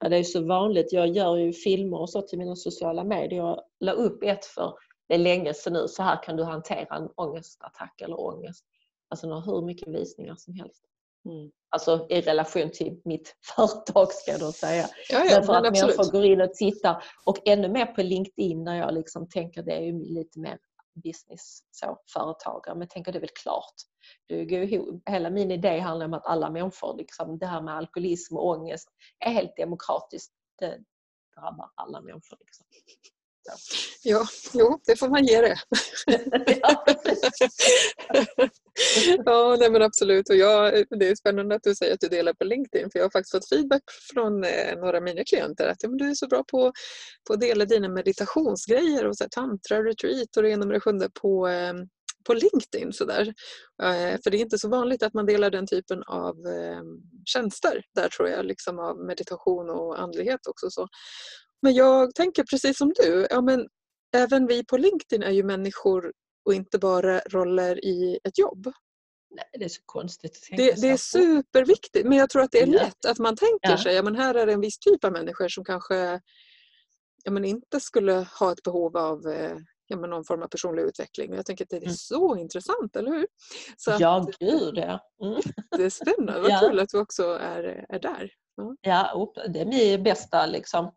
Ja, 0.00 0.08
det 0.08 0.16
är 0.16 0.24
så 0.24 0.46
vanligt. 0.46 0.92
Jag 0.92 1.08
gör 1.08 1.36
ju 1.36 1.52
filmer 1.52 2.00
och 2.00 2.10
så 2.10 2.22
till 2.22 2.38
mina 2.38 2.56
sociala 2.56 3.04
medier. 3.04 3.38
Jag 3.38 3.60
la 3.80 3.92
upp 3.92 4.22
ett 4.22 4.44
för 4.44 4.74
det 5.10 5.14
är 5.14 5.18
länge 5.18 5.54
sedan 5.54 5.72
nu. 5.72 5.88
Så 5.88 6.02
här 6.02 6.22
kan 6.22 6.36
du 6.36 6.44
hantera 6.44 6.96
en 6.96 7.08
ångestattack 7.16 8.00
eller 8.00 8.20
ångest. 8.20 8.64
Alltså 9.08 9.30
har 9.30 9.54
hur 9.54 9.62
mycket 9.62 9.88
visningar 9.88 10.34
som 10.36 10.54
helst. 10.54 10.84
Mm. 11.24 11.50
Alltså 11.68 12.06
i 12.10 12.20
relation 12.20 12.70
till 12.70 13.00
mitt 13.04 13.36
företag 13.56 14.12
ska 14.12 14.30
jag 14.30 14.40
då 14.40 14.52
säga. 14.52 14.88
Ja, 15.08 15.24
ja, 15.24 15.36
men 15.36 15.46
för 15.46 15.54
att 15.54 15.66
absolut. 15.66 15.96
människor 15.96 16.12
går 16.12 16.24
in 16.24 16.40
och 16.40 16.54
tittar. 16.54 17.04
Och 17.24 17.48
ännu 17.48 17.68
mer 17.68 17.86
på 17.86 18.02
LinkedIn 18.02 18.64
där 18.64 18.74
jag 18.74 18.94
liksom 18.94 19.28
tänker 19.28 19.62
det 19.62 19.72
är 19.72 19.80
ju 19.80 20.04
lite 20.04 20.40
mer 20.40 20.58
business, 20.94 21.60
så, 21.70 21.98
företagare. 22.12 22.74
Men 22.74 22.88
tänker 22.88 23.12
det 23.12 23.18
är 23.18 23.20
väl 23.20 23.30
klart. 23.42 23.74
Går 24.28 24.62
ihop. 24.62 25.02
Hela 25.08 25.30
min 25.30 25.50
idé 25.50 25.78
handlar 25.78 26.06
om 26.06 26.14
att 26.14 26.26
alla 26.26 26.50
människor, 26.50 26.96
liksom, 26.96 27.38
det 27.38 27.46
här 27.46 27.62
med 27.62 27.74
alkoholism 27.74 28.36
och 28.36 28.46
ångest 28.48 28.88
är 29.18 29.30
helt 29.30 29.56
demokratiskt. 29.56 30.32
Det 30.58 30.78
drabbar 31.36 31.70
alla 31.74 32.00
människor. 32.00 32.38
Liksom. 32.40 32.66
Ja, 34.02 34.26
jo, 34.54 34.80
det 34.86 34.96
får 34.96 35.08
man 35.08 35.24
ge 35.24 35.40
det. 35.40 35.56
ja, 36.60 36.84
ja, 39.24 39.56
nej 39.60 39.70
men 39.70 39.82
absolut. 39.82 40.28
Och 40.28 40.36
jag, 40.36 40.84
det 40.90 41.08
är 41.08 41.14
spännande 41.14 41.54
att 41.54 41.62
du 41.62 41.74
säger 41.74 41.94
att 41.94 42.00
du 42.00 42.08
delar 42.08 42.32
på 42.32 42.44
LinkedIn 42.44 42.90
för 42.90 42.98
jag 42.98 43.04
har 43.04 43.10
faktiskt 43.10 43.30
fått 43.30 43.48
feedback 43.48 43.82
från 44.12 44.44
eh, 44.44 44.76
några 44.76 44.96
av 44.96 45.02
mina 45.02 45.24
klienter 45.24 45.68
att 45.68 45.82
ja, 45.82 45.88
men 45.88 45.98
du 45.98 46.10
är 46.10 46.14
så 46.14 46.28
bra 46.28 46.44
på, 46.50 46.72
på 47.26 47.32
att 47.32 47.40
dela 47.40 47.64
dina 47.64 47.88
meditationsgrejer 47.88 49.06
och 49.06 49.16
så 49.16 49.24
här, 49.24 49.28
tantra, 49.28 49.84
retreat 49.84 50.36
och 50.36 50.42
det 50.42 50.50
ena 50.50 50.66
med 50.66 50.76
det 50.76 50.80
sjunde 50.80 51.10
på, 51.22 51.48
eh, 51.48 51.74
på 52.26 52.34
LinkedIn. 52.34 52.92
Så 52.92 53.04
där. 53.04 53.26
Eh, 53.82 54.18
för 54.24 54.30
det 54.30 54.36
är 54.36 54.40
inte 54.40 54.58
så 54.58 54.68
vanligt 54.68 55.02
att 55.02 55.14
man 55.14 55.26
delar 55.26 55.50
den 55.50 55.66
typen 55.66 56.02
av 56.02 56.36
tjänster 57.24 57.82
där 57.94 58.08
tror 58.08 58.28
jag, 58.28 58.44
liksom 58.44 58.78
av 58.78 58.98
meditation 58.98 59.70
och 59.70 60.00
andlighet 60.00 60.46
också. 60.46 60.70
Så. 60.70 60.88
Men 61.62 61.74
jag 61.74 62.14
tänker 62.14 62.44
precis 62.44 62.78
som 62.78 62.92
du, 62.96 63.26
ja, 63.30 63.40
men 63.40 63.68
även 64.16 64.46
vi 64.46 64.64
på 64.64 64.76
LinkedIn 64.76 65.22
är 65.22 65.30
ju 65.30 65.42
människor 65.42 66.12
och 66.44 66.54
inte 66.54 66.78
bara 66.78 67.18
roller 67.20 67.84
i 67.84 68.18
ett 68.24 68.38
jobb. 68.38 68.72
Nej, 69.34 69.44
det 69.58 69.64
är 69.64 69.68
så 69.68 69.82
konstigt 69.86 70.36
att 70.36 70.42
tänka 70.42 70.62
det, 70.64 70.80
det 70.80 70.88
är 70.90 70.96
superviktigt 70.96 72.06
men 72.08 72.18
jag 72.18 72.30
tror 72.30 72.42
att 72.42 72.50
det 72.52 72.62
är 72.62 72.66
Ja. 72.66 72.72
lätt 72.82 73.04
att 73.06 73.18
man 73.18 73.36
tänker 73.36 73.70
Ja. 73.70 73.78
sig 73.82 73.98
att 73.98 74.16
här 74.16 74.34
är 74.34 74.46
det 74.46 74.52
en 74.52 74.60
viss 74.60 74.78
typ 74.78 75.04
av 75.04 75.12
människor 75.12 75.48
som 75.48 75.64
kanske 75.64 76.20
ja, 77.24 77.30
men 77.30 77.44
inte 77.44 77.80
skulle 77.80 78.12
ha 78.40 78.52
ett 78.52 78.62
behov 78.62 78.96
av 78.96 79.26
eh, 79.28 79.56
ja, 79.86 79.96
men 79.96 80.10
någon 80.10 80.24
form 80.24 80.42
av 80.42 80.46
personlig 80.48 80.82
utveckling. 80.82 81.34
Jag 81.34 81.46
tänker 81.46 81.64
att 81.64 81.68
det 81.70 81.76
är 81.76 81.82
Mm. 81.82 81.94
så 81.94 82.36
intressant, 82.36 82.96
eller 82.96 83.10
hur? 83.10 83.26
Så 83.76 83.90
att 83.92 84.00
Ja, 84.00 84.30
gud 84.40 84.78
ja. 84.78 85.00
Mm. 85.22 85.40
det 85.76 85.84
är 85.84 85.90
spännande. 85.90 86.40
Vad 86.40 86.50
Ja. 86.50 86.58
kul 86.60 86.78
att 86.80 86.88
du 86.88 86.98
också 86.98 87.22
är, 87.24 87.86
är 87.88 87.98
där. 87.98 88.30
ja 88.80 89.12
upp- 89.16 89.52
det 89.52 89.60
är 89.60 89.66
min 89.66 90.02
bästa 90.02 90.46
liksom, 90.46 90.90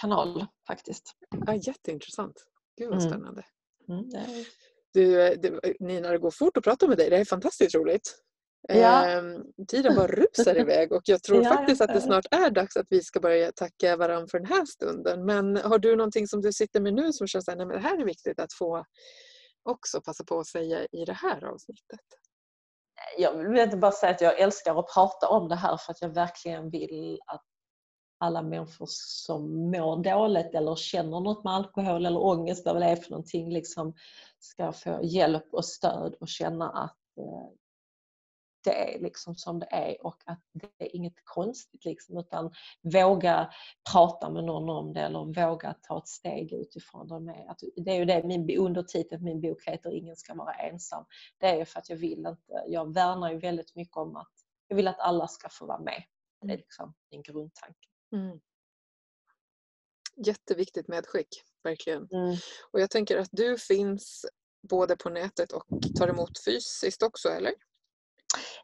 kanal 0.00 0.46
faktiskt. 0.66 1.12
Ja, 1.46 1.54
jätteintressant. 1.54 2.44
Gud 2.78 2.88
vad 2.90 2.98
Mm. 2.98 3.10
spännande. 3.10 3.42
Mm, 3.88 4.00
är- 4.00 4.46
Du, 4.94 5.22
eh, 5.22 5.38
det, 5.40 5.60
Nina, 5.80 6.08
det 6.10 6.18
går 6.18 6.30
fort 6.30 6.56
att 6.56 6.64
prata 6.64 6.88
med 6.88 6.98
dig. 6.98 7.10
Det 7.10 7.16
är 7.16 7.24
fantastiskt 7.24 7.74
roligt. 7.74 8.16
Ja. 8.68 9.06
Ehm, 9.06 9.42
tiden 9.68 9.96
bara 9.96 10.06
rusar 10.06 10.56
iväg 10.58 10.92
och 10.92 11.02
jag 11.04 11.22
tror 11.22 11.38
Ja, 11.44 11.48
faktiskt 11.54 11.80
att 11.80 11.94
det 11.94 12.00
snart 12.00 12.24
är 12.30 12.50
dags 12.50 12.76
att 12.76 12.86
vi 12.90 13.02
ska 13.02 13.20
börja 13.20 13.52
tacka 13.52 13.96
varandra 13.96 14.26
för 14.30 14.38
den 14.38 14.48
här 14.48 14.64
stunden. 14.66 15.24
Men 15.24 15.56
har 15.56 15.78
du 15.78 15.96
någonting 15.96 16.28
som 16.28 16.40
du 16.40 16.52
sitter 16.52 16.80
med 16.80 16.94
nu 16.94 17.12
som 17.12 17.26
känns 17.26 17.48
att 17.48 17.58
det 17.58 17.78
här 17.78 18.00
är 18.00 18.04
viktigt 18.04 18.40
att 18.40 18.52
få 18.52 18.84
också 19.62 20.00
passa 20.00 20.24
på 20.24 20.38
att 20.38 20.46
säga 20.46 20.86
i 20.92 21.04
det 21.04 21.12
här 21.12 21.44
avsnittet? 21.44 22.00
jag 23.18 23.38
vill 23.50 23.60
inte 23.60 23.76
bara 23.76 23.92
säga 23.92 24.12
att 24.12 24.20
jag 24.20 24.40
älskar 24.40 24.78
att 24.80 24.86
prata 24.94 25.28
om 25.28 25.48
det 25.48 25.54
här 25.56 25.76
för 25.76 25.92
att 25.92 26.02
jag 26.02 26.14
verkligen 26.14 26.70
vill 26.70 27.18
att 27.26 27.42
alla 28.18 28.42
människor 28.42 28.86
som 28.90 29.70
mår 29.70 30.02
dåligt 30.02 30.54
eller 30.54 30.76
känner 30.76 31.20
något 31.20 31.44
med 31.44 31.52
alkohol 31.52 32.06
eller 32.06 32.22
ångest 32.24 32.66
eller 32.66 32.80
vad 32.80 32.82
det 32.82 32.92
är 32.92 32.96
för 32.96 33.10
någonting 33.10 33.52
liksom 33.52 33.94
ska 34.38 34.72
få 34.72 35.00
hjälp 35.02 35.48
och 35.52 35.64
stöd 35.64 36.14
och 36.20 36.28
känna 36.28 36.70
att 36.70 36.98
eh, 37.18 37.48
det 38.64 38.94
är 38.94 39.00
liksom 39.00 39.34
som 39.34 39.58
det 39.58 39.68
är 39.70 40.06
och 40.06 40.22
att 40.26 40.40
det 40.52 40.84
är 40.84 40.96
inget 40.96 41.24
konstigt 41.24 41.84
liksom 41.84 42.18
utan 42.18 42.52
våga 42.82 43.50
prata 43.92 44.30
med 44.30 44.44
någon 44.44 44.70
om 44.70 44.92
det 44.92 45.00
eller 45.00 45.46
våga 45.46 45.74
ta 45.82 45.98
ett 45.98 46.08
steg 46.08 46.52
utifrån 46.52 47.08
det. 47.08 47.20
Med. 47.20 47.46
Att 47.48 47.60
det 47.76 47.90
är 47.90 47.96
ju 47.96 48.04
det 48.04 48.22
min 48.22 48.58
undertiteln 48.58 49.20
på 49.20 49.24
min 49.24 49.40
bok 49.40 49.62
heter 49.66 49.90
Ingen 49.90 50.16
ska 50.16 50.34
vara 50.34 50.54
ensam. 50.54 51.04
Det 51.38 51.46
är 51.46 51.56
ju 51.56 51.64
för 51.64 51.78
att 51.78 51.90
jag 51.90 51.96
vill 51.96 52.26
inte, 52.26 52.64
jag 52.66 52.94
värnar 52.94 53.32
ju 53.32 53.38
väldigt 53.38 53.74
mycket 53.74 53.96
om 53.96 54.16
att 54.16 54.32
jag 54.68 54.76
vill 54.76 54.88
att 54.88 55.00
alla 55.00 55.28
ska 55.28 55.48
få 55.48 55.66
vara 55.66 55.80
med. 55.80 56.02
Det 56.40 56.52
är 56.52 56.56
liksom 56.56 56.94
min 57.10 57.22
grundtanke. 57.22 57.88
Mm. 58.14 58.40
Jätteviktigt 60.26 60.88
medskick, 60.88 61.28
verkligen. 61.62 62.08
Mm. 62.12 62.36
Och 62.70 62.80
jag 62.80 62.90
tänker 62.90 63.18
att 63.18 63.28
du 63.32 63.58
finns 63.58 64.26
både 64.68 64.96
på 64.96 65.10
nätet 65.10 65.52
och 65.52 65.66
tar 65.98 66.08
emot 66.08 66.44
fysiskt 66.44 67.02
också, 67.02 67.28
eller? 67.28 67.52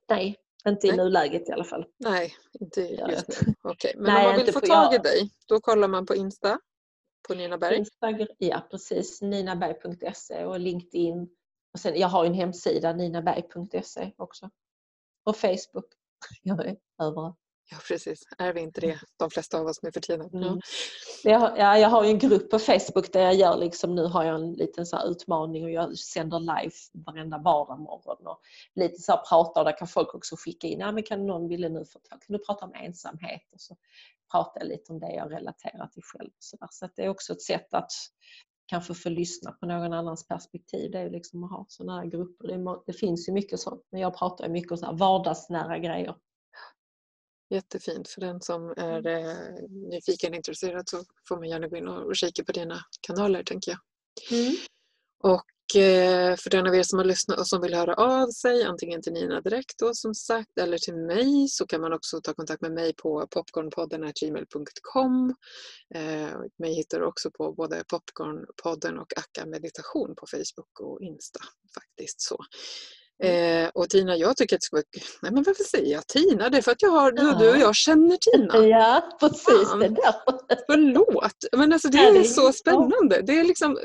Nej, 0.08 0.36
inte 0.68 0.86
i 0.86 0.90
Nej. 0.90 0.96
nuläget 0.96 1.48
i 1.48 1.52
alla 1.52 1.64
fall. 1.64 1.86
Nej, 1.98 2.34
inte 2.60 2.80
just 2.80 3.28
nu. 3.46 3.54
Okej, 3.62 3.94
Men 3.96 4.04
Nej, 4.14 4.26
om 4.26 4.32
man 4.36 4.44
vill 4.44 4.52
få 4.54 4.60
tag 4.60 4.92
i 4.92 4.96
jag- 4.96 5.02
dig, 5.02 5.30
då 5.46 5.60
kollar 5.60 5.88
man 5.88 6.06
på 6.06 6.14
Insta, 6.14 6.60
på 7.28 7.34
Nina 7.34 7.58
Berg. 7.58 7.76
Instagram, 7.76 8.28
ja 8.38 8.66
precis, 8.70 9.22
ninaberg.se 9.22 10.44
och 10.44 10.60
LinkedIn. 10.60 11.36
Och 11.72 11.80
sen, 11.80 12.00
jag 12.00 12.08
har 12.08 12.24
en 12.24 12.34
hemsida, 12.34 12.92
ninaberg.se 12.92 14.12
också. 14.16 14.50
Och 15.24 15.36
Facebook. 15.36 15.86
Jag 16.42 16.66
är 16.66 16.76
överallt. 17.02 17.36
Ja, 17.70 17.76
precis. 17.88 18.22
Är 18.38 18.52
vi 18.52 18.60
inte 18.60 18.80
det, 18.80 19.00
de 19.16 19.30
flesta 19.30 19.58
av 19.58 19.66
oss 19.66 19.82
nu 19.82 19.92
för 19.92 20.00
tiden? 20.00 20.30
Mm. 20.32 20.60
Jag, 21.24 21.38
har- 21.38 21.56
ja, 21.56 21.78
jag 21.78 21.88
har 21.88 22.04
ju 22.04 22.10
en 22.10 22.18
grupp 22.18 22.50
på 22.50 22.58
Facebook 22.58 23.12
där 23.12 23.20
jag 23.20 23.34
gör 23.34 23.56
liksom, 23.56 23.94
nu 23.94 24.04
har 24.06 24.24
jag 24.24 24.34
en 24.34 24.52
liten 24.52 24.86
så 24.86 25.02
utmaning 25.04 25.64
och 25.64 25.70
jag 25.70 25.98
sänder 25.98 26.38
live 26.40 26.72
varenda 26.92 27.38
vardagsmorgon 27.38 28.26
och 28.26 28.40
lite 28.74 29.02
så 29.02 29.12
här 29.12 29.22
pratar 29.28 29.60
och 29.60 29.64
där 29.64 29.78
kan 29.78 29.88
folk 29.88 30.14
också 30.14 30.36
skicka 30.38 30.66
in, 30.66 30.80
ja 30.80 30.92
men 30.92 31.02
kan 31.02 31.26
någon 31.26 31.48
ville 31.48 31.68
nu 31.68 31.84
få 31.84 31.98
kan 32.08 32.18
du 32.28 32.38
prata 32.38 32.64
om 32.64 32.74
ensamhet? 32.74 33.42
Och 33.52 33.60
så 33.60 33.76
pratar 34.32 34.60
jag 34.60 34.68
lite 34.68 34.92
om 34.92 35.00
det 35.00 35.12
jag 35.14 35.32
relaterar 35.32 35.86
till 35.86 36.02
själv. 36.02 36.30
Så, 36.38 36.56
så 36.70 36.88
det 36.96 37.04
är 37.04 37.08
också 37.08 37.32
ett 37.32 37.42
sätt 37.42 37.74
att 37.74 37.92
kanske 38.66 38.94
få 38.94 39.08
lyssna 39.08 39.52
på 39.52 39.66
någon 39.66 39.92
annans 39.92 40.28
perspektiv. 40.28 40.90
Det 40.90 40.98
är 40.98 41.02
ju 41.04 41.10
liksom 41.10 41.44
att 41.44 41.50
ha 41.50 41.66
sådana 41.68 42.00
här 42.00 42.06
grupper. 42.06 42.82
Det, 42.86 42.92
finns 42.92 43.28
ju 43.28 43.32
mycket 43.32 43.60
sånt 43.60 43.86
men 43.90 44.00
jag 44.00 44.18
pratar 44.18 44.48
mycket 44.48 44.72
om 44.72 44.78
så 44.78 44.86
här 44.86 44.92
vardagsnära 44.92 45.78
grejer. 45.78 46.14
Jättefint. 47.50 48.08
För 48.08 48.20
den 48.20 48.40
som 48.40 48.74
är 48.76 49.06
eh, 49.06 49.36
nyfiken 49.90 50.30
och 50.30 50.36
intresserad 50.36 50.88
så 50.88 51.04
får 51.28 51.36
man 51.36 51.48
gärna 51.48 51.68
gå 51.68 51.76
in 51.76 51.88
och 51.88 52.16
kika 52.16 52.44
på 52.44 52.52
dina 52.52 52.84
kanaler, 53.00 53.44
tänker 53.44 53.70
jag. 53.70 53.80
Och 55.22 55.76
eh, 55.76 56.36
för 56.36 56.50
den 56.50 56.66
av 56.66 56.74
er 56.74 56.82
som 56.82 56.98
har 56.98 57.06
lyssnat 57.06 57.38
och 57.38 57.48
som 57.48 57.62
vill 57.62 57.74
höra 57.74 57.94
av 57.94 58.26
sig, 58.26 58.64
antingen 58.64 59.02
till 59.02 59.12
Nina 59.12 59.40
direkt 59.40 59.78
då 59.78 59.94
som 59.94 60.14
sagt, 60.14 60.58
eller 60.58 60.78
till 60.78 60.96
mig, 60.96 61.48
så 61.48 61.66
kan 61.66 61.80
man 61.80 61.92
också 61.92 62.20
ta 62.20 62.34
kontakt 62.34 62.62
med 62.62 62.72
mig 62.72 62.94
på 62.94 63.26
popcornpodden.gmail.com. 63.30 65.34
Eh, 65.94 66.40
mig 66.58 66.74
hittar 66.74 67.00
du 67.00 67.06
också 67.06 67.30
på 67.30 67.52
både 67.52 67.84
Popcornpodden 67.88 68.98
och 68.98 69.18
Akka 69.18 69.46
Meditation 69.46 70.14
på 70.14 70.26
Facebook 70.26 70.80
och 70.80 71.02
Insta. 71.02 71.40
faktiskt 71.74 72.20
så. 72.20 72.44
Eh, 73.22 73.68
och 73.74 73.88
Tina, 73.88 74.16
jag 74.16 74.36
tycker 74.36 74.56
att 74.56 74.60
det 74.60 74.64
ska 74.64 74.76
vara... 74.76 74.84
Nej 75.22 75.32
men 75.32 75.42
varför 75.42 75.64
säger 75.64 75.92
jag 75.92 76.06
Tina? 76.06 76.48
Det 76.48 76.58
är 76.58 76.62
för 76.62 76.72
att 76.72 76.82
jag 76.82 76.90
har, 76.90 77.12
Ja. 77.16 77.36
du 77.40 77.50
och 77.50 77.56
jag 77.58 77.74
känner 77.76 78.16
Tina. 78.16 78.66
Ja, 78.66 79.16
precis. 79.20 79.68
Fan. 79.68 79.78
Det 79.78 79.88
där. 79.88 80.14
Förlåt! 80.66 81.32
Men 81.56 81.72
alltså 81.72 81.88
det 81.88 81.98
är 81.98 82.16
är 82.16 82.24
så 82.24 82.52
spännande. 82.52 83.20
Det 83.22 83.38
är 83.40 83.44
liksom, 83.44 83.78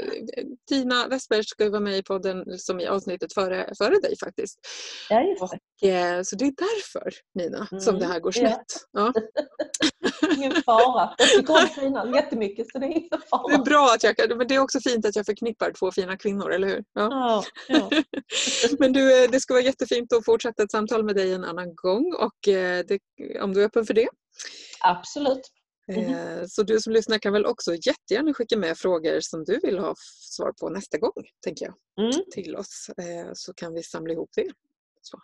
Tina 0.70 1.08
Westberg 1.08 1.44
ska 1.44 1.64
ju 1.64 1.70
vara 1.70 1.80
med 1.82 1.98
i 1.98 2.04
podden 2.04 2.60
som 2.60 2.80
i 2.80 2.88
avsnittet 2.88 3.34
före, 3.34 3.74
före 3.78 4.00
dig 4.00 4.16
faktiskt. 4.24 4.60
Ja, 5.10 5.22
just 5.22 5.40
det. 5.42 5.46
Och, 5.88 5.90
eh, 5.94 6.22
så 6.24 6.36
det 6.36 6.46
är 6.46 6.54
därför 6.58 7.12
Nina 7.36 7.68
som 7.82 7.96
Mm, 7.96 8.00
det 8.08 8.14
här 8.14 8.20
går 8.20 8.32
snett. 8.32 8.66
Ja. 8.92 9.14
Ingen 10.38 10.52
fara. 10.64 11.14
Jag 11.18 11.28
tycker 11.30 11.54
om 11.54 11.68
kvinnan 11.76 12.14
jättemycket 12.14 12.72
så 12.72 12.80
det 12.80 12.86
är 12.86 12.90
ingen 12.90 13.08
Det 13.10 13.16
är 13.16 13.28
fara. 13.30 13.58
bra 13.58 13.92
att 13.96 14.04
jag 14.04 14.18
kan, 14.18 14.38
men 14.38 14.48
det 14.48 14.56
är 14.56 14.60
också 14.60 14.80
fint 14.80 15.06
att 15.06 15.16
jag 15.16 15.26
förknippar 15.26 15.72
två 15.80 15.92
fina 15.92 16.18
kvinnor, 16.18 16.52
eller 16.52 16.68
hur? 16.68 16.84
Ja. 16.94 17.44
Ja, 17.68 17.90
ja. 17.90 17.90
Men 18.80 18.94
du, 18.94 19.24
eh, 19.24 19.25
det 19.32 19.40
ska 19.40 19.54
vara 19.54 19.64
jättefint 19.64 20.14
att 20.14 20.26
fortsätta 20.26 20.64
ett 20.64 20.72
samtal 20.72 21.04
med 21.06 21.16
dig 21.16 21.34
en 21.34 21.44
annan 21.44 21.76
gång 21.76 22.14
och 22.14 22.48
eh, 22.48 22.86
det, 22.88 23.00
om 23.42 23.54
du 23.54 23.62
är 23.62 23.66
öppen 23.66 23.86
för 23.86 23.94
det. 23.94 24.08
Absolut. 24.82 25.42
Eh, 25.92 26.46
Så 26.48 26.64
du 26.64 26.80
som 26.82 26.94
lyssnar 26.94 27.18
kan 27.18 27.34
väl 27.34 27.46
också 27.46 27.74
jättegärna 27.76 28.34
skicka 28.34 28.58
med 28.58 28.78
frågor 28.78 29.20
som 29.22 29.44
du 29.44 29.60
vill 29.60 29.80
ha 29.80 29.96
svar 30.32 30.52
på 30.60 30.70
nästa 30.70 30.98
gång, 30.98 31.14
tänker 31.44 31.66
jag, 31.66 31.76
Mm. 32.06 32.22
till 32.32 32.56
oss. 32.56 32.90
Eh, 32.98 33.30
Så 33.34 33.54
kan 33.54 33.74
vi 33.74 33.84
samla 33.84 34.14
ihop 34.14 34.30
det. 34.36 34.52
Så, 35.02 35.20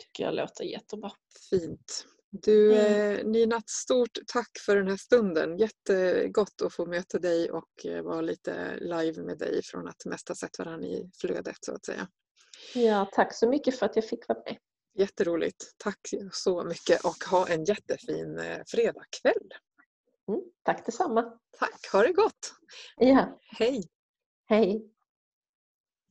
tycker 0.00 0.24
jag 0.24 0.34
låter 0.34 0.64
jättebra. 0.64 1.10
fint. 1.50 2.06
Du 2.30 2.74
Mm. 2.78 3.16
eh, 3.20 3.24
Nina, 3.26 3.62
stort 3.66 4.18
tack 4.26 4.50
för 4.66 4.76
den 4.76 4.88
här 4.88 4.96
stunden. 4.96 5.58
Jättegott 5.58 6.62
att 6.62 6.74
få 6.74 6.86
möta 6.86 7.18
dig 7.18 7.50
och 7.50 7.86
eh, 7.86 8.02
vara 8.02 8.20
lite 8.20 8.76
live 8.80 9.22
med 9.22 9.38
dig 9.38 9.60
från 9.64 9.88
att 9.88 10.04
mest 10.04 10.28
ha 10.28 10.34
sett 10.34 10.58
varandra 10.58 10.88
i 10.88 11.10
flödet 11.20 11.56
så 11.60 11.74
att 11.74 11.84
säga. 11.86 12.08
Ja, 12.74 13.08
tack 13.12 13.34
så 13.34 13.48
mycket 13.48 13.78
för 13.78 13.86
att 13.86 13.96
jag 13.96 14.08
fick 14.08 14.28
vara 14.28 14.38
med. 14.38 14.56
Jätteroligt. 14.94 15.74
Tack 15.76 16.00
så 16.32 16.64
mycket 16.64 17.04
och 17.04 17.24
ha 17.30 17.48
en 17.48 17.64
jättefin 17.64 18.38
eh, 18.38 18.58
fredagkväll. 18.66 19.52
Mm. 20.28 20.40
Tack 20.62 20.86
detsamma. 20.86 21.38
Tack, 21.58 21.92
ha 21.92 22.02
det 22.02 22.12
gott! 22.12 22.54
Ja, 22.96 23.38
Hej! 23.58 23.82
hej. 24.48 24.90